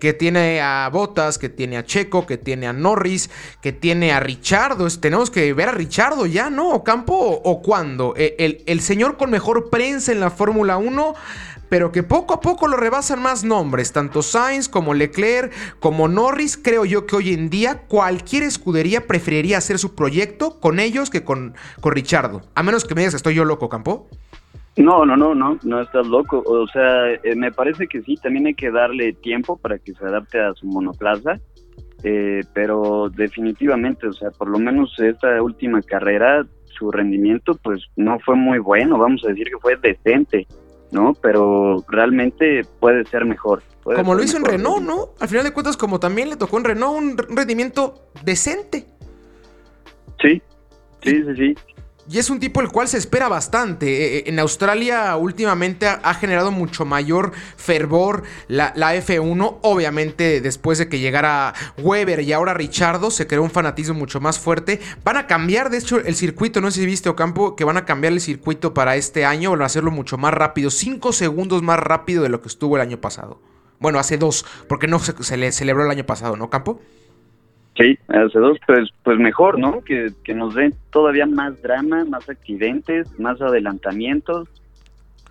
que 0.00 0.12
tiene 0.12 0.60
a 0.60 0.88
Bottas, 0.92 1.38
que 1.38 1.48
tiene 1.48 1.76
a 1.76 1.84
Checo, 1.84 2.26
que 2.26 2.36
tiene 2.36 2.66
a 2.66 2.72
Norris, 2.72 3.30
que 3.60 3.72
tiene 3.72 4.12
a 4.12 4.20
Richardo. 4.20 4.88
Tenemos 5.00 5.30
que 5.30 5.52
ver 5.52 5.68
a 5.68 5.72
Richardo 5.72 6.26
ya, 6.26 6.50
¿no? 6.50 6.70
¿O 6.70 6.84
campo 6.84 7.14
o, 7.14 7.62
cuándo? 7.62 8.14
Eh, 8.16 8.36
El, 8.38 8.62
el 8.66 8.80
señor 8.80 9.16
con 9.16 9.33
mejor 9.34 9.68
prensa 9.68 10.12
en 10.12 10.20
la 10.20 10.30
Fórmula 10.30 10.76
1 10.76 11.14
pero 11.68 11.90
que 11.90 12.04
poco 12.04 12.34
a 12.34 12.40
poco 12.40 12.68
lo 12.68 12.76
rebasan 12.76 13.20
más 13.20 13.42
nombres, 13.42 13.92
tanto 13.92 14.22
Sainz 14.22 14.68
como 14.68 14.94
Leclerc, 14.94 15.52
como 15.80 16.06
Norris. 16.06 16.56
Creo 16.56 16.84
yo 16.84 17.04
que 17.04 17.16
hoy 17.16 17.32
en 17.32 17.50
día 17.50 17.82
cualquier 17.88 18.44
escudería 18.44 19.08
preferiría 19.08 19.58
hacer 19.58 19.80
su 19.80 19.96
proyecto 19.96 20.60
con 20.60 20.78
ellos 20.78 21.10
que 21.10 21.24
con, 21.24 21.54
con 21.80 21.92
Richardo. 21.92 22.42
A 22.54 22.62
menos 22.62 22.84
que 22.84 22.94
me 22.94 23.00
digas 23.00 23.14
que 23.14 23.16
estoy 23.16 23.34
yo 23.34 23.44
loco, 23.44 23.68
Campo. 23.68 24.08
No, 24.76 25.04
no, 25.04 25.16
no, 25.16 25.34
no, 25.34 25.58
no 25.64 25.80
estás 25.80 26.06
loco. 26.06 26.44
O 26.46 26.68
sea, 26.68 27.12
eh, 27.12 27.34
me 27.34 27.50
parece 27.50 27.88
que 27.88 28.02
sí, 28.02 28.16
también 28.22 28.46
hay 28.46 28.54
que 28.54 28.70
darle 28.70 29.12
tiempo 29.12 29.56
para 29.56 29.78
que 29.78 29.94
se 29.94 30.04
adapte 30.04 30.40
a 30.40 30.52
su 30.54 30.66
monoplaza. 30.66 31.40
Eh, 32.04 32.42
pero 32.52 33.08
definitivamente, 33.08 34.06
o 34.06 34.12
sea, 34.12 34.30
por 34.30 34.48
lo 34.48 34.58
menos 34.58 34.94
esta 34.98 35.42
última 35.42 35.80
carrera, 35.82 36.46
su 36.76 36.90
rendimiento 36.90 37.58
pues 37.62 37.82
no 37.96 38.18
fue 38.20 38.36
muy 38.36 38.58
bueno, 38.58 38.98
vamos 38.98 39.22
a 39.24 39.28
decir 39.28 39.46
que 39.46 39.58
fue 39.60 39.76
decente, 39.76 40.46
¿no? 40.90 41.14
Pero 41.20 41.84
realmente 41.88 42.62
puede 42.80 43.04
ser 43.06 43.24
mejor. 43.24 43.62
como 43.82 44.14
lo 44.14 44.22
hizo 44.22 44.36
en 44.36 44.44
Renault, 44.44 44.82
¿no? 44.82 45.10
Al 45.20 45.28
final 45.28 45.44
de 45.44 45.52
cuentas, 45.52 45.76
como 45.76 46.00
también 46.00 46.30
le 46.30 46.36
tocó 46.36 46.58
en 46.58 46.64
Renault 46.64 46.98
un 46.98 47.36
rendimiento 47.36 48.10
decente. 48.24 48.86
Sí, 50.20 50.42
sí, 51.02 51.22
sí, 51.24 51.36
sí. 51.36 51.73
Y 52.08 52.18
es 52.18 52.28
un 52.28 52.38
tipo 52.38 52.60
el 52.60 52.68
cual 52.68 52.86
se 52.86 52.98
espera 52.98 53.28
bastante. 53.28 53.86
Eh, 53.86 54.18
eh, 54.18 54.24
en 54.26 54.38
Australia 54.38 55.16
últimamente 55.16 55.86
ha 55.86 56.14
generado 56.14 56.50
mucho 56.50 56.84
mayor 56.84 57.32
fervor 57.56 58.24
la, 58.46 58.74
F1. 58.74 59.58
Obviamente 59.62 60.40
después 60.42 60.78
de 60.78 60.88
que 60.88 60.98
llegara 60.98 61.54
Weber 61.78 62.20
y 62.20 62.32
ahora 62.32 62.52
Richardo 62.52 63.10
se 63.10 63.26
creó 63.26 63.42
un 63.42 63.50
fanatismo 63.50 63.94
mucho 63.94 64.20
más 64.20 64.38
fuerte. 64.38 64.80
Van 65.02 65.16
a 65.16 65.26
cambiar 65.26 65.70
de 65.70 65.78
hecho 65.78 65.98
el 65.98 66.14
circuito. 66.14 66.60
No 66.60 66.70
sé 66.70 66.80
si 66.80 66.86
viste 66.86 67.08
Ocampo 67.08 67.56
que 67.56 67.64
van 67.64 67.78
a 67.78 67.86
cambiar 67.86 68.12
el 68.12 68.20
circuito 68.20 68.74
para 68.74 68.96
este 68.96 69.24
año. 69.24 69.52
Van 69.52 69.62
a 69.62 69.66
hacerlo 69.66 69.90
mucho 69.90 70.18
más 70.18 70.34
rápido. 70.34 70.70
Cinco 70.70 71.12
segundos 71.12 71.62
más 71.62 71.78
rápido 71.78 72.22
de 72.22 72.28
lo 72.28 72.42
que 72.42 72.48
estuvo 72.48 72.76
el 72.76 72.82
año 72.82 73.00
pasado. 73.00 73.40
Bueno, 73.80 73.98
hace 73.98 74.18
dos. 74.18 74.44
Porque 74.68 74.88
no 74.88 74.98
se, 74.98 75.14
se 75.22 75.36
le 75.38 75.52
celebró 75.52 75.84
el 75.84 75.90
año 75.90 76.04
pasado, 76.04 76.36
¿no, 76.36 76.50
Campo? 76.50 76.80
Sí, 77.76 77.98
hace 78.08 78.38
dos, 78.38 78.58
pues, 78.66 78.90
pues 79.02 79.18
mejor, 79.18 79.58
¿no? 79.58 79.82
Que, 79.82 80.12
nos 80.34 80.54
den 80.54 80.74
todavía 80.90 81.26
más 81.26 81.60
drama, 81.60 82.04
más 82.04 82.28
accidentes, 82.28 83.08
más 83.18 83.40
adelantamientos. 83.40 84.48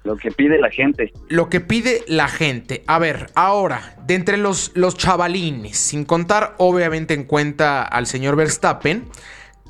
Lo 0.03 0.17
que 0.17 0.31
pide 0.31 0.59
la 0.59 0.69
gente. 0.69 1.13
Lo 1.29 1.47
que 1.47 1.61
pide 1.61 2.01
la 2.07 2.27
gente. 2.27 2.83
A 2.87 2.99
ver, 2.99 3.27
ahora, 3.35 3.95
de 4.05 4.15
entre 4.15 4.35
los, 4.35 4.75
los 4.75 4.97
chavalines, 4.97 5.77
sin 5.77 6.03
contar 6.03 6.55
obviamente 6.57 7.13
en 7.13 7.23
cuenta 7.23 7.83
al 7.83 8.05
señor 8.05 8.35
Verstappen, 8.35 9.05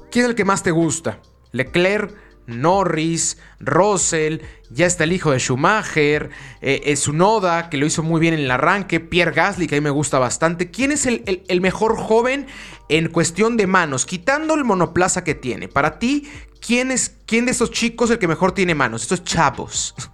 ¿quién 0.09 0.25
es 0.25 0.29
el 0.29 0.35
que 0.35 0.45
más 0.45 0.63
te 0.63 0.71
gusta? 0.71 1.19
¿Leclerc, 1.51 2.15
Norris, 2.47 3.39
Russell, 3.59 4.39
ya 4.73 4.85
está 4.85 5.03
el 5.03 5.13
hijo 5.13 5.31
de 5.31 5.39
Schumacher, 5.39 6.29
eh, 6.61 6.81
es 6.85 7.07
Noda, 7.07 7.69
que 7.69 7.77
lo 7.77 7.85
hizo 7.85 8.03
muy 8.03 8.19
bien 8.19 8.33
en 8.33 8.41
el 8.41 8.51
arranque, 8.51 8.99
Pierre 8.99 9.31
Gasly, 9.31 9.67
que 9.67 9.75
a 9.75 9.79
mí 9.79 9.83
me 9.83 9.89
gusta 9.89 10.19
bastante. 10.19 10.71
¿Quién 10.71 10.91
es 10.91 11.05
el, 11.05 11.61
mejor 11.61 11.95
joven 11.95 12.47
en 12.89 13.09
cuestión 13.09 13.57
de 13.57 13.67
manos? 13.67 14.05
Quitando 14.05 14.55
el 14.55 14.63
monoplaza 14.63 15.23
que 15.23 15.35
tiene. 15.35 15.67
Para 15.67 15.99
ti, 15.99 16.27
¿quién, 16.65 16.91
es, 16.91 17.21
quién 17.25 17.45
de 17.45 17.51
estos 17.51 17.71
chicos 17.71 18.09
es 18.09 18.15
el 18.15 18.19
que 18.19 18.27
mejor 18.27 18.53
tiene 18.53 18.75
manos? 18.75 19.03
Estos 19.03 19.23
chavos. 19.23 19.95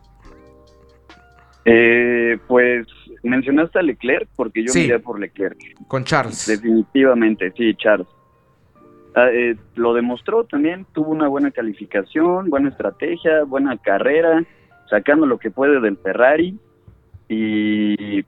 Eh, 1.72 2.40
pues 2.48 2.88
mencionaste 3.22 3.78
a 3.78 3.82
Leclerc, 3.84 4.28
porque 4.36 4.64
yo 4.66 4.74
miré 4.74 4.98
por 4.98 5.20
Leclerc. 5.20 5.58
Con 5.88 6.04
Charles. 6.04 6.48
Definitivamente, 6.48 7.54
sí, 7.56 7.76
Charles. 7.76 8.08
Ah, 9.20 9.30
eh, 9.34 9.58
lo 9.76 9.94
demostró 9.94 10.46
también, 10.46 10.86
tuvo 10.94 11.12
una 11.12 11.28
buena 11.28 11.52
calificación, 11.52 12.50
buena 12.50 12.70
estrategia, 12.70 13.44
buena 13.44 13.78
carrera, 13.78 14.46
sacando 14.90 15.26
lo 15.26 15.38
que 15.38 15.52
puede 15.52 15.82
del 15.82 15.98
Ferrari 15.98 16.58
y, 17.28 18.24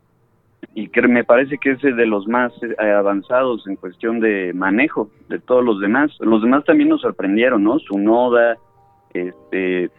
y 0.73 0.87
que 0.89 1.01
me 1.03 1.23
parece 1.23 1.57
que 1.57 1.71
es 1.71 1.81
de 1.81 2.05
los 2.05 2.27
más 2.27 2.51
eh, 2.61 2.91
avanzados 2.91 3.65
en 3.67 3.77
cuestión 3.77 4.19
de 4.19 4.51
manejo 4.53 5.09
de 5.29 5.39
todos 5.39 5.63
los 5.63 5.79
demás. 5.79 6.11
Los 6.19 6.41
demás 6.41 6.65
también 6.65 6.89
nos 6.89 7.01
sorprendieron, 7.01 7.63
¿no? 7.63 7.79
Su 7.79 7.97
Noda, 7.97 8.57
este, 9.13 9.91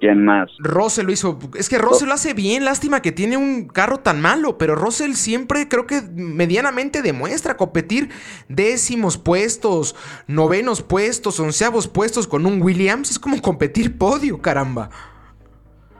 ¿Quién 0.00 0.24
más? 0.24 0.50
Russell 0.58 1.06
lo 1.06 1.12
hizo. 1.12 1.38
Es 1.56 1.68
que 1.68 1.78
Russell 1.78 2.08
lo 2.08 2.14
hace 2.14 2.34
bien. 2.34 2.64
Lástima 2.64 3.02
que 3.02 3.12
tiene 3.12 3.36
un 3.36 3.68
carro 3.68 3.98
tan 4.00 4.20
malo. 4.20 4.58
Pero 4.58 4.74
Russell 4.74 5.12
siempre 5.12 5.68
creo 5.68 5.86
que 5.86 6.02
medianamente 6.12 7.02
demuestra 7.02 7.56
competir 7.56 8.10
décimos 8.48 9.16
puestos, 9.16 9.94
novenos 10.26 10.82
puestos, 10.82 11.38
onceavos 11.38 11.88
puestos 11.88 12.26
con 12.26 12.46
un 12.46 12.60
Williams. 12.60 13.10
Es 13.10 13.18
como 13.18 13.40
competir 13.40 13.96
podio, 13.96 14.42
caramba. 14.42 14.90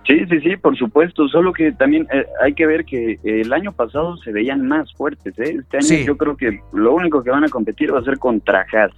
Sí, 0.06 0.26
sí, 0.28 0.40
sí, 0.40 0.56
por 0.56 0.76
supuesto. 0.76 1.28
Solo 1.28 1.52
que 1.52 1.72
también 1.72 2.06
eh, 2.12 2.26
hay 2.42 2.54
que 2.54 2.66
ver 2.66 2.84
que 2.84 3.20
el 3.22 3.52
año 3.52 3.72
pasado 3.72 4.16
se 4.18 4.32
veían 4.32 4.66
más 4.66 4.92
fuertes. 4.94 5.38
¿eh? 5.38 5.60
Este 5.60 5.76
año 5.76 6.04
yo 6.04 6.16
creo 6.16 6.36
que 6.36 6.60
lo 6.72 6.94
único 6.94 7.22
que 7.22 7.30
van 7.30 7.44
a 7.44 7.48
competir 7.48 7.94
va 7.94 8.00
a 8.00 8.04
ser 8.04 8.18
contra 8.18 8.66
Haas. 8.72 8.92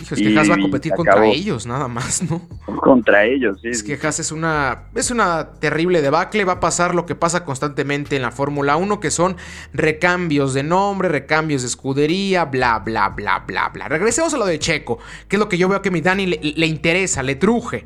Hijo, 0.00 0.14
es 0.14 0.22
que 0.22 0.38
Haas 0.38 0.50
va 0.50 0.54
a 0.54 0.58
competir 0.58 0.92
contra 0.92 1.26
ellos, 1.26 1.66
nada 1.66 1.86
más, 1.86 2.22
¿no? 2.28 2.40
Contra 2.80 3.24
ellos, 3.24 3.60
sí. 3.60 3.68
Es 3.68 3.82
que 3.82 3.98
Haas 4.02 4.20
es 4.20 4.32
una, 4.32 4.84
es 4.94 5.10
una 5.10 5.52
terrible 5.60 6.00
debacle. 6.00 6.44
Va 6.44 6.54
a 6.54 6.60
pasar 6.60 6.94
lo 6.94 7.04
que 7.04 7.14
pasa 7.14 7.44
constantemente 7.44 8.16
en 8.16 8.22
la 8.22 8.30
Fórmula 8.30 8.76
1, 8.76 9.00
que 9.00 9.10
son 9.10 9.36
recambios 9.72 10.54
de 10.54 10.62
nombre, 10.62 11.08
recambios 11.08 11.62
de 11.62 11.68
escudería, 11.68 12.46
bla, 12.46 12.78
bla, 12.78 13.10
bla, 13.10 13.44
bla, 13.46 13.68
bla. 13.68 13.88
Regresemos 13.88 14.32
a 14.34 14.38
lo 14.38 14.46
de 14.46 14.58
Checo, 14.58 14.98
que 15.28 15.36
es 15.36 15.40
lo 15.40 15.48
que 15.48 15.58
yo 15.58 15.68
veo 15.68 15.82
que 15.82 15.90
a 15.90 15.92
mi 15.92 16.00
Dani 16.00 16.26
le, 16.26 16.66
interesa, 16.66 17.22
le 17.22 17.36
truje. 17.36 17.84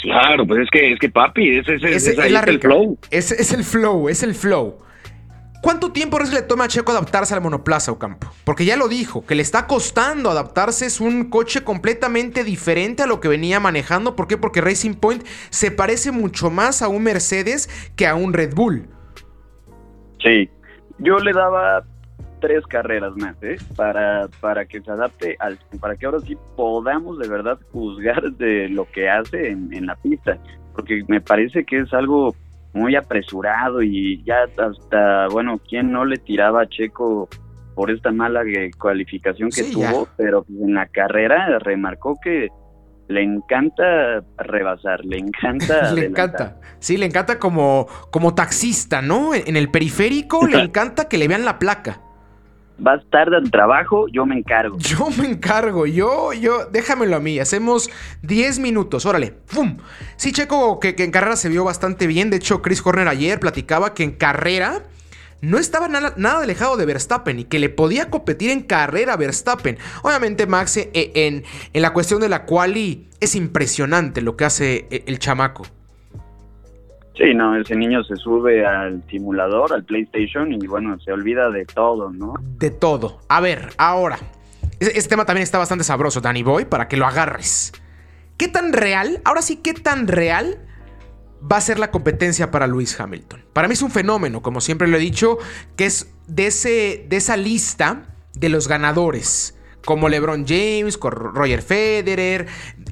Claro, 0.00 0.46
pues 0.46 0.62
es 0.62 0.70
que, 0.70 0.92
es 0.92 0.98
que 1.00 1.10
papi, 1.10 1.58
ese, 1.58 1.74
es, 1.74 2.06
el 2.06 2.60
flow. 2.60 2.98
Es, 3.10 3.32
es 3.32 3.52
el 3.52 3.64
flow, 3.64 4.08
es 4.08 4.22
el 4.22 4.34
flow. 4.34 4.78
¿Cuánto 5.60 5.90
tiempo 5.90 6.18
le 6.20 6.42
toma 6.42 6.64
a 6.64 6.68
Checo 6.68 6.92
adaptarse 6.92 7.34
al 7.34 7.40
monoplaza 7.40 7.90
Ocampo? 7.90 8.28
Porque 8.44 8.64
ya 8.64 8.76
lo 8.76 8.86
dijo, 8.86 9.26
que 9.26 9.34
le 9.34 9.42
está 9.42 9.66
costando 9.66 10.30
adaptarse, 10.30 10.86
es 10.86 11.00
un 11.00 11.30
coche 11.30 11.64
completamente 11.64 12.44
diferente 12.44 13.02
a 13.02 13.06
lo 13.06 13.18
que 13.20 13.28
venía 13.28 13.58
manejando. 13.58 14.14
¿Por 14.14 14.28
qué? 14.28 14.36
Porque 14.36 14.60
Racing 14.60 14.94
Point 14.94 15.26
se 15.50 15.70
parece 15.70 16.12
mucho 16.12 16.50
más 16.50 16.80
a 16.80 16.88
un 16.88 17.02
Mercedes 17.02 17.68
que 17.96 18.06
a 18.06 18.14
un 18.14 18.32
Red 18.32 18.54
Bull. 18.54 18.88
Sí, 20.22 20.48
yo 20.98 21.18
le 21.18 21.32
daba 21.32 21.84
tres 22.40 22.64
carreras 22.68 23.16
más, 23.16 23.34
¿eh? 23.42 23.56
Para, 23.74 24.28
para 24.40 24.64
que 24.64 24.80
se 24.80 24.90
adapte, 24.90 25.36
al, 25.40 25.58
para 25.80 25.96
que 25.96 26.06
ahora 26.06 26.20
sí 26.20 26.36
podamos 26.56 27.18
de 27.18 27.28
verdad 27.28 27.58
juzgar 27.72 28.22
de 28.32 28.68
lo 28.68 28.88
que 28.92 29.08
hace 29.08 29.50
en, 29.50 29.72
en 29.74 29.86
la 29.86 29.96
pista. 29.96 30.38
Porque 30.74 31.02
me 31.08 31.20
parece 31.20 31.64
que 31.64 31.80
es 31.80 31.92
algo 31.92 32.36
muy 32.72 32.96
apresurado 32.96 33.82
y 33.82 34.22
ya 34.24 34.44
hasta, 34.56 35.28
bueno, 35.28 35.60
¿quién 35.68 35.90
no 35.90 36.04
le 36.04 36.16
tiraba 36.16 36.62
a 36.62 36.68
Checo 36.68 37.28
por 37.74 37.90
esta 37.90 38.10
mala 38.12 38.42
cualificación 38.78 39.50
que 39.50 39.64
tuvo? 39.64 40.08
Pero 40.16 40.44
en 40.48 40.74
la 40.74 40.86
carrera 40.86 41.58
remarcó 41.58 42.18
que 42.22 42.48
le 43.08 43.22
encanta 43.22 44.22
rebasar, 44.36 45.04
le 45.04 45.18
encanta. 45.18 45.92
le 45.94 46.06
encanta. 46.06 46.60
Sí, 46.78 46.96
le 46.96 47.06
encanta 47.06 47.38
como, 47.38 47.86
como 48.10 48.34
taxista, 48.34 49.00
¿no? 49.00 49.34
En 49.34 49.56
el 49.56 49.70
periférico 49.70 50.46
le 50.46 50.58
encanta 50.62 51.08
que 51.08 51.18
le 51.18 51.28
vean 51.28 51.44
la 51.44 51.58
placa 51.58 52.02
vas 52.78 53.02
tarde 53.10 53.36
al 53.36 53.50
trabajo, 53.50 54.06
yo 54.08 54.24
me 54.24 54.38
encargo. 54.38 54.78
Yo 54.88 55.08
me 55.18 55.26
encargo, 55.26 55.86
yo, 55.86 56.32
yo, 56.32 56.66
déjamelo 56.66 57.16
a 57.16 57.20
mí. 57.20 57.38
Hacemos 57.38 57.90
10 58.22 58.58
minutos, 58.60 59.04
órale, 59.06 59.32
¡pum! 59.32 59.76
Sí, 60.16 60.32
Checo, 60.32 60.80
que, 60.80 60.94
en 60.98 61.10
carrera 61.10 61.36
se 61.36 61.48
vio 61.48 61.64
bastante 61.64 62.06
bien. 62.06 62.30
De 62.30 62.36
hecho, 62.36 62.62
Chris 62.62 62.84
Horner 62.84 63.08
ayer 63.08 63.38
platicaba 63.40 63.94
que 63.94 64.04
en 64.04 64.12
carrera 64.12 64.82
no 65.40 65.58
estaba 65.58 65.88
nada, 65.88 66.42
alejado 66.42 66.76
de 66.76 66.86
Verstappen 66.86 67.38
y 67.38 67.44
que 67.44 67.58
le 67.58 67.68
podía 67.68 68.10
competir 68.10 68.50
en 68.50 68.62
carrera 68.62 69.14
a 69.14 69.16
Verstappen. 69.16 69.78
Obviamente, 70.02 70.46
Max, 70.46 70.76
eh, 70.76 70.90
en, 70.94 71.44
en 71.72 71.82
la 71.82 71.92
cuestión 71.92 72.20
de 72.20 72.28
la 72.28 72.44
quali, 72.44 73.08
es 73.20 73.34
impresionante 73.34 74.22
lo 74.22 74.36
que 74.36 74.44
hace 74.44 74.86
eh, 74.90 75.04
el 75.06 75.18
chamaco. 75.18 75.66
Sí, 77.18 77.34
no, 77.34 77.56
ese 77.56 77.74
niño 77.74 78.04
se 78.04 78.14
sube 78.14 78.64
al 78.64 79.02
simulador, 79.10 79.72
al 79.72 79.84
PlayStation 79.84 80.52
y 80.52 80.66
bueno, 80.68 80.98
se 81.00 81.12
olvida 81.12 81.50
de 81.50 81.66
todo, 81.66 82.12
¿no? 82.12 82.34
De 82.40 82.70
todo. 82.70 83.20
A 83.28 83.40
ver, 83.40 83.70
ahora. 83.76 84.18
Este 84.78 85.08
tema 85.08 85.26
también 85.26 85.42
está 85.42 85.58
bastante 85.58 85.82
sabroso, 85.82 86.20
Danny 86.20 86.44
Boy, 86.44 86.64
para 86.64 86.86
que 86.86 86.96
lo 86.96 87.06
agarres. 87.06 87.72
¿Qué 88.36 88.46
tan 88.46 88.72
real, 88.72 89.20
ahora 89.24 89.42
sí, 89.42 89.56
qué 89.56 89.74
tan 89.74 90.06
real 90.06 90.64
va 91.40 91.56
a 91.56 91.60
ser 91.60 91.80
la 91.80 91.90
competencia 91.90 92.52
para 92.52 92.68
Lewis 92.68 92.98
Hamilton? 93.00 93.44
Para 93.52 93.66
mí 93.66 93.74
es 93.74 93.82
un 93.82 93.90
fenómeno, 93.90 94.40
como 94.40 94.60
siempre 94.60 94.86
lo 94.86 94.96
he 94.96 95.00
dicho, 95.00 95.38
que 95.74 95.86
es 95.86 96.14
de, 96.28 96.46
ese, 96.46 97.04
de 97.08 97.16
esa 97.16 97.36
lista 97.36 98.04
de 98.34 98.48
los 98.48 98.68
ganadores, 98.68 99.58
como 99.84 100.08
LeBron 100.08 100.46
James, 100.46 100.96
Roger 101.00 101.62
Federer, 101.62 102.46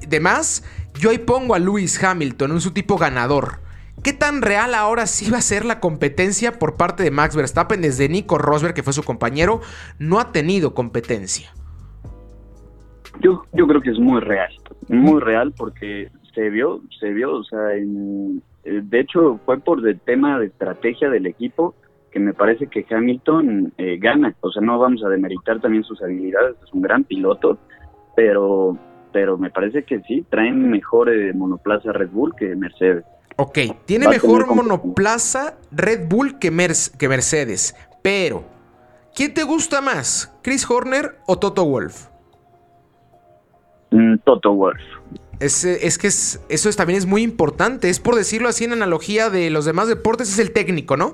demás. 0.08 0.64
Yo 0.98 1.10
ahí 1.10 1.18
pongo 1.18 1.54
a 1.54 1.60
Lewis 1.60 2.02
Hamilton, 2.02 2.50
un 2.50 2.60
su 2.60 2.72
tipo 2.72 2.98
ganador. 2.98 3.65
¿Qué 4.02 4.12
tan 4.12 4.42
real 4.42 4.74
ahora 4.74 5.06
sí 5.06 5.30
va 5.30 5.38
a 5.38 5.42
ser 5.42 5.64
la 5.64 5.80
competencia 5.80 6.58
por 6.58 6.76
parte 6.76 7.02
de 7.02 7.10
Max 7.10 7.34
Verstappen? 7.34 7.80
Desde 7.80 8.08
Nico 8.08 8.38
Rosberg, 8.38 8.74
que 8.74 8.82
fue 8.82 8.92
su 8.92 9.02
compañero, 9.02 9.60
no 9.98 10.20
ha 10.20 10.32
tenido 10.32 10.74
competencia. 10.74 11.50
Yo, 13.20 13.44
yo 13.52 13.66
creo 13.66 13.80
que 13.80 13.90
es 13.90 13.98
muy 13.98 14.20
real, 14.20 14.52
muy 14.88 15.20
real 15.20 15.52
porque 15.56 16.10
se 16.34 16.50
vio, 16.50 16.82
se 17.00 17.12
vio, 17.14 17.36
o 17.36 17.44
sea, 17.44 17.74
en, 17.74 18.42
Eh, 18.66 18.82
de 18.82 19.00
hecho, 19.00 19.38
fue 19.46 19.58
por 19.58 19.86
el 19.86 20.00
tema 20.00 20.40
de 20.40 20.46
estrategia 20.46 21.08
del 21.08 21.26
equipo 21.26 21.74
que 22.10 22.18
me 22.18 22.34
parece 22.34 22.66
que 22.66 22.84
Hamilton 22.90 23.72
eh, 23.78 23.96
gana. 23.98 24.34
O 24.40 24.50
sea, 24.50 24.60
no 24.60 24.78
vamos 24.78 25.04
a 25.04 25.08
demeritar 25.08 25.60
también 25.60 25.84
sus 25.84 26.02
habilidades, 26.02 26.56
es 26.64 26.72
un 26.72 26.82
gran 26.82 27.04
piloto, 27.04 27.58
pero, 28.16 28.76
pero 29.12 29.38
me 29.38 29.50
parece 29.50 29.84
que 29.84 30.00
sí, 30.00 30.26
traen 30.30 30.68
mejor 30.68 31.08
eh, 31.08 31.32
monoplaza 31.32 31.92
Red 31.92 32.10
Bull 32.10 32.34
que 32.36 32.56
Mercedes. 32.56 33.04
Ok, 33.36 33.58
tiene 33.84 34.08
mejor 34.08 34.46
monoplaza 34.46 35.58
Red 35.70 36.08
Bull 36.08 36.38
que, 36.38 36.50
que 36.98 37.08
Mercedes, 37.08 37.76
pero 38.02 38.44
¿quién 39.14 39.34
te 39.34 39.42
gusta 39.42 39.82
más, 39.82 40.32
Chris 40.42 40.68
Horner 40.68 41.18
o 41.26 41.38
Toto 41.38 41.66
Wolf? 41.66 42.06
Mm, 43.90 44.16
Toto 44.24 44.54
Wolf. 44.54 44.80
Es, 45.38 45.64
es 45.64 45.98
que 45.98 46.06
es, 46.06 46.42
eso 46.48 46.70
es, 46.70 46.76
también 46.76 46.98
es 46.98 47.04
muy 47.04 47.22
importante. 47.22 47.90
Es 47.90 48.00
por 48.00 48.14
decirlo 48.14 48.48
así 48.48 48.64
en 48.64 48.72
analogía 48.72 49.28
de 49.28 49.50
los 49.50 49.66
demás 49.66 49.88
deportes, 49.88 50.32
es 50.32 50.38
el 50.38 50.52
técnico, 50.52 50.96
¿no? 50.96 51.12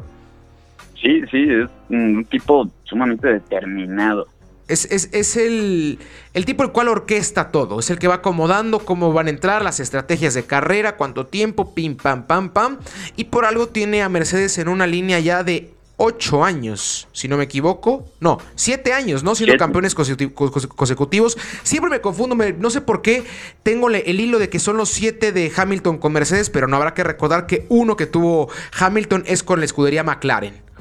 Sí, 1.01 1.23
sí, 1.31 1.49
es 1.51 1.69
un 1.91 2.25
tipo 2.27 2.71
sumamente 2.85 3.27
determinado. 3.27 4.29
Es, 4.73 4.87
es, 4.91 5.11
es 5.13 5.37
el, 5.37 5.99
el, 6.33 6.45
tipo 6.45 6.63
el 6.63 6.73
cual 6.73 6.89
orquesta 6.89 7.51
todo. 7.51 7.81
Es 7.81 7.91
el 7.91 7.99
que 7.99 8.09
va 8.09 8.17
acomodando 8.17 8.79
cómo 8.79 9.13
van 9.13 9.27
a 9.27 9.31
entrar 9.31 9.63
las 9.63 9.81
estrategias 9.81 10.35
de 10.35 10.45
carrera, 10.45 10.97
cuánto 10.97 11.27
tiempo, 11.27 11.75
pim, 11.75 11.97
pam, 11.97 12.27
pam, 12.27 12.49
pam. 12.49 12.79
Y 13.17 13.25
por 13.25 13.45
algo 13.45 13.69
tiene 13.69 14.03
a 14.03 14.09
Mercedes 14.09 14.57
en 14.57 14.69
una 14.69 14.87
línea 14.87 15.21
ya 15.21 15.45
de 15.45 15.75
8 15.99 16.43
años, 16.43 17.07
si 17.13 17.29
no 17.29 17.37
me 17.37 17.45
equivoco. 17.45 18.09
No, 18.19 18.39
7 18.55 18.93
años, 18.93 19.23
¿no? 19.23 19.35
Siendo 19.35 19.57
campeones 19.57 19.95
consecutivos. 19.95 21.39
Siempre 21.63 21.91
me 21.91 22.01
confundo, 22.01 22.35
no 22.35 22.71
sé 22.71 22.81
por 22.81 23.03
qué 23.03 23.25
tengo 23.63 23.89
el 23.89 24.21
hilo 24.21 24.39
de 24.39 24.49
que 24.49 24.59
son 24.59 24.79
los 24.79 24.89
7 24.89 25.33
de 25.33 25.53
Hamilton 25.55 25.99
con 25.99 26.13
Mercedes, 26.13 26.51
pero 26.51 26.67
no 26.67 26.77
habrá 26.77 26.95
que 26.95 27.05
recordar 27.05 27.47
que 27.47 27.67
uno 27.69 27.97
que 27.97 28.07
tuvo 28.07 28.49
Hamilton 28.79 29.25
es 29.27 29.43
con 29.43 29.61
la 29.61 29.67
escudería 29.67 30.03
McLaren. 30.03 30.72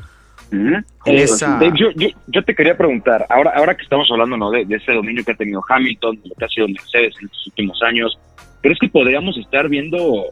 Yo, 2.27 2.43
te 2.43 2.55
quería 2.55 2.77
preguntar, 2.77 3.25
ahora, 3.29 3.51
ahora 3.55 3.75
que 3.75 3.83
estamos 3.83 4.09
hablando 4.11 4.37
¿no? 4.37 4.51
de, 4.51 4.65
ese 4.69 4.91
dominio 4.91 5.23
que 5.23 5.31
ha 5.31 5.35
tenido 5.35 5.61
Hamilton, 5.67 6.21
de 6.21 6.29
lo 6.29 6.35
que 6.35 6.45
ha 6.45 6.49
sido 6.49 6.67
Mercedes 6.67 7.15
en 7.21 7.27
los 7.27 7.47
últimos 7.47 7.81
años, 7.83 8.19
¿crees 8.61 8.77
que 8.79 8.89
podríamos 8.89 9.37
estar 9.37 9.69
viendo, 9.69 10.25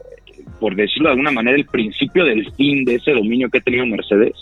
por 0.60 0.76
decirlo 0.76 1.08
de 1.08 1.12
alguna 1.12 1.30
manera, 1.30 1.56
el 1.56 1.66
principio 1.66 2.24
del 2.24 2.50
fin 2.52 2.84
de 2.84 2.96
ese 2.96 3.12
dominio 3.12 3.48
que 3.48 3.58
ha 3.58 3.62
tenido 3.62 3.86
Mercedes? 3.86 4.34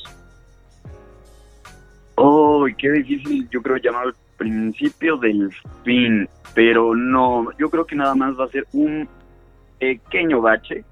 Oh, 2.16 2.66
qué 2.76 2.91
difícil, 2.91 3.49
yo 3.51 3.62
creo 3.62 3.76
llamar 3.76 4.09
el 4.09 4.14
principio 4.37 5.16
del 5.16 5.51
fin, 5.85 6.29
pero 6.55 6.97
no, 6.97 7.47
yo 7.59 7.70
creo 7.70 7.87
que 7.87 7.95
nada 7.95 8.16
más 8.16 8.37
va 8.39 8.47
a 8.47 8.49
ser 8.49 8.66
un 8.72 9.09
pequeño 9.79 10.41
bache 10.41 10.85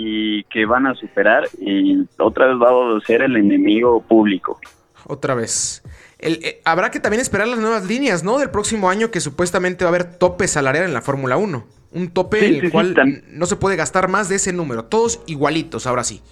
y 0.00 0.44
que 0.44 0.64
van 0.64 0.86
a 0.86 0.94
superar 0.94 1.48
y 1.58 2.06
otra 2.18 2.46
vez 2.46 2.56
va 2.56 2.96
a 2.96 3.00
ser 3.00 3.22
el 3.22 3.36
enemigo 3.36 4.00
público. 4.00 4.60
Otra 5.06 5.34
vez. 5.34 5.82
Eh, 6.20 6.60
habrá 6.64 6.92
que 6.92 7.00
también 7.00 7.20
esperar 7.20 7.48
las 7.48 7.58
nuevas 7.58 7.84
líneas, 7.86 8.22
¿no? 8.22 8.38
Del 8.38 8.50
próximo 8.50 8.90
año 8.90 9.10
que 9.10 9.20
supuestamente 9.20 9.84
va 9.84 9.90
a 9.90 9.94
haber 9.94 10.18
tope 10.18 10.46
salarial 10.46 10.84
en 10.84 10.94
la 10.94 11.02
Fórmula 11.02 11.36
1. 11.36 11.66
Un 11.90 12.10
tope 12.10 12.46
en 12.46 12.64
el 12.64 12.70
cual 12.70 12.94
no 13.28 13.46
se 13.46 13.56
puede 13.56 13.74
gastar 13.74 14.08
más 14.08 14.28
de 14.28 14.36
ese 14.36 14.52
número. 14.52 14.84
Todos 14.84 15.20
igualitos, 15.26 15.86
ahora 15.86 16.04
sí. 16.04 16.22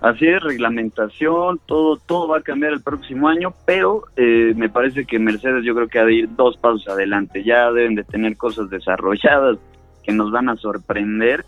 Así 0.00 0.26
es, 0.26 0.40
reglamentación, 0.42 1.60
todo, 1.66 1.96
todo 1.96 2.28
va 2.28 2.38
a 2.38 2.42
cambiar 2.42 2.72
el 2.72 2.82
próximo 2.82 3.28
año, 3.28 3.54
pero 3.64 4.04
eh, 4.16 4.52
me 4.56 4.68
parece 4.68 5.04
que 5.06 5.18
Mercedes 5.18 5.64
yo 5.64 5.74
creo 5.74 5.88
que 5.88 5.98
ha 5.98 6.04
de 6.04 6.14
ir 6.14 6.28
dos 6.36 6.56
pasos 6.56 6.86
adelante. 6.88 7.42
Ya 7.42 7.70
deben 7.72 7.96
de 7.96 8.04
tener 8.04 8.36
cosas 8.36 8.68
desarrolladas 8.70 9.58
que 10.04 10.12
nos 10.12 10.30
van 10.30 10.48
a 10.48 10.56
sorprender 10.56 11.44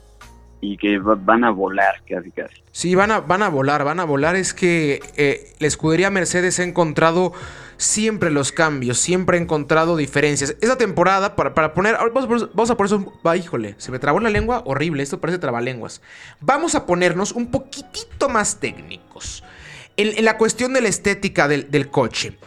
y 0.64 0.76
que 0.78 0.98
van 0.98 1.44
a 1.44 1.50
volar 1.50 2.02
casi 2.08 2.30
casi. 2.30 2.54
Sí, 2.72 2.94
van 2.94 3.10
a, 3.10 3.20
van 3.20 3.42
a 3.42 3.48
volar, 3.48 3.84
van 3.84 4.00
a 4.00 4.04
volar. 4.04 4.34
Es 4.34 4.54
que 4.54 5.00
eh, 5.16 5.52
la 5.58 5.66
escudería 5.66 6.10
Mercedes 6.10 6.58
ha 6.58 6.62
encontrado 6.62 7.32
siempre 7.76 8.30
los 8.30 8.50
cambios, 8.50 8.98
siempre 8.98 9.36
ha 9.36 9.40
encontrado 9.40 9.96
diferencias. 9.96 10.56
Esa 10.60 10.78
temporada, 10.78 11.36
para, 11.36 11.54
para 11.54 11.74
poner, 11.74 11.96
vamos 11.96 12.70
a, 12.70 12.76
poner 12.76 12.86
eso, 12.86 13.34
híjole, 13.34 13.74
se 13.78 13.92
me 13.92 13.98
trabó 13.98 14.20
la 14.20 14.30
lengua, 14.30 14.62
horrible, 14.64 15.02
esto 15.02 15.20
parece 15.20 15.38
trabalenguas. 15.38 16.00
Vamos 16.40 16.74
a 16.74 16.86
ponernos 16.86 17.32
un 17.32 17.50
poquitito 17.50 18.28
más 18.28 18.58
técnicos 18.58 19.44
en, 19.96 20.24
la 20.24 20.38
cuestión 20.38 20.72
de 20.72 20.80
la 20.80 20.88
estética 20.88 21.46
del, 21.46 21.70
del 21.70 21.90
coche. 21.90 22.38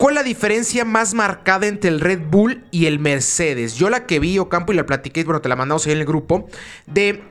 ¿Cuál 0.00 0.14
es 0.14 0.22
la 0.22 0.26
diferencia 0.26 0.86
más 0.86 1.12
marcada 1.12 1.66
entre 1.66 1.90
el 1.90 2.00
Red 2.00 2.20
Bull 2.30 2.64
y 2.70 2.86
el 2.86 2.98
Mercedes? 2.98 3.74
Yo 3.74 3.90
la 3.90 4.06
que 4.06 4.18
vi, 4.18 4.38
Ocampo, 4.38 4.72
y 4.72 4.76
la 4.76 4.86
platiqué, 4.86 5.24
bueno, 5.24 5.42
te 5.42 5.50
la 5.50 5.56
mandamos 5.56 5.86
ahí 5.86 5.92
en 5.92 5.98
el 5.98 6.06
grupo, 6.06 6.48
de 6.86 7.22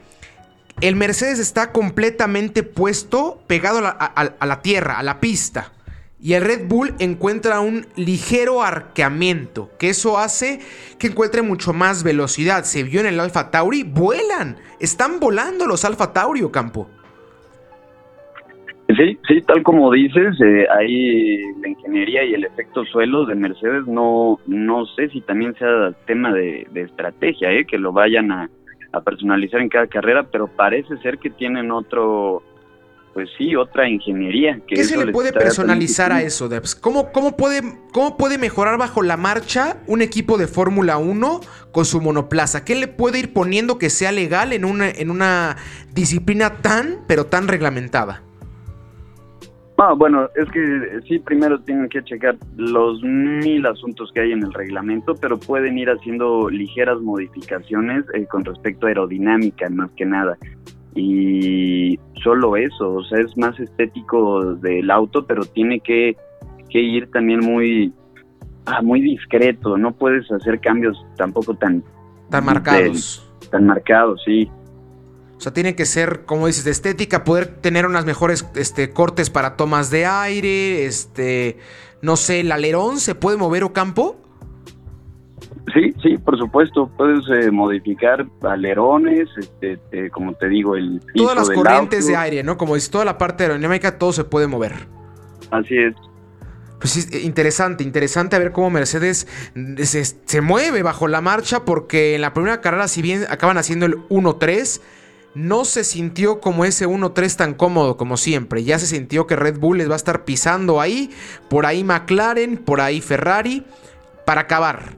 el 0.82 0.96
Mercedes 0.96 1.40
está 1.40 1.72
completamente 1.72 2.64
puesto 2.64 3.42
pegado 3.48 3.80
a 3.80 4.46
la, 4.46 4.62
tierra, 4.62 4.98
a 5.00 5.04
la 5.04 5.20
pista. 5.20 5.72
Y 6.22 6.34
el 6.34 6.44
Red 6.44 6.68
Bull 6.68 6.94
encuentra 7.00 7.62
un 7.62 7.86
ligero 7.96 8.62
arqueamiento, 8.62 9.70
que 9.80 9.90
eso 9.90 10.18
hace 10.18 10.60
que 10.98 11.08
encuentre 11.08 11.42
mucho 11.42 11.72
más 11.74 12.04
velocidad. 12.04 12.64
Se 12.64 12.84
vio 12.84 13.00
en 13.00 13.08
el 13.08 13.20
Alfa 13.20 13.52
Tauri, 13.52 13.84
vuelan, 13.84 14.58
están 14.80 15.20
volando 15.20 15.66
los 15.66 15.86
Alfa 15.86 16.12
Tauri, 16.12 16.42
Campo. 16.52 16.90
Sí, 18.98 19.20
sí, 19.28 19.42
tal 19.44 19.62
como 19.62 19.92
dices, 19.92 20.36
eh, 20.42 20.66
ahí 20.76 21.38
la 21.62 21.70
ingeniería 21.70 22.24
y 22.24 22.34
el 22.34 22.44
efecto 22.44 22.84
suelo 22.86 23.24
de 23.26 23.36
Mercedes 23.36 23.86
no, 23.86 24.40
no 24.48 24.88
sé 24.88 25.10
si 25.10 25.22
también 25.22 25.54
sea 25.60 25.92
tema 26.08 26.34
de, 26.34 26.68
estrategia, 26.74 27.52
eh, 27.52 27.66
que 27.66 27.78
lo 27.78 27.94
vayan 27.94 28.32
a, 28.32 28.50
a 28.92 29.02
personalizar 29.02 29.62
en 29.62 29.70
cada 29.70 29.88
carrera, 29.88 30.28
pero 30.32 30.48
parece 30.48 30.98
ser 30.98 31.18
que 31.18 31.30
tienen 31.30 31.72
otro, 31.72 32.42
pues 33.14 33.30
sí, 33.38 33.56
otra 33.56 33.88
ingeniería. 33.88 34.60
Que 34.68 34.76
¿Qué 34.76 34.84
se 34.84 35.04
le 35.04 35.12
puede 35.12 35.32
personalizar 35.32 36.12
a 36.12 36.22
eso, 36.22 36.50
Debs? 36.50 36.76
¿Cómo, 36.76 37.12
cómo, 37.12 37.38
puede, 37.38 37.62
¿Cómo 37.92 38.18
puede 38.18 38.38
mejorar 38.38 38.78
bajo 38.78 39.02
la 39.02 39.18
marcha 39.18 39.78
un 39.88 40.02
equipo 40.02 40.38
de 40.38 40.48
Fórmula 40.48 40.98
1 40.98 41.42
con 41.72 41.86
su 41.86 42.02
monoplaza? 42.02 42.66
¿Qué 42.66 42.76
le 42.76 42.88
puede 42.88 43.20
ir 43.20 43.34
poniendo 43.34 43.78
que 43.78 43.90
sea 43.90 44.12
legal 44.12 44.54
en 44.54 44.66
una, 44.66 44.90
en 44.90 45.12
una 45.12 45.58
disciplina 45.94 46.62
tan, 46.62 47.00
pero 47.08 47.26
tan 47.26 47.48
reglamentada? 47.48 48.24
Ah, 49.82 49.94
bueno, 49.94 50.28
es 50.36 50.50
que 50.52 51.00
sí, 51.08 51.20
primero 51.20 51.58
tienen 51.62 51.88
que 51.88 52.04
checar 52.04 52.36
los 52.58 53.02
mil 53.02 53.66
asuntos 53.66 54.12
que 54.14 54.20
hay 54.20 54.34
en 54.34 54.44
el 54.44 54.54
reglamento, 54.54 55.16
pero 55.16 55.40
pueden 55.40 55.78
ir 55.78 55.90
haciendo 55.90 56.50
ligeras 56.50 57.00
modificaciones 57.00 58.04
eh, 58.14 58.26
con 58.30 58.44
respecto 58.44 58.86
a 58.86 58.90
aerodinámica, 58.90 59.70
más 59.70 59.90
que 59.92 60.06
nada. 60.06 60.38
Y 60.96 61.98
solo 62.22 62.58
eso, 62.58 62.96
o 62.96 63.04
sea, 63.06 63.20
es 63.20 63.38
más 63.38 63.58
estético 63.58 64.56
del 64.56 64.92
auto, 64.92 65.26
pero 65.26 65.46
tiene 65.46 65.80
que, 65.80 66.18
ir 66.72 67.10
también 67.12 67.40
muy, 67.40 67.94
ah, 68.66 68.82
muy 68.82 69.00
discreto. 69.00 69.78
No 69.78 69.94
puedes 69.94 70.30
hacer 70.30 70.60
cambios 70.60 71.02
tampoco 71.16 71.54
tan... 71.54 71.82
Tan 72.30 72.44
marcados. 72.44 73.32
tan 73.50 73.66
marcados, 73.66 74.22
sí. 74.26 74.52
O 75.40 75.42
sea, 75.42 75.54
tiene 75.54 75.74
que 75.74 75.86
ser, 75.86 76.26
como 76.26 76.48
dices, 76.48 76.66
de 76.66 76.72
estética, 76.72 77.24
poder 77.24 77.48
tener 77.48 77.86
unas 77.86 78.04
mejores 78.04 78.46
este, 78.56 78.90
cortes 78.90 79.30
para 79.30 79.56
tomas 79.56 79.90
de 79.90 80.06
aire, 80.06 80.86
este, 80.86 81.58
no 82.02 82.18
sé, 82.18 82.42
el 82.42 82.52
alerón 82.52 83.00
se 83.00 83.16
puede 83.16 83.38
mover 83.38 83.64
o 83.64 83.72
campo. 83.72 84.18
Sí, 85.74 85.94
sí, 86.04 86.18
por 86.18 86.38
supuesto, 86.38 86.92
puedes 86.98 87.22
eh, 87.30 87.52
modificar 87.52 88.28
alerones, 88.42 89.30
este, 89.62 90.10
como 90.12 90.34
te 90.34 90.50
digo, 90.50 90.76
el 90.76 91.00
Todas 91.16 91.38
las 91.38 91.50
corrientes 91.50 92.06
de 92.06 92.18
aire, 92.18 92.44
¿no? 92.44 92.58
Como 92.58 92.76
dices, 92.76 92.92
toda 92.92 93.06
la 93.06 93.18
parte 93.18 93.44
aerodinámica, 93.44 93.98
todo 93.98 94.12
se 94.12 94.26
puede 94.26 94.48
mover. 94.48 94.74
Así 95.52 95.78
es. 95.78 95.96
Pues 96.82 96.92
sí, 96.92 97.26
interesante, 97.26 97.86
interesante 97.86 98.36
a 98.36 98.40
ver 98.40 98.52
cómo 98.52 98.70
Mercedes 98.70 99.26
se, 99.78 100.04
se, 100.04 100.42
mueve 100.42 100.84
bajo 100.84 101.08
la 101.08 101.22
marcha 101.22 101.64
porque 101.64 102.16
en 102.16 102.22
la 102.22 102.34
primera 102.34 102.60
carrera, 102.60 102.90
si 102.90 103.02
bien 103.02 103.26
acaban 103.30 103.58
haciendo 103.58 103.86
el 103.86 103.96
1-3, 104.10 104.82
no 105.36 105.66
se 105.66 105.84
sintió 105.84 106.40
como 106.40 106.66
ese 106.66 106.88
1-3 106.88 107.36
tan 107.36 107.54
cómodo 107.54 107.98
como 107.98 108.18
siempre. 108.18 108.64
Ya 108.64 108.80
se 108.80 108.88
sintió 108.88 109.28
que 109.28 109.36
Red 109.36 109.60
Bull 109.60 109.78
les 109.78 109.90
va 109.90 109.94
a 109.94 109.98
estar 109.98 110.26
pisando 110.26 110.82
ahí, 110.82 111.12
por 111.50 111.66
ahí 111.66 111.84
McLaren, 111.84 112.58
por 112.58 112.82
ahí 112.82 113.02
Ferrari. 113.02 113.64
Para 114.26 114.42
acabar, 114.42 114.96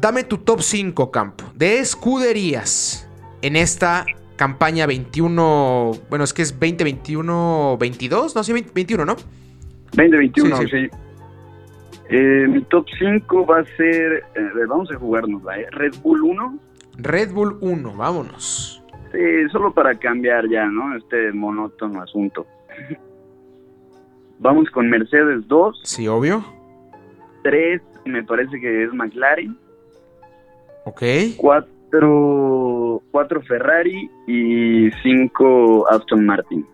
dame 0.00 0.24
tu 0.24 0.38
top 0.38 0.62
5, 0.62 1.10
Campo, 1.10 1.44
de 1.54 1.78
escuderías 1.78 3.08
en 3.42 3.56
esta 3.56 4.06
campaña 4.36 4.86
21. 4.86 5.92
Bueno, 6.08 6.24
es 6.24 6.32
que 6.32 6.42
es 6.42 6.58
2021-22, 6.58 8.34
no, 8.34 8.44
sí, 8.44 8.52
21, 8.52 9.04
¿no? 9.04 9.16
2021, 9.92 10.56
sí. 10.68 10.88
Eh, 12.12 12.46
mi 12.48 12.62
top 12.62 12.86
5 12.98 13.46
va 13.46 13.60
a 13.60 13.64
ser. 13.76 14.24
Eh, 14.34 14.66
vamos 14.68 14.90
a 14.90 14.96
jugarnos, 14.96 15.42
¿eh? 15.56 15.66
Red 15.70 15.94
Bull 16.02 16.22
1. 16.22 16.58
Red 16.96 17.32
Bull 17.32 17.58
1, 17.60 17.94
vámonos. 17.94 18.79
Sí, 19.12 19.48
solo 19.50 19.72
para 19.72 19.94
cambiar 19.96 20.48
ya, 20.48 20.66
¿no? 20.66 20.96
Este 20.96 21.32
monótono 21.32 22.02
asunto. 22.02 22.46
Vamos 24.38 24.70
con 24.70 24.88
Mercedes 24.88 25.46
2. 25.48 25.80
Sí, 25.84 26.08
obvio. 26.08 26.44
3, 27.42 27.82
me 28.06 28.22
parece 28.22 28.60
que 28.60 28.84
es 28.84 28.92
McLaren. 28.92 29.56
Ok. 30.84 31.02
cuatro, 31.36 33.02
cuatro 33.10 33.42
Ferrari 33.42 34.10
y 34.26 34.90
cinco 35.02 35.86
Aston 35.90 36.24
Martin. 36.24 36.66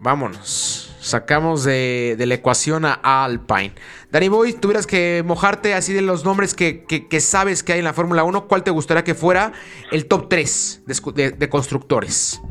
Vámonos. 0.00 0.89
Sacamos 1.00 1.64
de, 1.64 2.14
la 2.18 2.34
ecuación 2.34 2.84
a 2.84 3.24
Alpine. 3.24 3.72
Danny 4.10 4.28
Boy, 4.28 4.52
tuvieras 4.52 4.86
que 4.86 5.22
mojarte 5.24 5.72
así 5.72 5.94
de 5.94 6.02
los 6.02 6.26
nombres 6.26 6.54
que, 6.54 6.84
sabes 7.20 7.62
que 7.62 7.72
hay 7.72 7.78
en 7.78 7.86
la 7.86 7.94
Fórmula 7.94 8.22
1, 8.22 8.46
¿cuál 8.46 8.62
te 8.62 8.70
gustaría 8.70 9.02
que 9.02 9.14
fuera 9.14 9.52
el 9.92 10.06
top 10.06 10.28
3 10.28 10.84
de, 11.16 11.48
constructores? 11.48 12.42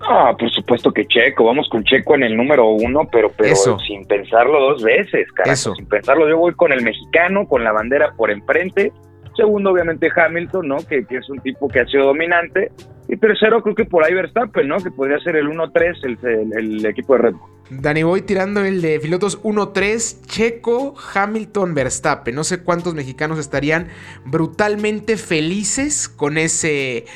Ah, 0.00 0.34
por 0.38 0.50
supuesto 0.50 0.92
que 0.92 1.06
Checo, 1.06 1.44
vamos 1.44 1.68
con 1.68 1.84
Checo 1.84 2.16
en 2.16 2.24
el 2.24 2.36
número 2.36 2.66
uno, 2.66 3.08
pero, 3.10 3.30
pero 3.36 3.54
sin 3.86 4.04
pensarlo 4.06 4.60
dos 4.60 4.82
veces, 4.82 5.30
carajo. 5.32 5.74
Sin 5.74 5.86
pensarlo, 5.86 6.28
yo 6.28 6.36
voy 6.38 6.52
con 6.54 6.72
el 6.72 6.82
mexicano, 6.82 7.46
con 7.46 7.62
la 7.62 7.72
bandera 7.72 8.12
por 8.16 8.30
enfrente. 8.30 8.92
Segundo, 9.36 9.70
obviamente, 9.70 10.08
Hamilton, 10.14 10.68
¿no? 10.68 10.76
Que, 10.78 11.04
que 11.04 11.18
es 11.18 11.28
un 11.28 11.40
tipo 11.40 11.68
que 11.68 11.80
ha 11.80 11.86
sido 11.86 12.06
dominante. 12.06 12.70
Y 13.08 13.16
tercero, 13.16 13.62
creo 13.62 13.74
que 13.74 13.84
por 13.84 14.04
ahí 14.04 14.14
Verstappen, 14.14 14.66
¿no? 14.66 14.78
Que 14.78 14.90
podría 14.90 15.18
ser 15.20 15.36
el 15.36 15.46
1-3 15.46 15.96
el, 16.04 16.52
el, 16.52 16.86
equipo 16.86 17.14
de 17.14 17.22
Red 17.22 17.34
Bull. 17.34 17.50
Dani, 17.70 18.02
voy 18.02 18.22
tirando 18.22 18.64
el 18.64 18.80
de 18.80 18.98
pilotos 18.98 19.42
1-3, 19.42 20.26
Checo, 20.26 20.94
Hamilton, 21.14 21.74
Verstappen. 21.74 22.34
No 22.34 22.42
sé 22.42 22.62
cuántos 22.62 22.94
mexicanos 22.94 23.38
estarían 23.38 23.88
brutalmente 24.24 25.16
felices 25.16 26.08
con 26.08 26.38
ese, 26.38 27.06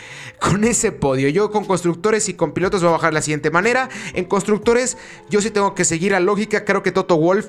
con 0.40 0.62
ese 0.64 0.92
podio. 0.92 1.28
Yo 1.28 1.50
con 1.50 1.64
constructores 1.64 2.28
y 2.28 2.34
con 2.34 2.52
pilotos 2.52 2.82
voy 2.82 2.90
a 2.90 2.92
bajar 2.92 3.10
de 3.10 3.14
la 3.14 3.22
siguiente 3.22 3.50
manera. 3.50 3.88
En 4.14 4.24
constructores, 4.24 4.96
yo 5.28 5.40
sí 5.40 5.50
tengo 5.50 5.74
que 5.74 5.84
seguir 5.84 6.14
a 6.14 6.20
lógica. 6.20 6.64
Creo 6.64 6.82
que 6.82 6.92
Toto 6.92 7.16
Wolf 7.16 7.48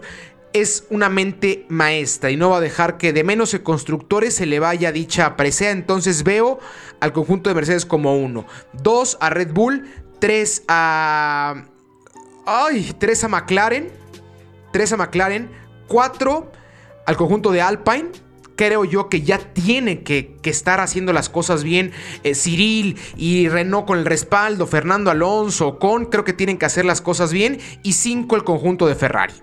es 0.53 0.85
una 0.89 1.09
mente 1.09 1.65
maestra 1.69 2.31
y 2.31 2.37
no 2.37 2.49
va 2.49 2.57
a 2.57 2.61
dejar 2.61 2.97
que 2.97 3.13
de 3.13 3.23
menos 3.23 3.51
de 3.51 3.63
constructores 3.63 4.35
se 4.35 4.45
le 4.45 4.59
vaya 4.59 4.91
dicha 4.91 5.35
presea. 5.35 5.71
Entonces 5.71 6.23
veo 6.23 6.59
al 6.99 7.13
conjunto 7.13 7.49
de 7.49 7.55
Mercedes 7.55 7.85
como 7.85 8.17
uno. 8.17 8.45
Dos 8.73 9.17
a 9.21 9.29
Red 9.29 9.53
Bull. 9.53 9.89
Tres 10.19 10.63
a... 10.67 11.65
Ay, 12.45 12.93
tres 12.99 13.23
a 13.23 13.27
McLaren. 13.27 13.89
Tres 14.71 14.91
a 14.93 14.97
McLaren. 14.97 15.49
Cuatro 15.87 16.51
al 17.05 17.17
conjunto 17.17 17.51
de 17.51 17.61
Alpine 17.61 18.09
creo 18.55 18.85
yo 18.85 19.09
que 19.09 19.23
ya 19.23 19.39
tiene 19.39 20.03
que, 20.03 20.37
estar 20.43 20.81
haciendo 20.81 21.13
las 21.13 21.29
cosas 21.29 21.63
bien. 21.63 21.91
Eh, 22.23 22.35
Cyril 22.35 22.99
y 23.15 23.49
Renault 23.49 23.87
con 23.87 23.97
el 23.97 24.05
respaldo, 24.05 24.67
Fernando 24.67 25.09
Alonso 25.09 25.79
con, 25.79 26.05
creo 26.05 26.23
que 26.23 26.33
tienen 26.33 26.59
que 26.59 26.67
hacer 26.67 26.85
las 26.85 27.01
cosas 27.01 27.33
bien. 27.33 27.59
Y 27.81 27.93
cinco 27.93 28.35
el 28.35 28.43
conjunto 28.43 28.85
de 28.85 28.93
Ferrari. 28.93 29.33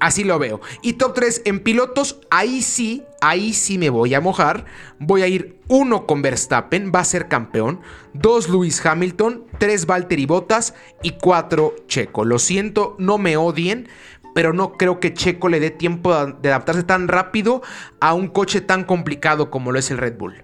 Así 0.00 0.24
lo 0.24 0.38
veo. 0.38 0.60
Y 0.82 0.94
top 0.94 1.12
3 1.14 1.42
en 1.44 1.60
pilotos, 1.60 2.20
ahí 2.30 2.62
sí, 2.62 3.04
ahí 3.20 3.52
sí 3.52 3.76
me 3.76 3.90
voy 3.90 4.14
a 4.14 4.20
mojar. 4.20 4.64
Voy 4.98 5.22
a 5.22 5.28
ir 5.28 5.60
1 5.68 6.06
con 6.06 6.22
Verstappen, 6.22 6.90
va 6.92 7.00
a 7.00 7.04
ser 7.04 7.28
campeón. 7.28 7.80
2 8.14 8.48
Lewis 8.48 8.84
Hamilton, 8.84 9.44
3 9.58 9.86
Valtteri 9.86 10.24
Bottas 10.24 10.74
y 11.02 11.10
4 11.10 11.74
Checo. 11.86 12.24
Lo 12.24 12.38
siento, 12.38 12.96
no 12.98 13.18
me 13.18 13.36
odien, 13.36 13.88
pero 14.34 14.54
no 14.54 14.72
creo 14.72 15.00
que 15.00 15.12
Checo 15.12 15.50
le 15.50 15.60
dé 15.60 15.70
tiempo 15.70 16.14
de 16.26 16.48
adaptarse 16.48 16.82
tan 16.82 17.06
rápido 17.06 17.60
a 18.00 18.14
un 18.14 18.28
coche 18.28 18.62
tan 18.62 18.84
complicado 18.84 19.50
como 19.50 19.70
lo 19.70 19.78
es 19.78 19.90
el 19.90 19.98
Red 19.98 20.16
Bull. 20.16 20.42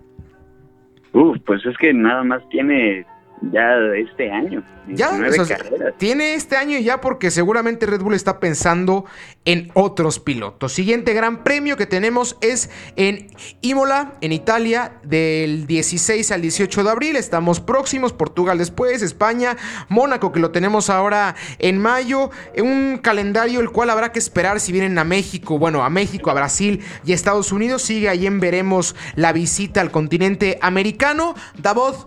Uf, 1.15 1.39
pues 1.47 1.65
es 1.65 1.77
que 1.79 1.95
nada 1.95 2.23
más 2.25 2.47
tiene 2.51 3.07
ya 3.43 3.77
este 3.97 4.31
año. 4.31 4.63
Ya, 4.89 5.11
tiene 5.99 6.35
este 6.35 6.57
año 6.57 6.79
ya 6.79 7.01
porque 7.01 7.33
seguramente 7.33 7.87
Red 7.87 8.03
Bull 8.03 8.15
está 8.15 8.39
pensando 8.39 9.05
en 9.45 9.71
otros 9.75 10.21
pilotos. 10.21 10.73
Siguiente 10.73 11.13
gran 11.13 11.43
premio 11.43 11.77
que 11.77 11.87
tenemos 11.87 12.37
es 12.41 12.71
en 12.95 13.29
Imola, 13.63 14.13
en 14.21 14.31
Italia, 14.31 14.93
del 15.03 15.67
16 15.67 16.31
al 16.31 16.41
18 16.41 16.85
de 16.85 16.91
abril. 16.91 17.17
Estamos 17.17 17.59
próximos, 17.59 18.13
Portugal 18.13 18.59
después, 18.59 19.03
España, 19.03 19.57
Mónaco 19.89 20.31
que 20.31 20.39
lo 20.39 20.53
tenemos 20.53 20.89
ahora 20.89 21.35
en 21.59 21.79
mayo. 21.79 22.31
Un 22.57 22.99
calendario 23.03 23.59
el 23.61 23.71
cual 23.71 23.91
habrá 23.91 24.13
que 24.13 24.21
esperar 24.21 24.61
si 24.61 24.71
vienen 24.71 24.99
a 24.99 25.05
México, 25.05 25.59
bueno, 25.59 25.83
a 25.83 25.91
México, 25.91 26.31
a 26.31 26.35
Brasil 26.35 26.85
y 27.05 27.11
a 27.11 27.17
Estados 27.17 27.51
Unidos. 27.51 27.83
Sigue 27.83 28.09
ahí 28.09 28.27
en 28.27 28.39
veremos 28.39 28.95
la 29.17 29.33
visita 29.33 29.81
al 29.81 29.91
continente 29.91 30.59
americano. 30.63 31.35
Davos 31.59 32.07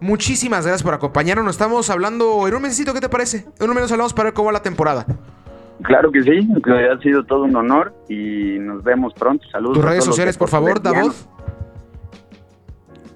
Muchísimas 0.00 0.64
gracias 0.64 0.82
por 0.82 0.94
acompañarnos. 0.94 1.44
Nos 1.44 1.54
estamos 1.56 1.90
hablando 1.90 2.48
en 2.48 2.54
un 2.54 2.62
mesecito, 2.62 2.94
¿qué 2.94 3.00
te 3.00 3.08
parece? 3.08 3.46
En 3.58 3.68
un 3.68 3.76
mes 3.76 3.92
hablamos 3.92 4.14
para 4.14 4.28
ver 4.28 4.34
cómo 4.34 4.46
va 4.46 4.52
la 4.52 4.62
temporada. 4.62 5.06
Claro 5.82 6.10
que 6.10 6.22
sí, 6.22 6.48
que 6.62 6.72
ha 6.72 6.98
sido 7.00 7.24
todo 7.24 7.44
un 7.44 7.56
honor 7.56 7.94
y 8.08 8.58
nos 8.58 8.82
vemos 8.82 9.14
pronto. 9.14 9.46
Saludos. 9.50 9.74
Tus 9.74 9.84
redes 9.84 10.04
sociales, 10.04 10.36
por 10.36 10.48
favor, 10.48 10.82
Davod. 10.82 11.12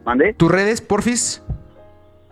¿Mande? 0.04 0.34
Tus 0.34 0.50
redes, 0.50 0.80
porfis. 0.80 1.42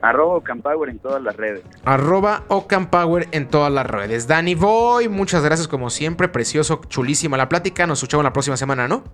Arroba 0.03 0.35
Ocampower 0.35 0.91
en 0.91 0.99
todas 0.99 1.23
las 1.23 1.37
redes. 1.37 1.63
Arroba 1.85 2.43
Ocampower 2.49 3.29
en 3.31 3.49
todas 3.49 3.73
las 3.73 3.87
redes. 3.87 4.27
Danny 4.27 4.55
Boy, 4.55 5.09
muchas 5.09 5.45
gracias 5.45 5.69
como 5.69 5.91
siempre. 5.91 6.29
Precioso, 6.29 6.81
chulísima 6.89 7.37
la 7.37 7.49
plática. 7.49 7.87
Nos 7.87 8.01
escuchamos 8.01 8.25
la 8.25 8.33
próxima 8.33 8.57
semana, 8.57 8.89
¿no? 8.89 9.05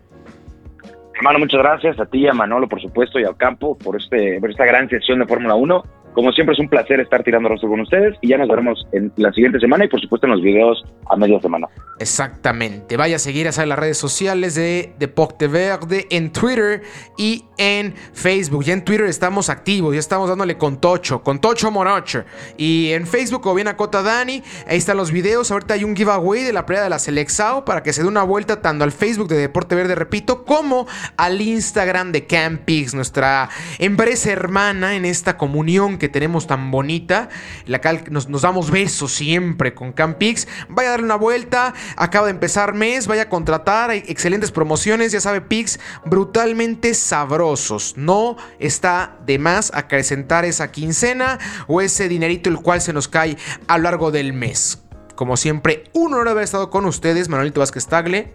Hermano, 1.18 1.40
muchas 1.40 1.60
gracias 1.60 1.98
a 1.98 2.06
ti, 2.06 2.28
a 2.28 2.32
Manolo, 2.32 2.68
por 2.68 2.80
supuesto, 2.80 3.18
y 3.18 3.24
al 3.24 3.36
campo 3.36 3.76
por, 3.76 3.96
este, 3.96 4.38
por 4.38 4.52
esta 4.52 4.64
gran 4.64 4.88
sesión 4.88 5.18
de 5.18 5.26
Fórmula 5.26 5.56
1. 5.56 5.82
Como 6.18 6.32
siempre 6.32 6.54
es 6.54 6.58
un 6.58 6.68
placer 6.68 6.98
estar 6.98 7.22
tirando 7.22 7.48
rostro 7.48 7.68
con 7.68 7.78
ustedes 7.78 8.16
y 8.20 8.30
ya 8.30 8.38
nos 8.38 8.48
veremos 8.48 8.84
en 8.90 9.12
la 9.18 9.32
siguiente 9.32 9.60
semana 9.60 9.84
y 9.84 9.88
por 9.88 10.00
supuesto 10.00 10.26
en 10.26 10.32
los 10.32 10.42
videos 10.42 10.84
a 11.08 11.14
media 11.14 11.40
semana. 11.40 11.68
Exactamente. 12.00 12.96
Vaya 12.96 13.16
a 13.16 13.18
seguir 13.20 13.46
a 13.46 13.66
las 13.66 13.78
redes 13.78 13.98
sociales 13.98 14.56
de 14.56 14.94
Deporte 14.98 15.46
Verde 15.46 16.08
en 16.10 16.32
Twitter 16.32 16.82
y 17.16 17.44
en 17.56 17.94
Facebook. 18.12 18.64
Ya 18.64 18.72
en 18.72 18.84
Twitter 18.84 19.06
estamos 19.06 19.48
activos, 19.48 19.94
ya 19.94 20.00
estamos 20.00 20.28
dándole 20.28 20.58
con 20.58 20.80
Tocho, 20.80 21.22
con 21.22 21.40
Tocho 21.40 21.70
Morocho. 21.70 22.24
Y 22.56 22.90
en 22.92 23.06
Facebook, 23.06 23.46
o 23.46 23.54
bien 23.54 23.68
a 23.68 23.76
Cota 23.76 24.02
Dani, 24.02 24.42
ahí 24.66 24.76
están 24.76 24.96
los 24.96 25.12
videos. 25.12 25.52
Ahorita 25.52 25.74
hay 25.74 25.84
un 25.84 25.94
giveaway 25.94 26.42
de 26.42 26.52
la 26.52 26.66
pelea 26.66 26.82
de 26.82 26.90
la 26.90 26.98
Selexao 26.98 27.64
para 27.64 27.84
que 27.84 27.92
se 27.92 28.02
dé 28.02 28.08
una 28.08 28.24
vuelta 28.24 28.60
tanto 28.60 28.82
al 28.82 28.90
Facebook 28.90 29.28
de 29.28 29.36
Deporte 29.36 29.76
Verde, 29.76 29.94
repito, 29.94 30.44
como 30.44 30.88
al 31.16 31.40
Instagram 31.40 32.10
de 32.10 32.26
Campix, 32.26 32.92
nuestra 32.92 33.50
empresa 33.78 34.32
hermana 34.32 34.96
en 34.96 35.04
esta 35.04 35.36
comunión 35.36 35.98
que 35.98 36.07
tenemos 36.09 36.46
tan 36.46 36.70
bonita, 36.70 37.28
la 37.66 37.80
cual 37.80 38.04
nos, 38.11 38.28
damos 38.40 38.70
besos 38.70 39.12
siempre 39.12 39.74
con 39.74 39.92
Campix. 39.92 40.48
Vaya 40.68 40.88
a 40.88 40.90
darle 40.92 41.06
una 41.06 41.16
vuelta, 41.16 41.74
acaba 41.96 42.26
de 42.26 42.32
empezar 42.32 42.74
mes, 42.74 43.06
vaya 43.06 43.22
a 43.22 43.28
contratar, 43.28 43.90
hay 43.90 44.04
excelentes 44.06 44.50
promociones, 44.50 45.12
ya 45.12 45.20
sabe 45.20 45.40
Pix, 45.40 45.78
brutalmente 46.04 46.94
sabrosos. 46.94 47.94
No 47.96 48.36
está 48.59 49.16
de 49.26 49.38
más 49.38 49.70
acrecentar 49.74 50.44
esa 50.44 50.70
quincena 50.70 51.38
o 51.66 51.80
ese 51.80 52.09
dinerito 52.09 52.50
el 52.50 52.61
cual 52.61 52.80
se 52.80 52.92
nos 52.92 53.09
cae 53.09 53.36
a 53.66 53.78
lo 53.78 53.84
largo 53.84 54.11
del 54.11 54.32
mes. 54.32 54.82
Como 55.14 55.36
siempre, 55.36 55.84
un 55.94 56.14
honor 56.14 56.28
haber 56.28 56.44
estado 56.44 56.70
con 56.70 56.86
ustedes, 56.86 57.28
Manuelito 57.28 57.61
Vázquez 57.61 57.86
Tagle. 57.86 58.34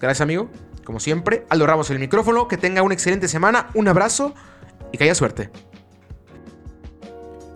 Gracias, 0.00 0.20
amigo. 0.20 0.50
Como 0.84 1.00
siempre, 1.00 1.44
Aldo 1.50 1.66
Ramos 1.66 1.90
el 1.90 1.98
micrófono. 1.98 2.48
Que 2.48 2.56
tenga 2.56 2.82
una 2.82 2.94
excelente 2.94 3.28
semana, 3.28 3.68
un 3.74 3.88
abrazo 3.88 4.34
y 4.90 4.98
que 4.98 5.04
haya 5.04 5.14
suerte. 5.14 5.50